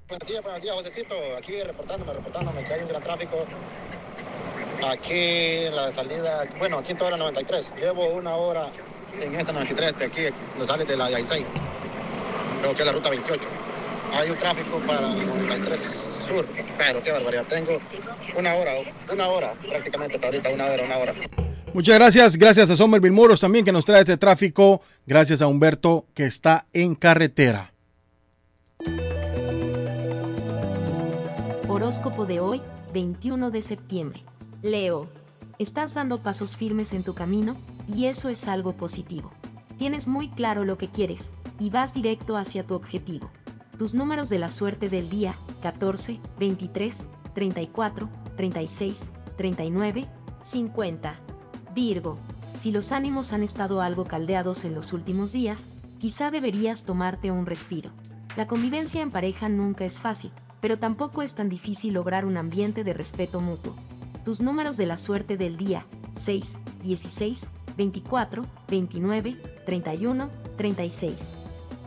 [0.07, 1.15] Buenos días, buenos días, Josecito.
[1.36, 3.44] Aquí reportándome, reportándome que hay un gran tráfico
[4.88, 7.73] aquí en la salida, bueno, aquí en toda la 93.
[7.82, 8.69] Llevo una hora
[9.19, 10.22] en esta 93, de aquí,
[10.60, 11.44] no sale de la 16.
[12.61, 13.44] Creo que es la ruta 28.
[14.14, 15.82] Hay un tráfico para la 93
[16.27, 16.45] sur,
[16.77, 17.45] pero qué barbaridad.
[17.45, 17.80] Tengo
[18.38, 18.73] una hora,
[19.11, 21.14] una hora prácticamente hasta ahorita, una hora, una hora.
[21.73, 26.06] Muchas gracias, gracias a Somerville Moros también que nos trae este tráfico, gracias a Humberto
[26.14, 27.72] que está en carretera.
[31.76, 32.61] Horóscopo de hoy,
[32.93, 34.23] 21 de septiembre.
[34.61, 35.10] Leo,
[35.60, 39.30] estás dando pasos firmes en tu camino y eso es algo positivo.
[39.77, 43.30] Tienes muy claro lo que quieres y vas directo hacia tu objetivo.
[43.77, 50.07] Tus números de la suerte del día, 14, 23, 34, 36, 39,
[50.43, 51.19] 50.
[51.73, 52.18] Virgo,
[52.57, 55.65] si los ánimos han estado algo caldeados en los últimos días,
[55.99, 57.91] quizá deberías tomarte un respiro.
[58.38, 60.31] La convivencia en pareja nunca es fácil,
[60.66, 63.76] pero tampoco es tan difícil lograr un ambiente de respeto mutuo.
[64.24, 65.86] Tus números de la suerte del día,
[66.16, 71.38] 6, 16, 24, 29, 31, 36.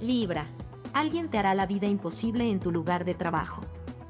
[0.00, 0.46] Libra,
[0.92, 3.62] alguien te hará la vida imposible en tu lugar de trabajo.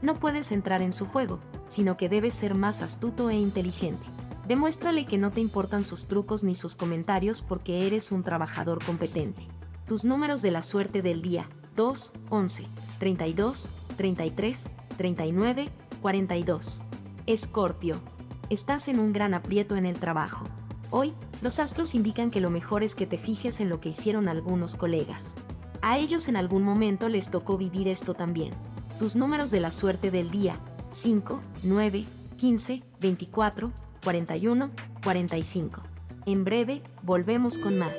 [0.02, 4.04] No puedes entrar en su juego, sino que debes ser más astuto e inteligente.
[4.48, 9.48] Demuéstrale que no te importan sus trucos ni sus comentarios porque eres un trabajador competente.
[9.86, 12.66] Tus números de la suerte del día 2, 11,
[12.98, 15.68] 32, 33, 39,
[16.00, 16.82] 42.
[17.26, 18.00] Escorpio.
[18.48, 20.46] Estás en un gran aprieto en el trabajo.
[20.90, 21.12] Hoy,
[21.42, 24.76] los astros indican que lo mejor es que te fijes en lo que hicieron algunos
[24.76, 25.34] colegas.
[25.82, 28.52] A ellos en algún momento les tocó vivir esto también.
[29.00, 30.56] Tus números de la suerte del día
[30.90, 32.04] 5, 9,
[32.36, 33.72] 15, 24,
[34.04, 34.70] 41,
[35.02, 35.82] 45.
[36.24, 37.98] En breve, volvemos con más.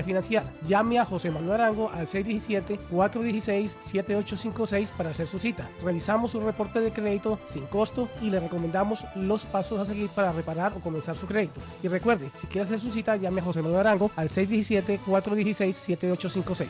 [0.01, 0.43] refinanciar.
[0.67, 5.69] Llame a José Manuel Arango al 617-416-7856 para hacer su cita.
[5.83, 10.31] Revisamos su reporte de crédito sin costo y le recomendamos los pasos a seguir para
[10.31, 11.61] reparar o comenzar su crédito.
[11.81, 16.67] Y recuerde, si quiere hacer su cita, llame a José Manuel Arango al 617-416-7856.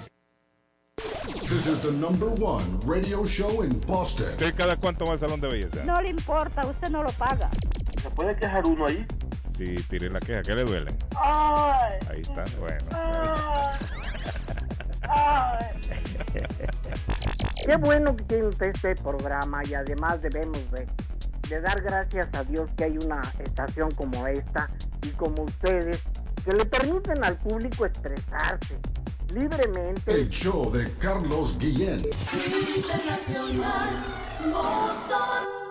[1.51, 4.31] This is the number one radio show in Boston.
[4.31, 5.83] ¿Usted cada cuánto va al salón de belleza?
[5.83, 7.49] No le importa, usted no lo paga.
[8.01, 9.05] ¿Se puede quejar uno ahí?
[9.61, 10.91] Sí, tire la queja, ¿qué le duele?
[11.15, 12.83] Ay, Ahí está, bueno.
[17.63, 20.87] Qué bueno que tiene usted este programa y además debemos de,
[21.47, 24.67] de dar gracias a Dios que hay una estación como esta
[25.03, 25.99] y como ustedes
[26.43, 28.79] que le permiten al público expresarse
[29.31, 30.11] libremente.
[30.11, 32.03] El show de Carlos Guillén.
[32.75, 33.89] Internacional,
[34.51, 35.70] Boston.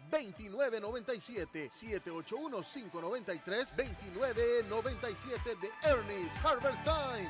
[0.11, 7.29] 2997 781 593 2997 de Ernest Harvest Time.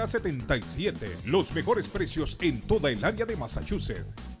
[0.07, 1.09] 77.
[1.25, 4.40] Los mejores precios en toda el área de Massachusetts.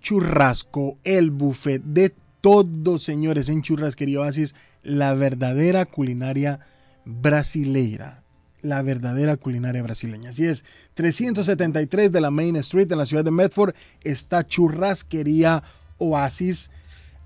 [0.00, 6.60] churrasco, el buffet de todos, señores, en Churrasquería Oasis, la verdadera culinaria
[7.06, 8.22] brasileira.
[8.60, 10.30] La verdadera culinaria brasileña.
[10.30, 15.62] Así es, 373 de la Main Street en la ciudad de Medford está Churrasquería
[15.96, 16.70] Oasis.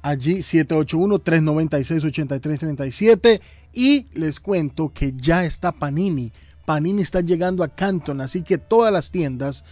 [0.05, 3.41] Allí 781-396-8337.
[3.73, 6.31] Y les cuento que ya está Panini.
[6.67, 9.65] Panini está llegando a Canton, así que todas las tiendas,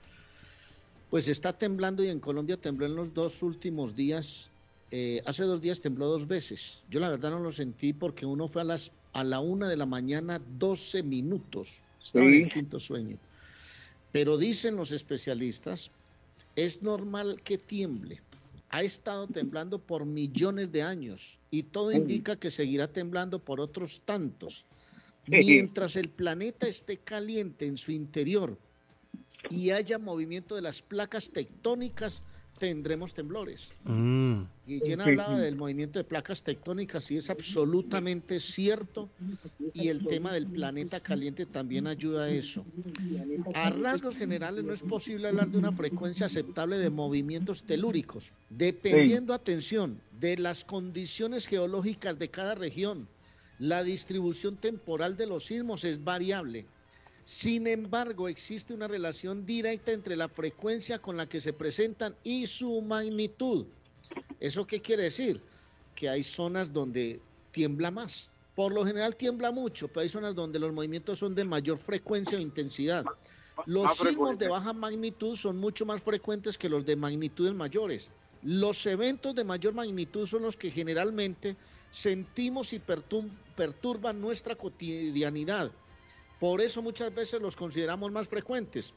[1.09, 4.49] Pues está temblando y en Colombia tembló en los dos últimos días.
[4.91, 6.83] Eh, hace dos días tembló dos veces.
[6.89, 9.77] Yo la verdad no lo sentí porque uno fue a las a la una de
[9.77, 11.81] la mañana 12 minutos.
[11.99, 13.17] Estaba en el quinto sueño.
[14.11, 15.91] Pero dicen los especialistas,
[16.55, 18.21] es normal que tiemble.
[18.69, 24.01] Ha estado temblando por millones de años y todo indica que seguirá temblando por otros
[24.03, 24.65] tantos.
[25.27, 28.57] Mientras el planeta esté caliente en su interior
[29.49, 32.23] y haya movimiento de las placas tectónicas,
[32.63, 33.73] tendremos temblores.
[33.83, 34.43] Mm.
[34.65, 39.09] Guillén hablaba del movimiento de placas tectónicas y es absolutamente cierto
[39.73, 42.65] y el tema del planeta caliente también ayuda a eso.
[43.53, 49.33] A rasgos generales no es posible hablar de una frecuencia aceptable de movimientos telúricos, dependiendo,
[49.33, 53.09] atención, de las condiciones geológicas de cada región.
[53.59, 56.65] La distribución temporal de los sismos es variable.
[57.23, 62.47] Sin embargo, existe una relación directa entre la frecuencia con la que se presentan y
[62.47, 63.65] su magnitud.
[64.39, 65.41] ¿Eso qué quiere decir?
[65.95, 67.21] Que hay zonas donde
[67.51, 68.29] tiembla más.
[68.55, 72.37] Por lo general tiembla mucho, pero hay zonas donde los movimientos son de mayor frecuencia
[72.37, 73.05] o intensidad.
[73.65, 74.45] Los Más sismos frecuente.
[74.45, 78.09] de baja magnitud son mucho más frecuentes que los de magnitudes mayores.
[78.41, 81.55] Los eventos de mayor magnitud son los que generalmente
[81.91, 85.71] sentimos y pertur- perturban nuestra cotidianidad.
[86.43, 88.93] Por eso muchas veces los consideramos más frecuentes.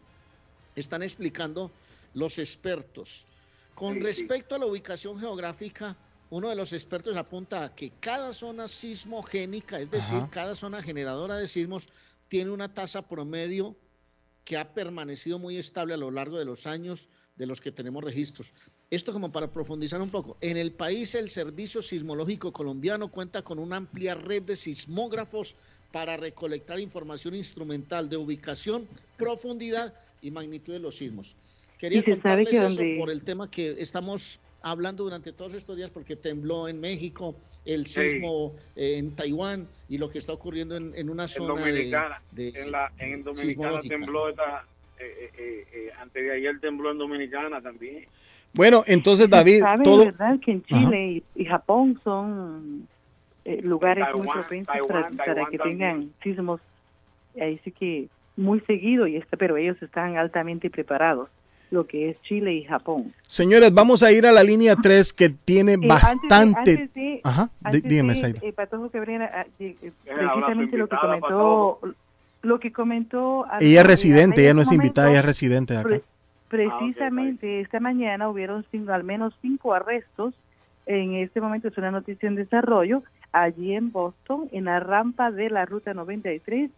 [0.75, 1.71] Están explicando
[2.13, 3.25] los expertos.
[3.73, 4.05] Con Sí, sí.
[4.05, 5.97] respecto a la ubicación geográfica,
[6.31, 10.29] uno de los expertos apunta a que cada zona sismogénica, es decir, Ajá.
[10.29, 11.89] cada zona generadora de sismos,
[12.27, 13.77] tiene una tasa promedio
[14.45, 18.03] que ha permanecido muy estable a lo largo de los años de los que tenemos
[18.03, 18.53] registros.
[18.91, 20.37] Esto como para profundizar un poco.
[20.41, 25.55] En el país el Servicio Sismológico Colombiano cuenta con una amplia red de sismógrafos
[25.97, 28.87] para recolectar información instrumental de ubicación,
[29.17, 31.35] profundidad y magnitud de los sismos.
[31.79, 35.89] Quería contarles que eso donde- por el tema que estamos hablando durante todos estos días
[35.89, 38.11] porque tembló en México, el Sí.
[38.11, 41.71] sismo eh, en Taiwán y lo que está ocurriendo en, en una En zona de-
[41.73, 43.33] Dominicana, de, en, la, en Dominicana
[43.81, 43.95] sismológica.
[43.95, 44.67] tembló esta,
[44.99, 48.05] eh, eh, eh, eh, antes de ayer tembló en Dominicana también.
[48.53, 50.05] Bueno, entonces David, todo...
[50.05, 50.39] ¿verdad?
[50.45, 50.63] Que en.
[50.65, 52.87] Chile y, y Japón son
[53.47, 55.79] eh, lugares muy propensos Taiwán, para, que también.
[55.79, 56.61] tengan sismos
[57.41, 61.29] ahí sí que muy seguido y este pero ellos están altamente preparados
[61.71, 63.13] lo que es Chile y Japón.
[63.27, 66.33] Señores, vamos a ir a la línea 3 que tiene Eh, bastante...
[66.35, 70.97] Antes de, antes de- Ajá, dígame, eh, Patojo Cabrera, ah, eh, eh, precisamente lo que
[70.97, 71.81] comentó,
[72.43, 73.47] lo que comentó.
[73.59, 75.89] Ella es residente, en ella no es este invitada, ella es residente de acá.
[75.89, 76.03] pre-
[76.49, 80.35] precisamente esta mañana hubieron cinco- al menos cinco arrestos.
[80.87, 83.03] En este momento es una noticia en desarrollo
[83.43, 86.71] allí en Boston, en la rampa de la ruta 93,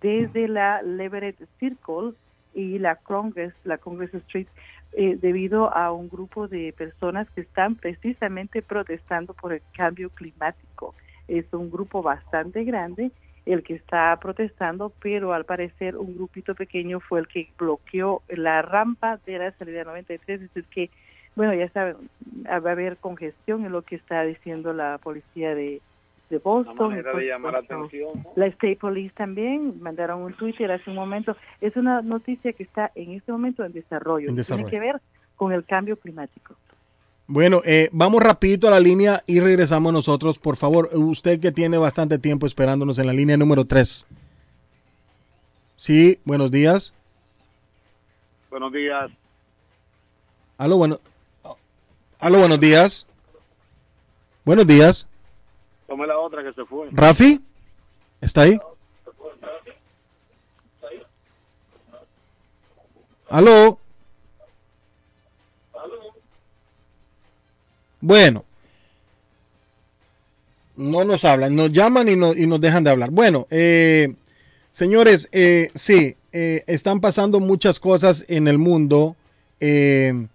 [0.00, 2.12] desde la Leverett Circle
[2.54, 4.46] y la Congress, la Congress Street,
[4.92, 10.94] eh, debido a un grupo de personas que están precisamente protestando por el cambio climático.
[11.26, 13.10] Es un grupo bastante grande
[13.44, 18.62] el que está protestando, pero al parecer un grupito pequeño fue el que bloqueó la
[18.62, 20.90] rampa de la salida 93, es decir que,
[21.36, 21.96] bueno, ya saben,
[22.46, 25.82] va a haber congestión, es lo que está diciendo la policía de,
[26.30, 26.76] de Boston.
[26.78, 28.22] Una manera y, por de llamar la supuesto, atención.
[28.24, 28.32] ¿no?
[28.36, 31.36] la State Police también mandaron un Twitter hace un momento.
[31.60, 34.28] Es una noticia que está en este momento en desarrollo.
[34.28, 34.68] En desarrollo.
[34.68, 35.00] Tiene que ver
[35.36, 36.54] con el cambio climático.
[37.26, 40.38] Bueno, eh, vamos rapidito a la línea y regresamos nosotros.
[40.38, 44.06] Por favor, usted que tiene bastante tiempo esperándonos en la línea número 3.
[45.76, 46.94] Sí, buenos días.
[48.50, 49.10] Buenos días.
[50.58, 51.00] Aló, bueno.
[52.20, 53.06] Aló, buenos días.
[54.44, 55.08] Buenos días.
[55.86, 56.88] Tome la otra que se fue.
[56.92, 57.40] Rafi,
[58.20, 58.58] ¿está ahí?
[63.28, 63.78] Aló.
[68.00, 68.44] Bueno.
[70.76, 73.10] No nos hablan, nos llaman y, no- y nos dejan de hablar.
[73.12, 74.12] Bueno, eh,
[74.72, 79.14] señores, eh, sí, eh, están pasando muchas cosas en el mundo.
[79.60, 80.26] Eh,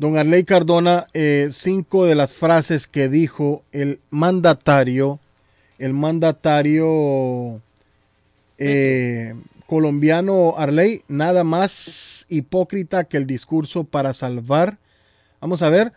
[0.00, 5.20] don Arley Cardona, eh, cinco de las frases que dijo el mandatario,
[5.78, 7.60] el mandatario
[8.56, 9.34] eh,
[9.66, 14.78] colombiano Arley, nada más hipócrita que el discurso para salvar.
[15.38, 15.92] Vamos a ver,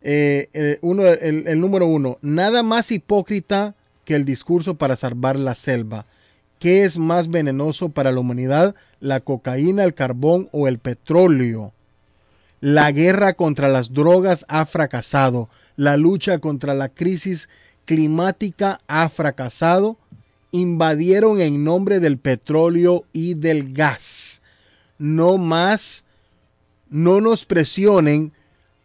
[0.00, 3.74] eh, uno, el número uno, nada más hipócrita
[4.06, 6.06] que el discurso para salvar la selva.
[6.58, 11.74] ¿Qué es más venenoso para la humanidad, la cocaína, el carbón o el petróleo?
[12.62, 15.48] La guerra contra las drogas ha fracasado.
[15.74, 17.48] La lucha contra la crisis
[17.86, 19.98] climática ha fracasado.
[20.52, 24.42] Invadieron en nombre del petróleo y del gas.
[24.96, 26.04] No más,
[26.88, 28.32] no nos presionen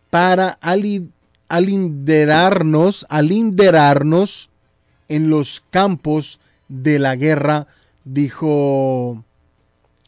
[0.10, 1.12] para ali-
[1.48, 4.50] alinderarnos, alinderarnos
[5.08, 7.68] en los campos de la guerra,
[8.06, 9.24] dijo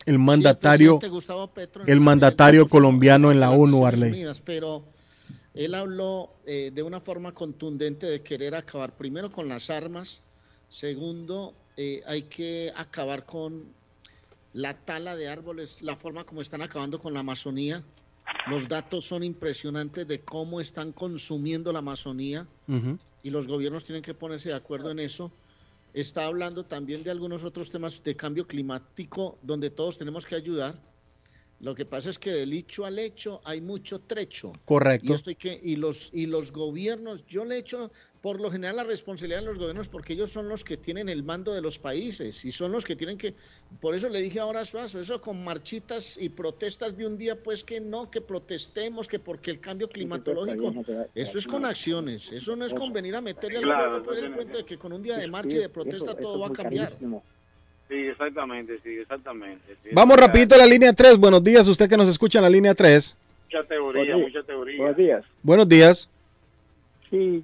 [0.09, 0.99] el mandatario,
[1.53, 4.25] Petro en el mandatario colombiano en la ONU, Arley.
[4.43, 4.83] Pero
[5.53, 10.21] él habló eh, de una forma contundente de querer acabar primero con las armas,
[10.69, 13.65] segundo, eh, hay que acabar con
[14.53, 17.83] la tala de árboles, la forma como están acabando con la Amazonía.
[18.47, 22.47] Los datos son impresionantes de cómo están consumiendo la Amazonía
[23.21, 25.31] y los gobiernos tienen que ponerse de acuerdo en eso.
[25.93, 30.79] Está hablando también de algunos otros temas de cambio climático donde todos tenemos que ayudar.
[31.59, 34.53] Lo que pasa es que del hecho al hecho hay mucho trecho.
[34.65, 35.11] Correcto.
[35.11, 37.91] Y, esto hay que, y, los, y los gobiernos, yo le echo
[38.21, 41.23] por lo general la responsabilidad a los gobiernos porque ellos son los que tienen el
[41.23, 43.33] mando de los países y son los que tienen que,
[43.79, 47.41] por eso le dije ahora a Suazo, eso con marchitas y protestas de un día,
[47.41, 50.73] pues que no, que protestemos, que porque el cambio climatológico,
[51.15, 54.33] eso es con acciones, eso no es con venir a meterle al Claro, pueblo el
[54.33, 56.97] cuento de que con un día de marcha y de protesta todo va a cambiar.
[57.87, 59.75] Sí, exactamente, sí, exactamente.
[59.83, 59.89] sí.
[59.93, 61.17] Vamos rapidito a la línea 3.
[61.17, 63.15] Buenos días, usted que nos escucha en la línea 3.
[63.45, 64.77] Mucha teoría, Buenos mucha teoría.
[64.77, 65.25] Buenos días.
[65.41, 66.09] Buenos días.
[67.09, 67.43] Sí,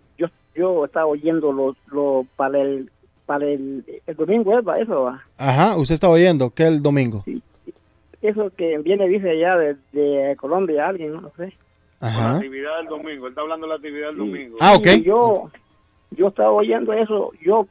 [0.55, 2.89] yo estaba oyendo lo, lo para el
[3.25, 4.57] para el, el domingo.
[4.77, 5.23] Eso, va.
[5.37, 7.23] Ajá, usted está oyendo que el domingo.
[8.21, 11.53] eso que viene dice allá de, de Colombia alguien, no sé.
[12.01, 12.35] La Ajá.
[12.35, 14.57] actividad del domingo, él está hablando de la actividad del domingo.
[14.61, 14.87] Ah, ok.
[14.97, 15.49] Y yo
[16.11, 17.67] yo estaba oyendo eso, yo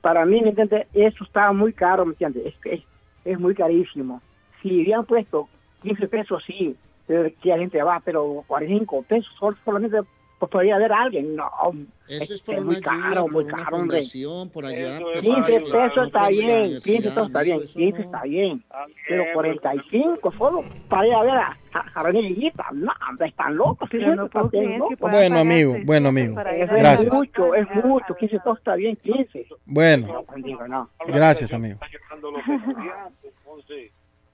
[0.00, 0.86] para mí, ¿me entiendes?
[0.92, 2.46] Eso estaba muy caro, ¿me entiendes?
[2.46, 2.82] Es, que es,
[3.24, 4.20] es muy carísimo.
[4.62, 5.48] Si hubieran puesto
[5.82, 6.74] 15 pesos, sí,
[7.06, 9.98] que la gente va, pero 45 pesos sol- solamente
[10.38, 11.34] pues, podría haber alguien.
[11.34, 11.50] No,
[12.06, 15.02] Eso es que por muy una caro, ayuda, muy por una caro, fundación, por ayudar
[15.02, 18.64] a 15 personas que pesos está bien, 15 pesos está bien, universidad, 15 está bien.
[19.08, 22.72] Pero 45 solo para ir a ver a, a, a.
[22.72, 23.88] No, hombre, están locos.
[23.90, 23.98] ¿sí?
[23.98, 24.28] no Bueno,
[24.98, 26.34] pagar amigo, 600 bueno, amigo.
[26.34, 27.02] Gracias.
[27.02, 28.14] Es mucho, es mucho.
[28.14, 29.46] 15 pesos está bien, 15.
[29.66, 30.88] Bueno, Digo, no.
[31.08, 31.78] gracias, amigo.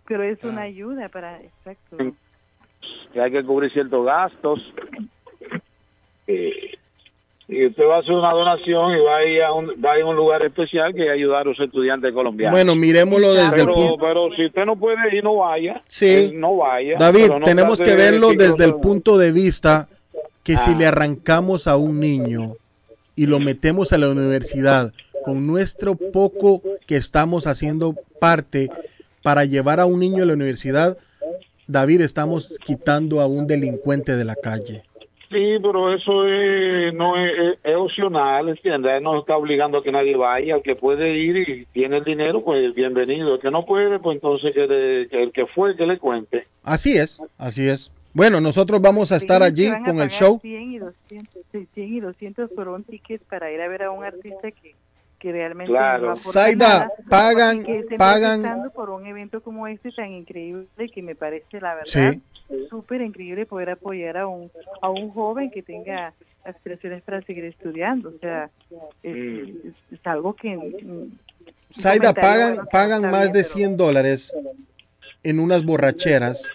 [0.06, 1.96] Pero es una ayuda para, exacto.
[3.12, 4.60] que hay que cubrir ciertos gastos.
[6.26, 6.52] Eh,
[7.46, 9.98] Y usted va a hacer una donación y va a ir a un, va a,
[9.98, 12.56] ir a un lugar especial que ayudar a los estudiantes colombianos.
[12.56, 13.96] Bueno, miremoslo desde el pero, punto.
[14.00, 15.82] pero si usted no puede ir, no vaya.
[15.86, 16.06] Sí.
[16.08, 16.96] Eh, No vaya.
[16.98, 19.88] David, no tenemos que de verlo que desde el punto de vista
[20.42, 20.76] que si Ah.
[20.78, 22.56] le arrancamos a un niño
[23.14, 24.92] y lo metemos a la universidad
[25.22, 28.70] con nuestro poco que estamos haciendo parte
[29.22, 30.96] para llevar a un niño a la universidad,
[31.66, 34.82] David, estamos quitando a un delincuente de la calle.
[35.30, 39.02] Sí, pero eso es, no es, es- opcional, ¿entiendes?
[39.02, 40.56] No está obligando a que nadie vaya.
[40.56, 43.34] El que puede ir y tiene el dinero, pues bienvenido.
[43.34, 46.46] El que no puede, pues entonces que, le- que el que fue, que le cuente.
[46.62, 47.90] Así es, así es.
[48.12, 50.38] Bueno, nosotros vamos a estar allí a con el show.
[50.40, 53.90] 100 y 200, sí, 100 y 200 por un ticket para ir a ver a
[53.90, 54.72] un artista que,
[55.18, 56.12] que realmente Claro.
[56.12, 56.12] no
[56.56, 57.66] nada, pagan-
[57.98, 62.20] pagan- por un evento como este tan increíble que me parece la verdad Sí.
[62.70, 64.50] Súper increíble poder apoyar a un
[64.82, 66.12] a un joven que tenga
[66.44, 68.50] aspiraciones para seguir estudiando o sea
[69.02, 71.18] es, es- es algo que mm,
[71.70, 74.32] Saida, pagan, bueno pagan más de pero- 100 dólares
[75.22, 76.46] en unas borracheras.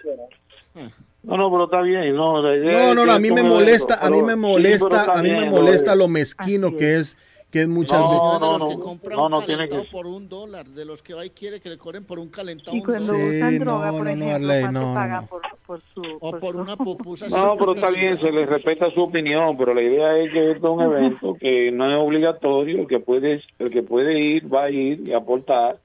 [1.24, 2.16] No, no, pero está bien.
[2.16, 5.32] No, la idea No, no, a mí me molesta, a mí me molesta, a mí
[5.32, 7.18] me molesta lo mezquino que es,
[7.52, 8.20] que es muchas No, veces.
[8.22, 10.86] no, los no, que compran no, un no tiene calentado que- por un dólar, de
[10.86, 13.28] los que va y quiere que le cobren por un calentado y cuando dólar.
[13.30, 15.28] usan droga por no, no, ejemplo Arley, ¿cuánto no, no, pagan no.
[15.28, 17.28] por, por su O por una pupusa.
[17.30, 20.68] No, pero está bien, se le respeta su opinión, pero la idea es que esto
[20.68, 24.66] es un evento que no es obligatorio, el que puede, el que puede ir va
[24.66, 25.80] a ir y aportar,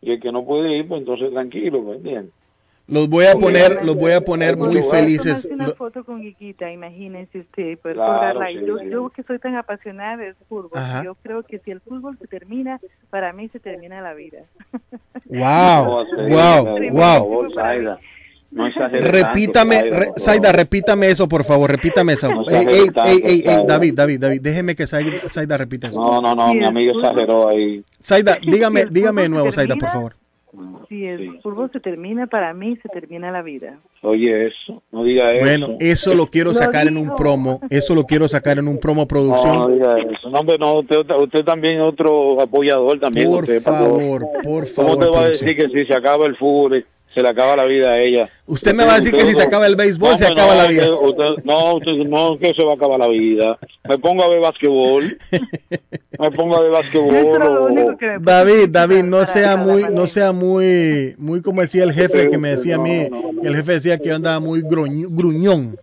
[0.00, 2.34] y el que no puede ir, pues entonces tranquilo, ¿me entiendes?
[2.92, 5.48] Los voy a poner, los voy a poner muy felices.
[5.50, 8.84] una foto con Guiquita, imagínense usted, poder Claro, sí, yo, sí.
[8.90, 11.02] yo que soy tan apasionada del fútbol, Ajá.
[11.02, 12.78] yo creo que si el fútbol se termina,
[13.08, 14.40] para mí se termina la vida.
[15.24, 17.02] Wow, wow, wow.
[17.14, 17.48] favor,
[18.50, 20.56] no tanto, Repítame, Zaida, re- favor.
[20.56, 22.28] repítame eso, por favor, repítame eso.
[22.28, 23.64] No Ey, ey, tanto, ey, ey, ey, Zaida.
[23.64, 25.98] David, David, David, déjeme que Zaida, Zaida repita eso.
[25.98, 27.82] No, no, no, mi amigo exageró ahí.
[28.02, 30.16] Zaida, Si dígame, dígame de nuevo, se Zaida, por termina,
[30.60, 30.86] favor.
[30.88, 33.78] Si el fútbol se termina, para mí se termina la vida.
[34.02, 35.40] Oye, eso, no diga eso.
[35.44, 38.78] Bueno, eso lo quiero Lo sacar en un promo, eso lo quiero sacar en un
[38.78, 39.74] promo No, no producción.
[39.74, 40.28] diga eso.
[40.30, 43.30] No, hombre, no, usted, usted también es otro apoyador también.
[43.30, 44.98] Por usted, favor, por ¿Cómo favor.
[44.98, 45.48] te va a producción.
[45.48, 48.28] decir que si se acaba el fútbol, se le acaba la vida a ella?
[48.46, 50.68] Usted me va a decir que si se acaba el béisbol, se acaba no, la
[50.68, 50.94] vida.
[50.94, 53.58] usted- no, usted, no, que se va a acabar la vida.
[53.88, 55.18] Me pongo a ver basquetbol.
[56.18, 57.42] me pongo a ver basquetbol.
[57.42, 62.38] o- David, David, no sea muy, no sea muy, muy como decía el jefe que
[62.38, 63.08] me decía a mí,
[63.40, 65.76] que el jefe decía que yo andaba muy gruñ- gruñón.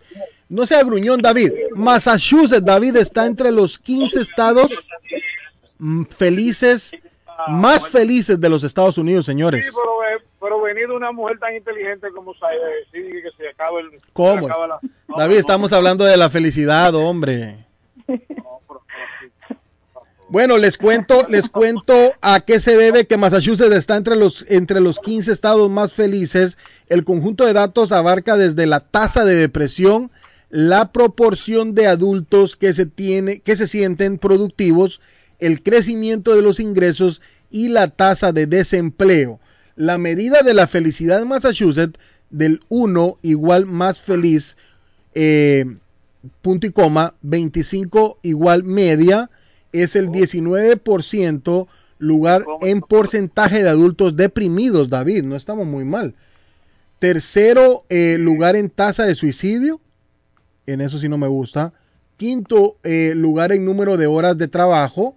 [0.48, 1.52] No sea gruñón, David.
[1.76, 4.72] Massachusetts, David, está entre los 15 estados
[5.78, 6.96] mm, felices,
[7.48, 9.70] más felices de los Estados Unidos, señores.
[10.40, 13.90] Pero, eh, venir de una mujer tan inteligente como Saida, decir que se acaba el.
[14.12, 14.40] ¿Cómo?
[14.46, 17.66] se acaba la- no, David, no, estamos hablando de la felicidad, hombre.
[20.28, 24.80] Bueno, les cuento, les cuento a qué se debe que Massachusetts está entre los, entre
[24.80, 26.56] los 15 estados más felices.
[26.88, 30.12] El conjunto de datos abarca desde la tasa de depresión,
[30.48, 35.00] la proporción de adultos que se tiene, que se sienten productivos,
[35.40, 39.40] el crecimiento de los ingresos y la tasa de desempleo.
[39.80, 41.98] La medida de la felicidad en Massachusetts
[42.28, 44.58] del 1 igual más feliz,
[45.14, 45.64] eh,
[46.42, 49.30] punto y coma, 25 igual media,
[49.72, 51.66] es el 19%
[51.96, 56.14] lugar en porcentaje de adultos deprimidos, David, no estamos muy mal.
[56.98, 59.80] Tercero eh, lugar en tasa de suicidio,
[60.66, 61.72] en eso sí no me gusta.
[62.18, 65.16] Quinto eh, lugar en número de horas de trabajo.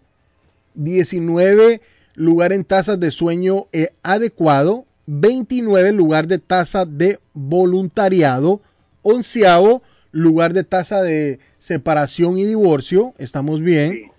[0.76, 1.82] 19
[2.16, 4.86] lugar en tasas de sueño eh, adecuado.
[5.06, 8.62] 29 lugar de tasa de voluntariado.
[9.02, 13.14] Onceavo lugar de tasa de separación y divorcio.
[13.18, 14.12] Estamos bien.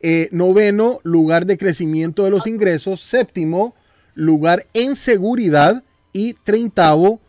[0.00, 3.00] Eh, noveno, lugar de crecimiento de los ingresos.
[3.00, 3.74] Séptimo,
[4.14, 5.84] lugar en seguridad.
[6.14, 7.20] Y treintavo,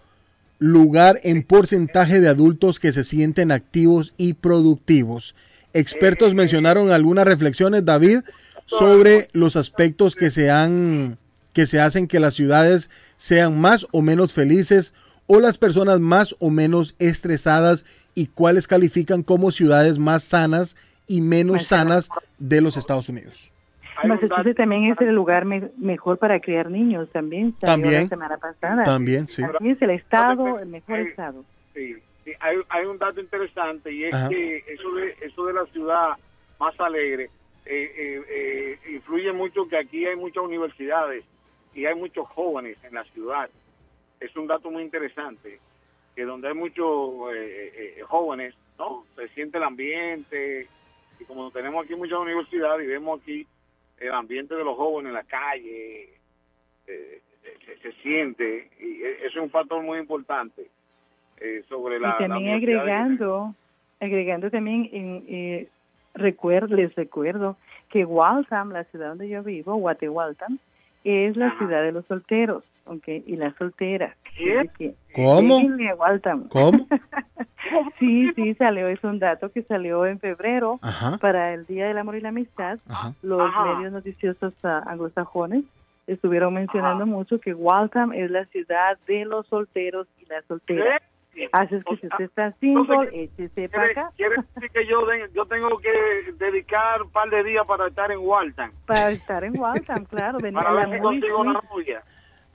[0.60, 5.36] lugar en porcentaje de adultos que se sienten activos y productivos.
[5.74, 8.20] Expertos mencionaron algunas reflexiones, David,
[8.66, 11.18] sobre los aspectos que se han
[11.54, 14.96] que se hacen que las ciudades sean más o menos felices
[15.28, 17.86] o las personas más o menos estresadas
[18.16, 20.76] y cuáles califican como ciudades más sanas
[21.08, 22.10] y menos sanas
[22.40, 23.52] de los Estados Unidos.
[24.04, 27.54] Massachusetts también es el lugar me- mejor para criar niños, también.
[27.60, 28.04] También.
[28.04, 28.84] La semana pasada.
[28.84, 29.44] También, sí.
[29.44, 31.46] Así es el estado, el mejor estado.
[31.76, 31.96] Sí,
[32.26, 34.28] sí, hay, hay un dato interesante y es Ajá.
[34.30, 36.08] que eso de, eso de la ciudad
[36.60, 37.30] más alegre
[37.66, 41.24] eh, eh, eh, influye mucho que aquí hay muchas universidades
[41.74, 43.50] y hay muchos jóvenes en la ciudad.
[44.20, 45.60] Es un dato muy interesante,
[46.16, 49.06] que donde hay muchos eh, jóvenes, ¿no?
[49.16, 50.68] Se siente el ambiente,
[51.20, 53.48] Y como tenemos aquí muchas universidades y vemos aquí
[54.00, 56.10] el ambiente de los jóvenes en la calle,
[56.88, 57.22] eh,
[57.66, 60.68] se, se siente, y eso es un factor muy importante
[61.38, 63.56] eh, sobre la, y también agregando,
[64.00, 65.68] agregando también, en, eh,
[66.14, 67.58] recuerdo, les recuerdo
[67.90, 70.60] que Waltham, la ciudad donde yo vivo, Guatemaltam,
[71.04, 73.08] es la ciudad de los solteros, ¿ok?
[73.26, 74.16] Y las solteras.
[75.14, 75.62] ¿Cómo?
[76.50, 76.88] ¿Cómo?
[78.00, 81.18] sí, sí, salió, es un dato que salió en febrero Ajá.
[81.18, 82.80] para el Día del Amor y la Amistad.
[82.88, 83.14] Ajá.
[83.22, 85.66] Los medios noticiosos ah, anglosajones
[86.08, 91.02] estuvieron mencionando mucho que Waltham es la ciudad de los solteros y las solteras.
[91.52, 95.06] Así es que si usted está single, échese para Quiere, acá quiere decir que yo,
[95.06, 95.92] de- yo tengo que
[96.38, 100.38] dedicar un par de días para estar en Walton, para estar en Waltham, claro.
[100.42, 102.04] Venir para a ver si consigo una novia.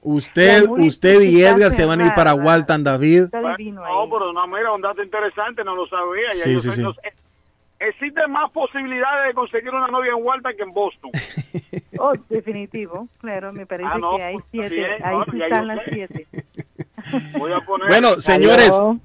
[0.01, 2.35] Usted, usted y Edgar se van a ir para.
[2.35, 3.25] Walton, David.
[3.33, 6.31] No, pero no, mira, un dato interesante, no lo sabía.
[6.31, 6.83] Sí, sí, sí.
[6.83, 7.13] no sé.
[7.81, 11.11] Existen más posibilidades de conseguir una novia en Walton que en Boston.
[11.99, 15.43] Oh, definitivo, claro, me parece Ah, no, que hay pues, siete, bien, ahí no, sí
[15.43, 16.27] están las siete.
[17.39, 17.89] Voy a poner.
[17.89, 18.71] Bueno, señores.
[18.71, 18.97] Dos,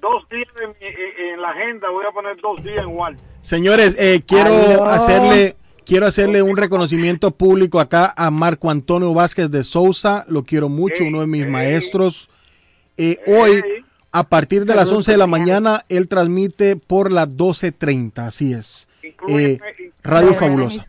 [0.00, 3.24] dos días en, mi- en la agenda, voy a poner dos días en Walton.
[3.42, 9.62] Señores, eh, quiero hacerle quiero hacerle un reconocimiento público acá a Marco Antonio Vázquez de
[9.64, 10.24] Sousa.
[10.28, 12.30] Lo quiero mucho, uno de mis maestros.
[12.96, 13.62] Eh, hoy,
[14.12, 18.88] a partir de las 11 de la mañana, él transmite por las 12.30, así es.
[19.28, 19.58] Eh,
[20.02, 20.86] Radio Fabulosa.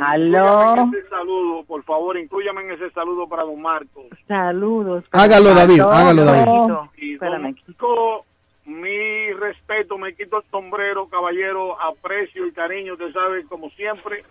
[0.00, 0.74] Aló.
[0.74, 4.06] Ese saludo, por favor, inclúyame en ese saludo para don Marcos.
[4.26, 5.04] Saludos.
[5.12, 6.72] Hágalo, David, hágalo, David.
[6.96, 8.24] Y don Marco,
[8.64, 14.24] mi respeto, me quito el sombrero, caballero, aprecio y cariño, usted sabe, como siempre,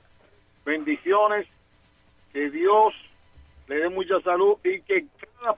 [0.66, 1.48] bendiciones,
[2.34, 2.94] que Dios
[3.68, 5.06] le dé mucha salud y que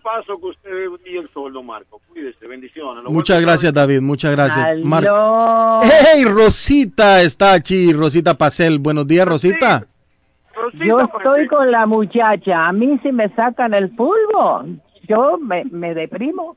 [0.01, 2.01] paso que usted dé brille el sol, don Marco.
[2.07, 3.03] Cuídese, bendiciones.
[3.05, 4.01] Muchas gracias, David.
[4.01, 4.77] Muchas gracias.
[4.83, 5.03] Mar-
[5.83, 7.21] ¡Hey, Rosita!
[7.21, 8.79] Está aquí, Rosita Pacel.
[8.79, 9.85] Buenos días, Rosita.
[10.85, 12.67] Yo estoy con la muchacha.
[12.67, 16.55] A mí si me sacan el fútbol, yo me, me deprimo.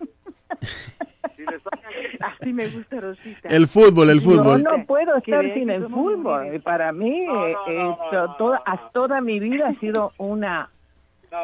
[2.21, 3.49] Así me gusta, Rosita.
[3.49, 4.63] El fútbol, el fútbol.
[4.63, 6.55] Yo no puedo estar sin el fútbol.
[6.55, 7.25] Y Para mí,
[7.69, 7.95] eh,
[8.39, 10.71] toda, a- toda mi vida ha sido una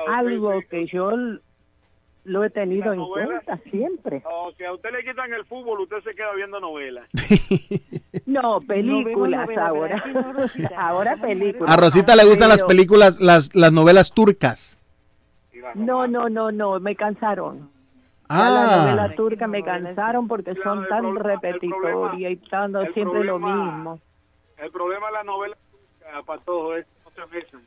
[0.09, 1.11] algo que yo
[2.25, 4.23] lo he tenido en cuenta siempre.
[4.25, 7.09] O si a usted le quitan el fútbol, usted se queda viendo novelas.
[8.27, 10.05] No, películas novela, ahora.
[10.79, 11.71] ahora películas.
[11.71, 14.79] A Rosita le gustan las películas, las, las novelas turcas.
[15.75, 17.71] No, no, no, no, me cansaron.
[18.29, 18.51] Ah.
[18.69, 24.01] las novelas turcas me cansaron porque son tan repetitorias y tan siempre lo problema- mismo.
[24.59, 25.57] El problema de la novela
[26.27, 27.63] para todos es que no se besan.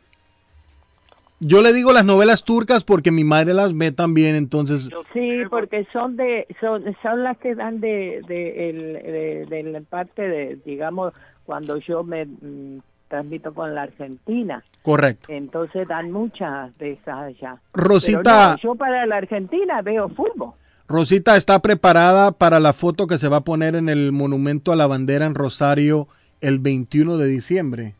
[1.47, 4.89] Yo le digo las novelas turcas porque mi madre las ve también, entonces...
[5.13, 9.81] Sí, porque son de son son las que dan de de, el, de, de la
[9.81, 11.13] parte de digamos
[11.45, 14.63] cuando yo me mm, transmito con la Argentina.
[14.81, 15.27] Correcto.
[15.31, 17.55] Entonces dan muchas de esas allá.
[17.73, 20.51] Rosita- Pero no, yo para la Argentina veo fútbol.
[20.87, 24.75] Rosita está preparada para la foto que se va a poner en el monumento a
[24.75, 26.07] la bandera en Rosario
[26.41, 27.95] el 21 de diciembre.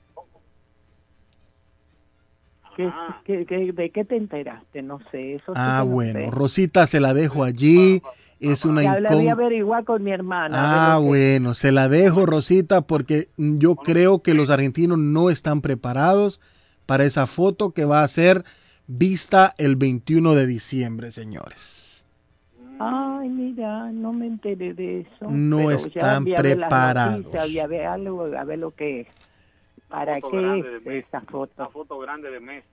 [2.76, 2.91] ¿Qué,
[3.26, 4.81] qué- qué- de qué te enteraste?
[4.81, 5.31] No sé.
[5.34, 6.31] Eso sí Ah, no bueno, sé.
[6.31, 8.02] Rosita se la dejo allí.
[8.39, 9.31] Es una incógnita.
[9.31, 10.93] averiguar con mi hermana.
[10.93, 16.41] Ah, bueno, se la dejo, Rosita, porque yo creo que los argentinos no están preparados
[16.85, 18.43] para esa foto que va a ser
[18.88, 22.06] vista el 21 de diciembre, señores.
[22.77, 25.30] Ay, mira, no me enteré de eso.
[25.31, 27.23] No están preparados.
[27.34, 29.07] noticias, a ver algo, a ver lo que es.
[29.96, 31.54] ¿Para qué es esa foto?
[31.56, 32.68] Una foto grande de Messi.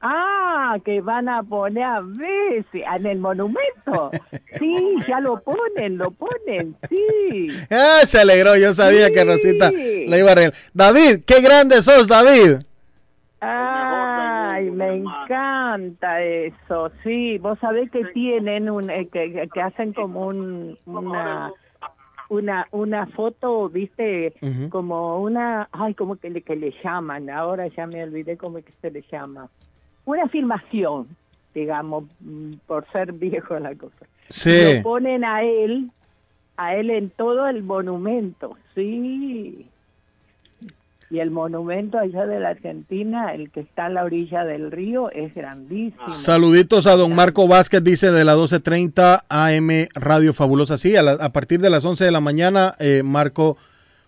[0.00, 4.10] Ah, que van a poner a Messi en el monumento.
[4.58, 7.46] Sí, ya lo ponen, lo ponen, sí.
[7.70, 10.54] Ah, se alegró, yo sabía que Rosita la iba a arreglar.
[10.74, 12.62] David, qué grande sos, David.
[13.40, 17.38] Ay, me encanta eso, sí.
[17.38, 21.52] Vos sabés que tienen un, eh, que, que hacen como un, una,
[22.28, 24.34] una, una foto, viste,
[24.70, 28.64] como una, ay, como que le, que le llaman, ahora ya me olvidé cómo es
[28.64, 29.48] que se le llama.
[30.04, 31.08] Una filmación,
[31.54, 34.06] digamos, mm, por ser viejo la cosa.
[34.28, 34.76] Sí.
[34.76, 35.90] Lo ponen a él,
[36.56, 39.66] a él en todo el monumento, sí.
[41.10, 45.10] Y el monumento allá de la Argentina, el que está a la orilla del río,
[45.10, 46.08] es grandísimo.
[46.10, 50.76] Saluditos a don Marco Vázquez, dice de la 12.30 AM Radio Fabulosa.
[50.76, 53.56] Sí, a, la- a partir de las 11 de la mañana, eh, Marco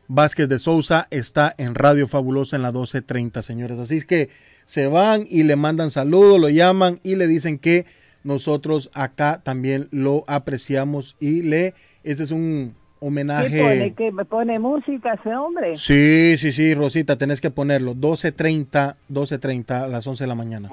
[0.08, 3.78] Vázquez de Sousa está en Radio Fabulosa en la 12.30, señores.
[3.78, 4.28] Así es que
[4.66, 7.86] se van y le mandan saludos, lo llaman y le dicen que
[8.24, 11.74] nosotros acá también lo apreciamos y le,
[12.04, 13.94] ese es un, ¿Qué homenaje.
[14.12, 15.76] me pone música ese hombre?
[15.76, 17.94] Sí, sí, sí, Rosita, tenés que ponerlo.
[17.94, 20.68] 12.30, 12.30 a las 11 de la mañana.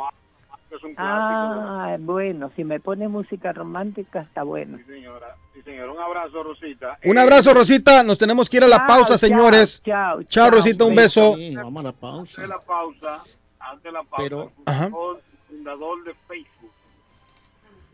[0.97, 4.77] Ah, bueno, si me pone música romántica está bueno.
[4.77, 5.89] Sí, señor.
[5.89, 6.97] Un abrazo, Rosita.
[7.05, 8.03] Un abrazo, Rosita.
[8.03, 9.81] Nos tenemos que ir a la Chao, pausa, chao, señores.
[9.83, 10.51] chao, Chao, chao.
[10.51, 11.35] Rosita, un beso.
[11.35, 12.41] Sí, vamos a la pausa.
[12.41, 13.23] Antes de la pausa,
[13.59, 16.71] antes de la pausa, Pero- fundador, fundador de Facebook,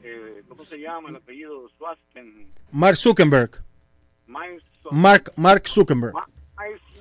[0.04, 1.70] eh, ¿cómo se llama el apellido?
[1.78, 3.52] Swasten, Mark Zuckerberg.
[4.92, 6.14] Mark, Mark Zuckerberg.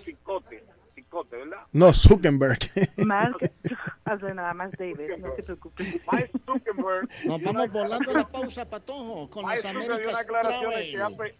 [0.05, 0.65] Cicote,
[0.95, 1.59] Cicote, ¿verdad?
[1.73, 2.59] No, Zuckerberg.
[2.99, 3.37] Mark,
[4.05, 6.01] hace nada más David, no te preocupes.
[6.47, 7.09] Zuckerberg.
[7.25, 11.35] Nos vamos volando a la pausa, Patojo, con las Américas Travel.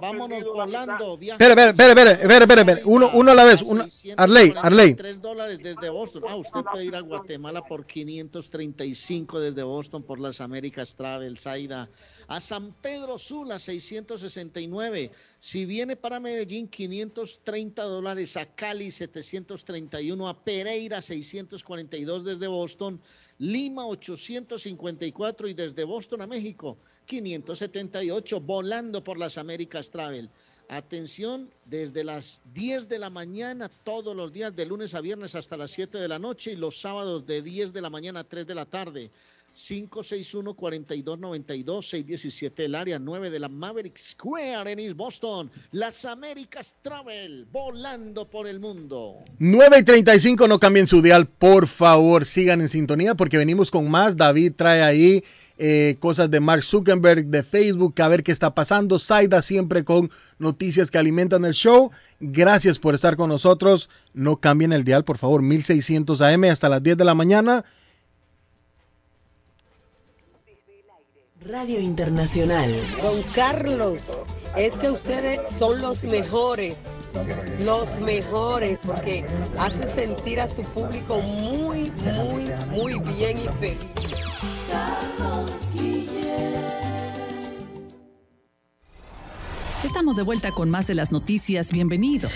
[0.00, 1.18] Vámonos volando.
[1.20, 2.82] espere, espere, espere, espere, espere.
[2.84, 3.62] Uno, uno a la vez.
[3.62, 3.84] Uno.
[4.16, 4.94] Arley, Arley.
[4.94, 6.24] 3 dólares desde Boston.
[6.28, 11.88] Ah, usted puede ir a Guatemala por 535 desde Boston por las Américas Travel, Saida.
[12.28, 15.10] A San Pedro Sula, 669.
[15.38, 18.36] Si viene para Medellín, 530 dólares.
[18.36, 20.28] A Cali, 731.
[20.28, 23.00] A Pereira, 642 desde Boston.
[23.40, 25.48] Lima, 854.
[25.48, 26.76] Y desde Boston a México,
[27.06, 28.40] 578.
[28.40, 30.30] Volando por las Américas Travel.
[30.68, 35.56] Atención, desde las 10 de la mañana todos los días, de lunes a viernes hasta
[35.56, 38.46] las 7 de la noche y los sábados de 10 de la mañana a 3
[38.46, 39.10] de la tarde.
[39.54, 45.50] 561-4292-617 el área 9 de la Maverick Square en East Boston.
[45.72, 49.16] Las Américas Travel, volando por el mundo.
[49.38, 53.90] 9 y 35, no cambien su dial, por favor, sigan en sintonía porque venimos con
[53.90, 54.14] más.
[54.16, 55.24] David trae ahí
[55.62, 58.98] eh, cosas de Mark Zuckerberg, de Facebook, a ver qué está pasando.
[58.98, 61.90] Saida siempre con noticias que alimentan el show.
[62.18, 63.90] Gracias por estar con nosotros.
[64.14, 67.66] No cambien el dial, por favor, 1600 AM hasta las 10 de la mañana.
[71.46, 72.70] Radio Internacional.
[73.02, 73.98] Don Carlos,
[74.56, 76.76] es que ustedes son los mejores,
[77.64, 79.24] los mejores, porque
[79.58, 84.20] hacen sentir a su público muy, muy, muy bien y feliz.
[89.84, 91.72] Estamos de vuelta con más de las noticias.
[91.72, 92.28] Bienvenido.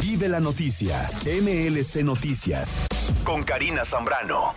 [0.00, 1.10] Vive la noticia.
[1.24, 2.86] MLC Noticias.
[3.24, 4.54] Con Karina Zambrano.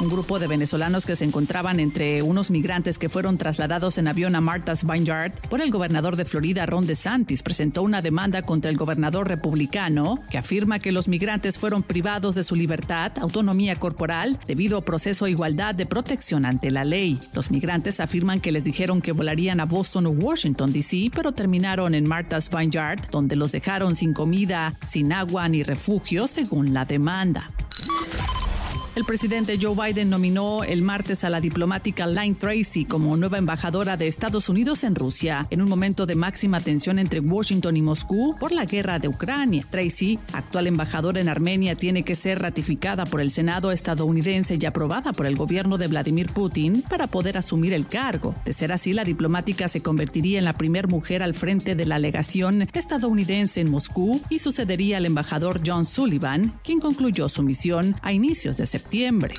[0.00, 4.34] Un grupo de venezolanos que se encontraban entre unos migrantes que fueron trasladados en avión
[4.34, 8.78] a Martha's Vineyard por el gobernador de Florida, Ron DeSantis, presentó una demanda contra el
[8.78, 14.78] gobernador republicano que afirma que los migrantes fueron privados de su libertad, autonomía corporal, debido
[14.78, 17.18] a proceso de igualdad de protección ante la ley.
[17.34, 21.59] Los migrantes afirman que les dijeron que volarían a Boston o Washington, D.C., pero terminaron
[21.64, 27.46] en Martha's Vineyard, donde los dejaron sin comida, sin agua ni refugio, según la demanda.
[28.96, 33.96] El presidente Joe Biden nominó el martes a la diplomática Line Tracy como nueva embajadora
[33.96, 38.36] de Estados Unidos en Rusia, en un momento de máxima tensión entre Washington y Moscú
[38.40, 39.64] por la guerra de Ucrania.
[39.70, 45.12] Tracy, actual embajadora en Armenia, tiene que ser ratificada por el Senado estadounidense y aprobada
[45.12, 48.34] por el gobierno de Vladimir Putin para poder asumir el cargo.
[48.44, 52.00] De ser así, la diplomática se convertiría en la primer mujer al frente de la
[52.00, 58.12] legación estadounidense en Moscú y sucedería al embajador John Sullivan, quien concluyó su misión a
[58.12, 59.36] inicios de septiembre septiembre.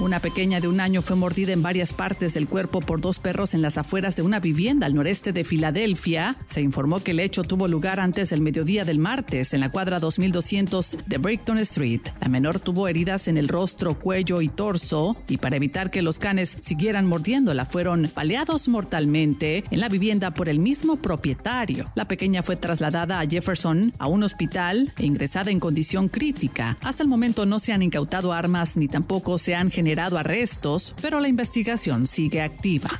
[0.00, 3.54] Una pequeña de un año fue mordida en varias partes del cuerpo por dos perros
[3.54, 6.36] en las afueras de una vivienda al noreste de Filadelfia.
[6.48, 10.00] Se informó que el hecho tuvo lugar antes del mediodía del martes en la cuadra
[10.00, 12.00] 2200 de Brighton Street.
[12.20, 16.18] La menor tuvo heridas en el rostro, cuello y torso y para evitar que los
[16.18, 21.84] canes siguieran mordiéndola fueron paleados mortalmente en la vivienda por el mismo propietario.
[21.94, 26.76] La pequeña fue trasladada a Jefferson a un hospital e ingresada en condición crítica.
[26.80, 29.83] Hasta el momento no se han incautado armas ni tampoco se han generado
[30.18, 32.90] arrestos, pero la investigación sigue activa.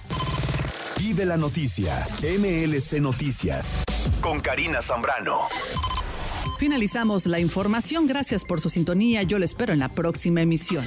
[0.99, 2.07] Vive la noticia.
[2.23, 3.79] MLC Noticias.
[4.21, 5.49] Con Karina Zambrano.
[6.59, 8.07] Finalizamos la información.
[8.07, 9.23] Gracias por su sintonía.
[9.23, 10.85] Yo lo espero en la próxima emisión.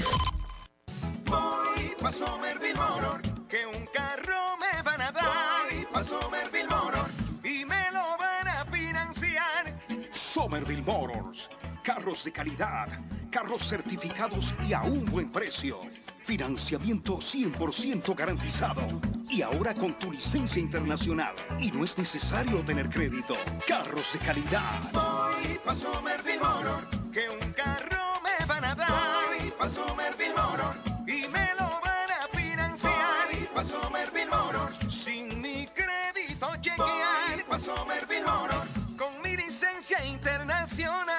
[1.25, 5.25] Voy pa' Somerville Motor, que un carro me van a dar.
[5.71, 7.05] Voy pa' Somerville Motor
[7.43, 9.77] y me lo van a financiar.
[10.13, 11.49] Somerville Motors.
[11.87, 12.89] Carros de calidad,
[13.31, 15.79] carros certificados y a un buen precio.
[16.19, 18.81] Financiamiento 100% garantizado.
[19.29, 21.33] Y ahora con tu licencia internacional.
[21.61, 23.35] Y no es necesario tener crédito.
[23.65, 24.81] Carros de calidad.
[24.91, 29.25] Voy pa' Somerville Motor, que un carro me van a dar.
[29.39, 30.75] Voy pa' Somerville Motor
[31.07, 33.27] y me lo van a financiar.
[33.31, 37.31] Voy pa' Somerville Motor, sin mi crédito chequear.
[37.33, 38.67] Voy pa' Somerville Motor,
[38.97, 41.16] con mi licencia internacional.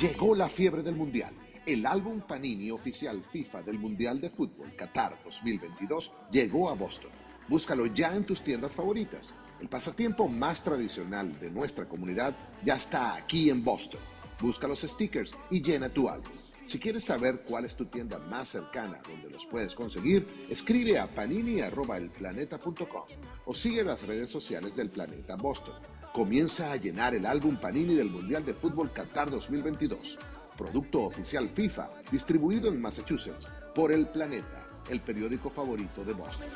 [0.00, 1.32] Llegó la fiebre del Mundial.
[1.64, 7.10] El álbum Panini oficial FIFA del Mundial de Fútbol Qatar 2022 llegó a Boston.
[7.48, 9.32] Búscalo ya en tus tiendas favoritas.
[9.58, 14.02] El pasatiempo más tradicional de nuestra comunidad ya está aquí en Boston.
[14.38, 16.34] Busca los stickers y llena tu álbum.
[16.66, 21.06] Si quieres saber cuál es tu tienda más cercana donde los puedes conseguir, escribe a
[21.06, 23.04] panini.elplaneta.com
[23.46, 25.76] o sigue las redes sociales del Planeta Boston.
[26.16, 30.18] Comienza a llenar el álbum Panini del Mundial de Fútbol Qatar 2022.
[30.56, 36.48] Producto oficial FIFA, distribuido en Massachusetts por El Planeta, el periódico favorito de Boston.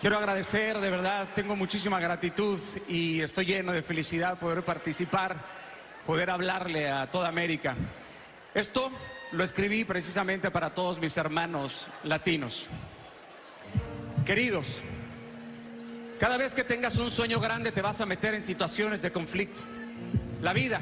[0.00, 5.44] Quiero agradecer, de verdad, tengo muchísima gratitud y estoy lleno de felicidad poder participar,
[6.06, 7.76] poder hablarle a toda América.
[8.54, 8.90] Esto
[9.32, 12.70] lo escribí precisamente para todos mis hermanos latinos.
[14.26, 14.82] Queridos,
[16.18, 19.60] cada vez que tengas un sueño grande te vas a meter en situaciones de conflicto.
[20.42, 20.80] La vida,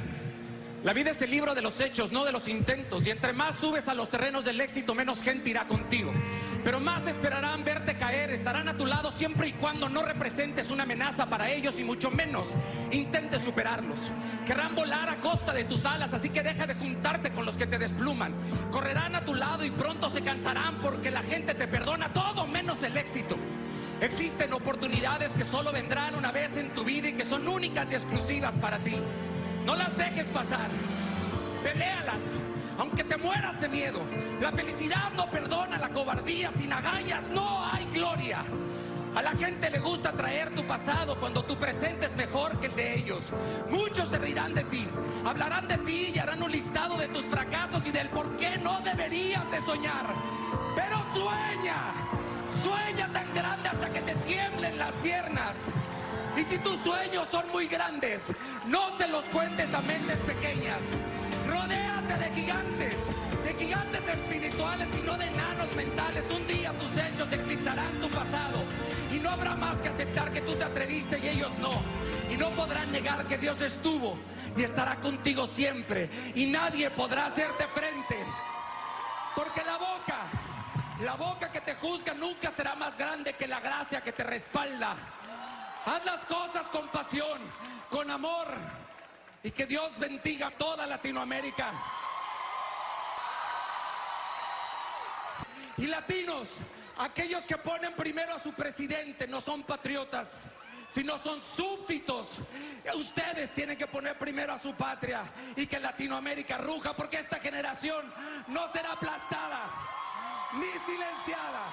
[0.85, 3.07] la vida es el libro de los hechos, no de los intentos.
[3.07, 6.13] Y entre más subes a los terrenos del éxito, menos gente irá contigo.
[6.63, 10.83] Pero más esperarán verte caer, estarán a tu lado siempre y cuando no representes una
[10.83, 12.51] amenaza para ellos y mucho menos
[12.93, 13.99] intentes superarlos.
[14.47, 17.67] Querrán volar a costa de tus alas, así que deja de juntarte con los que
[17.67, 18.35] te despluman.
[18.71, 22.83] Correrán a tu lado y pronto se cansarán porque la gente te perdona todo menos
[22.83, 23.39] el éxito.
[24.03, 27.95] Existen oportunidades que solo vendrán una vez en tu vida y que son únicas y
[27.95, 28.99] exclusivas para ti.
[29.65, 30.69] No las dejes pasar.
[31.63, 32.23] Peléalas,
[32.79, 34.01] aunque te mueras de miedo.
[34.41, 36.51] La felicidad no perdona la cobardía.
[36.57, 38.45] Sin agallas no hay gloria.
[39.15, 42.75] A la gente le gusta traer tu pasado cuando tu presente es mejor que el
[42.75, 43.31] de ellos.
[43.71, 44.89] Muchos se reirán de ti,
[45.25, 48.81] hablarán de ti y harán un listado de tus fracasos y del por qué no
[48.81, 50.07] deberías de soñar.
[50.75, 51.77] Pero sueña,
[52.61, 55.59] sueña tan grande hasta que te tiemblen las piernas.
[56.37, 58.25] Y si tus sueños son muy grandes,
[58.67, 60.81] no se los cuentes a mentes pequeñas.
[61.47, 63.01] Rodéate de gigantes,
[63.45, 66.29] de gigantes espirituales y no de enanos mentales.
[66.31, 68.65] Un día tus hechos eclipsarán tu pasado.
[69.13, 71.81] Y no habrá más que aceptar que tú te atreviste y ellos no.
[72.29, 74.19] Y no podrán negar que Dios estuvo
[74.57, 76.11] y estará contigo siempre.
[76.35, 78.17] Y nadie podrá hacerte frente.
[79.37, 80.19] Porque la boca,
[81.01, 84.97] la boca que te juzga nunca será más grande que la gracia que te respalda.
[85.87, 87.39] Haz las cosas con pasión,
[87.91, 88.47] con amor.
[89.43, 91.71] Y que Dios bendiga a toda Latinoamérica.
[95.77, 96.51] Y latinos,
[96.97, 100.33] aquellos que ponen primero a su presidente no son patriotas,
[100.89, 102.39] sino son súbditos.
[102.95, 105.25] Ustedes tienen que poner primero a su patria
[105.57, 108.11] y que Latinoamérica ruja porque esta generación
[108.47, 109.71] no será aplastada
[110.55, 111.65] ni silenciada.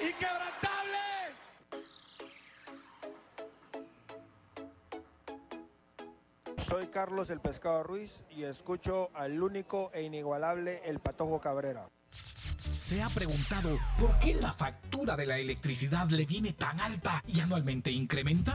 [0.00, 1.34] ¡Inquebrantables!
[6.68, 11.88] Soy Carlos el Pescado Ruiz y escucho al único e inigualable El Patojo Cabrera.
[12.10, 17.40] ¿Se ha preguntado por qué la factura de la electricidad le viene tan alta y
[17.40, 18.54] anualmente incrementa?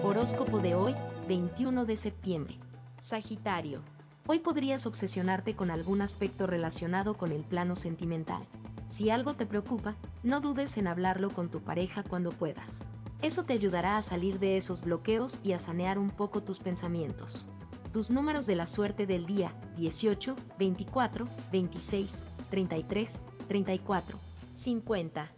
[0.04, 0.94] Horóscopo de hoy,
[1.28, 2.56] 21 de septiembre.
[3.00, 3.82] Sagitario.
[4.28, 8.46] Hoy podrías obsesionarte con algún aspecto relacionado con el plano sentimental.
[8.88, 12.86] Si algo te preocupa, no dudes en hablarlo con tu pareja cuando puedas.
[13.22, 17.48] Eso te ayudará a salir de esos bloqueos y a sanear un poco tus pensamientos.
[17.92, 24.20] Tus números de la suerte del día 18, 24, 26, 33, 34,
[24.54, 25.32] 50.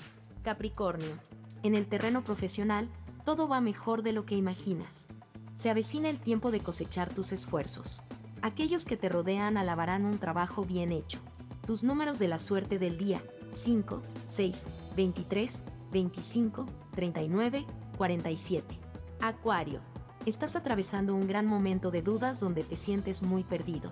[0.44, 1.18] Capricornio.
[1.64, 2.88] En el terreno profesional,
[3.26, 5.08] todo va mejor de lo que imaginas.
[5.56, 8.04] Se avecina el tiempo de cosechar tus esfuerzos.
[8.42, 11.20] Aquellos que te rodean alabarán un trabajo bien hecho.
[11.66, 13.22] Tus números de la suerte del día
[13.52, 17.66] 5, 6, 23, 25, 39,
[17.98, 18.78] 47.
[19.22, 19.82] Acuario.
[20.26, 23.92] Estás atravesando un gran momento de dudas donde te sientes muy perdido.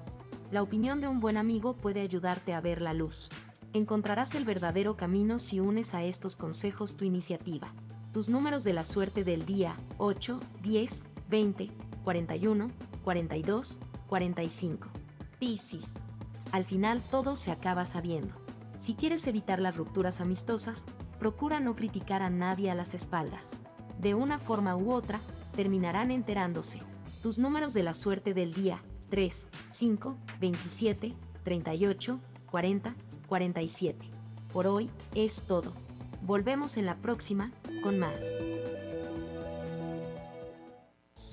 [0.51, 3.29] La opinión de un buen amigo puede ayudarte a ver la luz.
[3.73, 7.73] Encontrarás el verdadero camino si unes a estos consejos tu iniciativa.
[8.13, 11.69] Tus números de la suerte del día 8, 10, 20,
[12.03, 12.67] 41,
[13.03, 14.87] 42, 45.
[15.39, 15.95] Piscis.
[16.51, 18.46] Al final todo se acaba sabiendo.
[18.77, 20.85] Si quieres evitar las rupturas amistosas,
[21.19, 23.59] procura no criticar a nadie a las espaldas.
[23.99, 25.19] De una forma u otra,
[25.55, 26.79] terminarán enterándose.
[27.23, 32.19] Tus números de la suerte del día 3, 5, 27, 38,
[32.51, 32.95] 40,
[33.27, 34.09] 47.
[34.53, 35.73] Por hoy es todo.
[36.21, 38.21] Volvemos en la próxima, con más.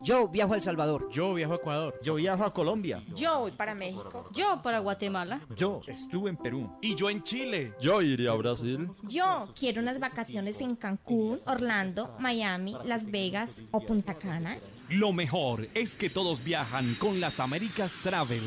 [0.01, 1.09] Yo viajo a El Salvador.
[1.11, 1.99] Yo viajo a Ecuador.
[2.03, 3.03] Yo viajo a Colombia.
[3.17, 4.29] Yo voy para México.
[4.33, 5.41] Yo para Guatemala.
[5.57, 6.71] Yo estuve en Perú.
[6.81, 7.73] Y yo en Chile.
[7.81, 8.89] Yo iría a Brasil.
[9.09, 14.59] Yo quiero unas vacaciones en Cancún, Orlando, Miami, Las Vegas o Punta Cana.
[14.89, 18.43] Lo mejor es que todos viajan con las Américas Travel.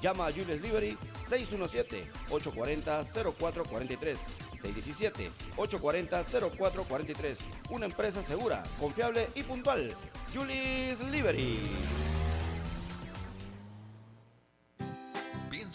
[0.00, 0.96] Llama a Julius Liberty
[1.28, 4.16] 617-840-0443.
[5.56, 7.36] 617-840-0443.
[7.70, 9.94] Una empresa segura, confiable y puntual.
[10.34, 12.07] Julius Liberty.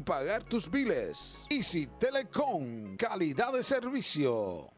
[0.00, 1.46] pagar tus biles.
[1.50, 4.77] Easy Telecom, calidad de servicio.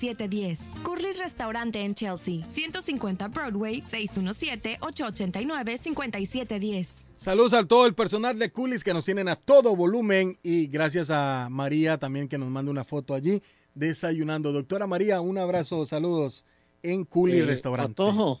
[0.00, 0.58] 617-889-5710.
[0.82, 6.86] Curly's Restaurante en Chelsea, 150 Broadway, 617-889-5710.
[7.16, 11.10] Saludos a todo el personal de Coolies que nos tienen a todo volumen y gracias
[11.10, 13.42] a María también que nos manda una foto allí
[13.74, 14.52] desayunando.
[14.52, 16.44] Doctora María, un abrazo, saludos
[16.82, 17.94] en Coolies Eh, Restaurante.
[17.94, 18.40] Patojo.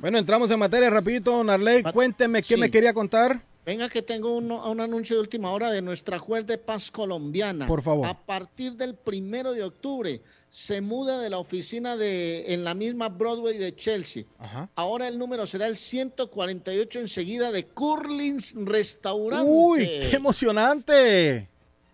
[0.00, 1.82] Bueno, entramos en materia rapidito, don Arley.
[1.82, 2.60] Cuénteme qué sí.
[2.60, 3.42] me quería contar.
[3.66, 7.66] Venga que tengo un anuncio de última hora de nuestra juez de paz colombiana.
[7.66, 8.06] Por favor.
[8.06, 13.10] A partir del primero de octubre se muda de la oficina de en la misma
[13.10, 14.24] Broadway de Chelsea.
[14.74, 19.50] Ahora el número será el 148 enseguida de Curlins Restaurante.
[19.50, 21.48] Uy, qué emocionante.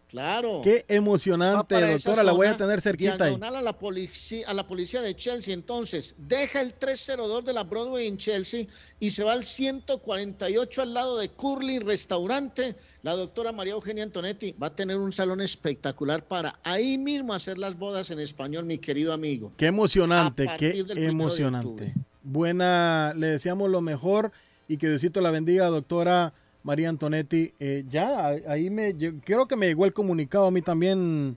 [0.08, 0.60] Claro.
[0.62, 2.22] Qué emocionante, doctora.
[2.22, 3.38] La voy a tener cerquita ahí.
[3.42, 5.52] a la policía, a la policía de Chelsea.
[5.52, 8.66] Entonces, deja el 302 de la Broadway en Chelsea
[9.00, 12.76] y se va al 148 al lado de Curly Restaurante.
[13.02, 17.58] La doctora María Eugenia Antonetti va a tener un salón espectacular para ahí mismo hacer
[17.58, 19.52] las bodas en español, mi querido amigo.
[19.56, 21.94] Qué emocionante, qué emocionante.
[22.22, 24.30] Buena, le deseamos lo mejor
[24.68, 26.32] y que Diosito la bendiga, doctora
[26.66, 27.52] María Antonetti.
[27.60, 31.36] Eh, ya, ahí- me, yo creo que me llegó el comunicado a mí también,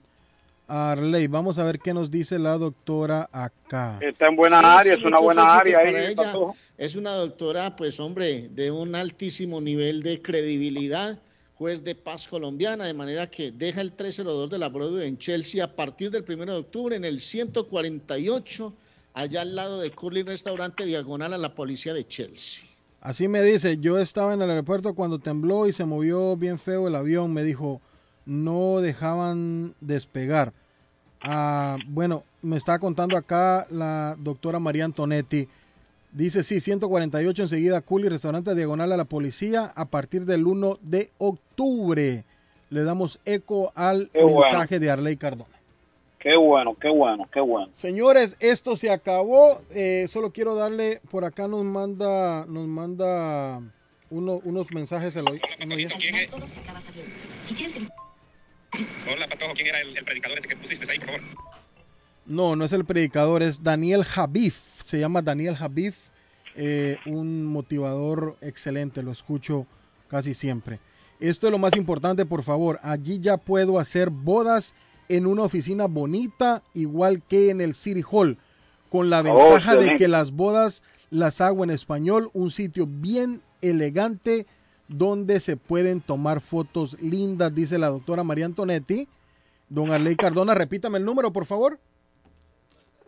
[0.66, 1.28] Arley.
[1.28, 4.00] Vamos a ver qué nos dice la doctora acá.
[4.02, 6.34] Está en buena Sí, área, sí, es una buena área ahí, ella.
[6.76, 11.20] Es una doctora, pues hombre, de un altísimo nivel de credibilidad,
[11.54, 15.62] juez de paz colombiana, de manera que deja el 302 de la Broadway en Chelsea
[15.64, 18.74] a partir del 1 de octubre en el 148,
[19.14, 22.64] allá al lado de Curly Restaurante, diagonal a la policía de Chelsea.
[23.00, 26.86] Así me dice, yo estaba en el aeropuerto cuando tembló y se movió bien feo
[26.86, 27.32] el avión.
[27.32, 27.80] Me dijo,
[28.26, 30.52] no dejaban despegar.
[31.22, 35.48] Ah, bueno, me está contando acá la doctora María Antonetti.
[36.12, 41.10] Dice, sí, 148 enseguida, Culi, restaurante diagonal a la policía, a partir del 1 de
[41.18, 42.24] octubre.
[42.68, 44.40] Le damos eco al Qué bueno.
[44.40, 45.59] mensaje de Arley Cardona.
[46.20, 47.70] Qué bueno, qué bueno, qué bueno.
[47.72, 49.62] Señores, esto se acabó.
[49.70, 53.60] Eh, solo quiero darle, por acá nos manda, nos manda
[54.10, 55.16] uno- unos mensajes.
[55.16, 55.32] Hola,
[59.28, 61.20] Patojo, ¿quién era el, el predicador ese que pusiste ahí, por favor?
[62.26, 64.60] No, no es el predicador, es Daniel Javif.
[64.84, 65.96] Se llama Daniel Javif,
[66.54, 69.66] eh, un motivador excelente, lo escucho
[70.08, 70.80] casi siempre.
[71.18, 72.78] Esto es lo más importante, por favor.
[72.82, 74.76] Allí ya puedo hacer bodas
[75.10, 78.38] en una oficina bonita, igual que en el City Hall,
[78.90, 84.46] con la ventaja de que las bodas las hago en español, un sitio bien elegante
[84.86, 89.08] donde se pueden tomar fotos lindas, dice la doctora María Antonetti.
[89.68, 91.78] Don Arley Cardona, repítame el número, por favor.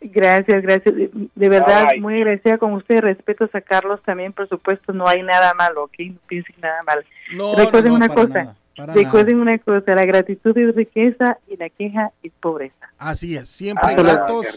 [0.00, 0.94] Gracias, gracias.
[1.34, 3.00] De- verdad, Bye, muy agradecida con usted.
[3.00, 4.92] Respetos a Carlos también, por supuesto.
[4.92, 5.94] No hay nada malo, ¿ok?
[6.10, 7.04] No piensen nada mal.
[7.34, 8.38] No, Recuerden no, no, una para cosa.
[8.44, 9.94] nada, para recuerden una cosa.
[9.94, 12.92] La gratitud es riqueza y la queja es pobreza.
[12.96, 14.56] Así es, siempre gratos.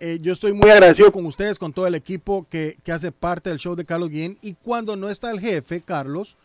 [0.00, 3.48] Eh, yo estoy muy agradecido con ustedes, con todo el equipo que, que hace parte
[3.50, 4.36] del show de Carlos Guillén.
[4.42, 6.36] Y cuando no está el jefe, Carlos,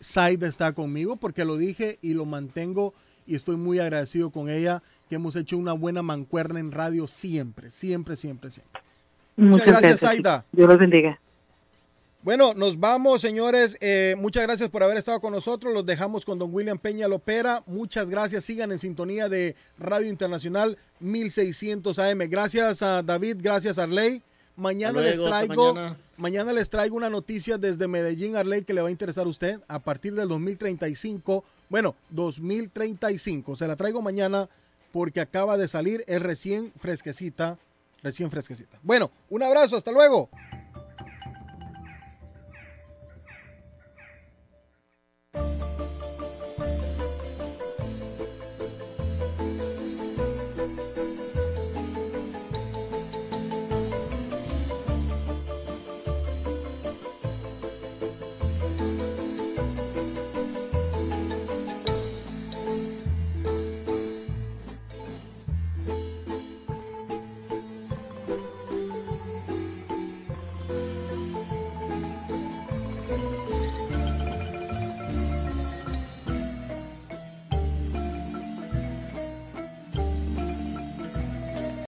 [0.00, 2.92] Saida está conmigo porque lo dije y lo mantengo
[3.24, 7.70] y estoy muy agradecido con ella que hemos hecho una buena mancuerna en radio siempre,
[7.70, 8.80] siempre, siempre, siempre.
[9.36, 10.44] Muchas, gracias, Saida.
[10.52, 11.18] Dios los bendiga.
[12.22, 13.78] Bueno, nos vamos, señores.
[13.80, 15.72] Eh, muchas gracias por haber estado con nosotros.
[15.72, 17.62] Los dejamos con don William Peña Lopera.
[17.66, 18.44] Muchas gracias.
[18.44, 22.18] Sigan en sintonía de Radio Internacional 1600 AM.
[22.28, 24.22] Gracias a David, gracias a Arley.
[24.56, 25.96] Mañana les traigo mañana.
[26.16, 29.60] mañana les traigo una noticia desde Medellín, Arley, que le va a interesar a usted.
[29.68, 34.48] A partir del 2035, bueno, 2035, se la traigo mañana
[34.92, 37.58] porque acaba de salir, es recién fresquecita,
[38.02, 38.78] recién fresquecita.
[38.82, 40.30] Bueno, un abrazo, hasta luego.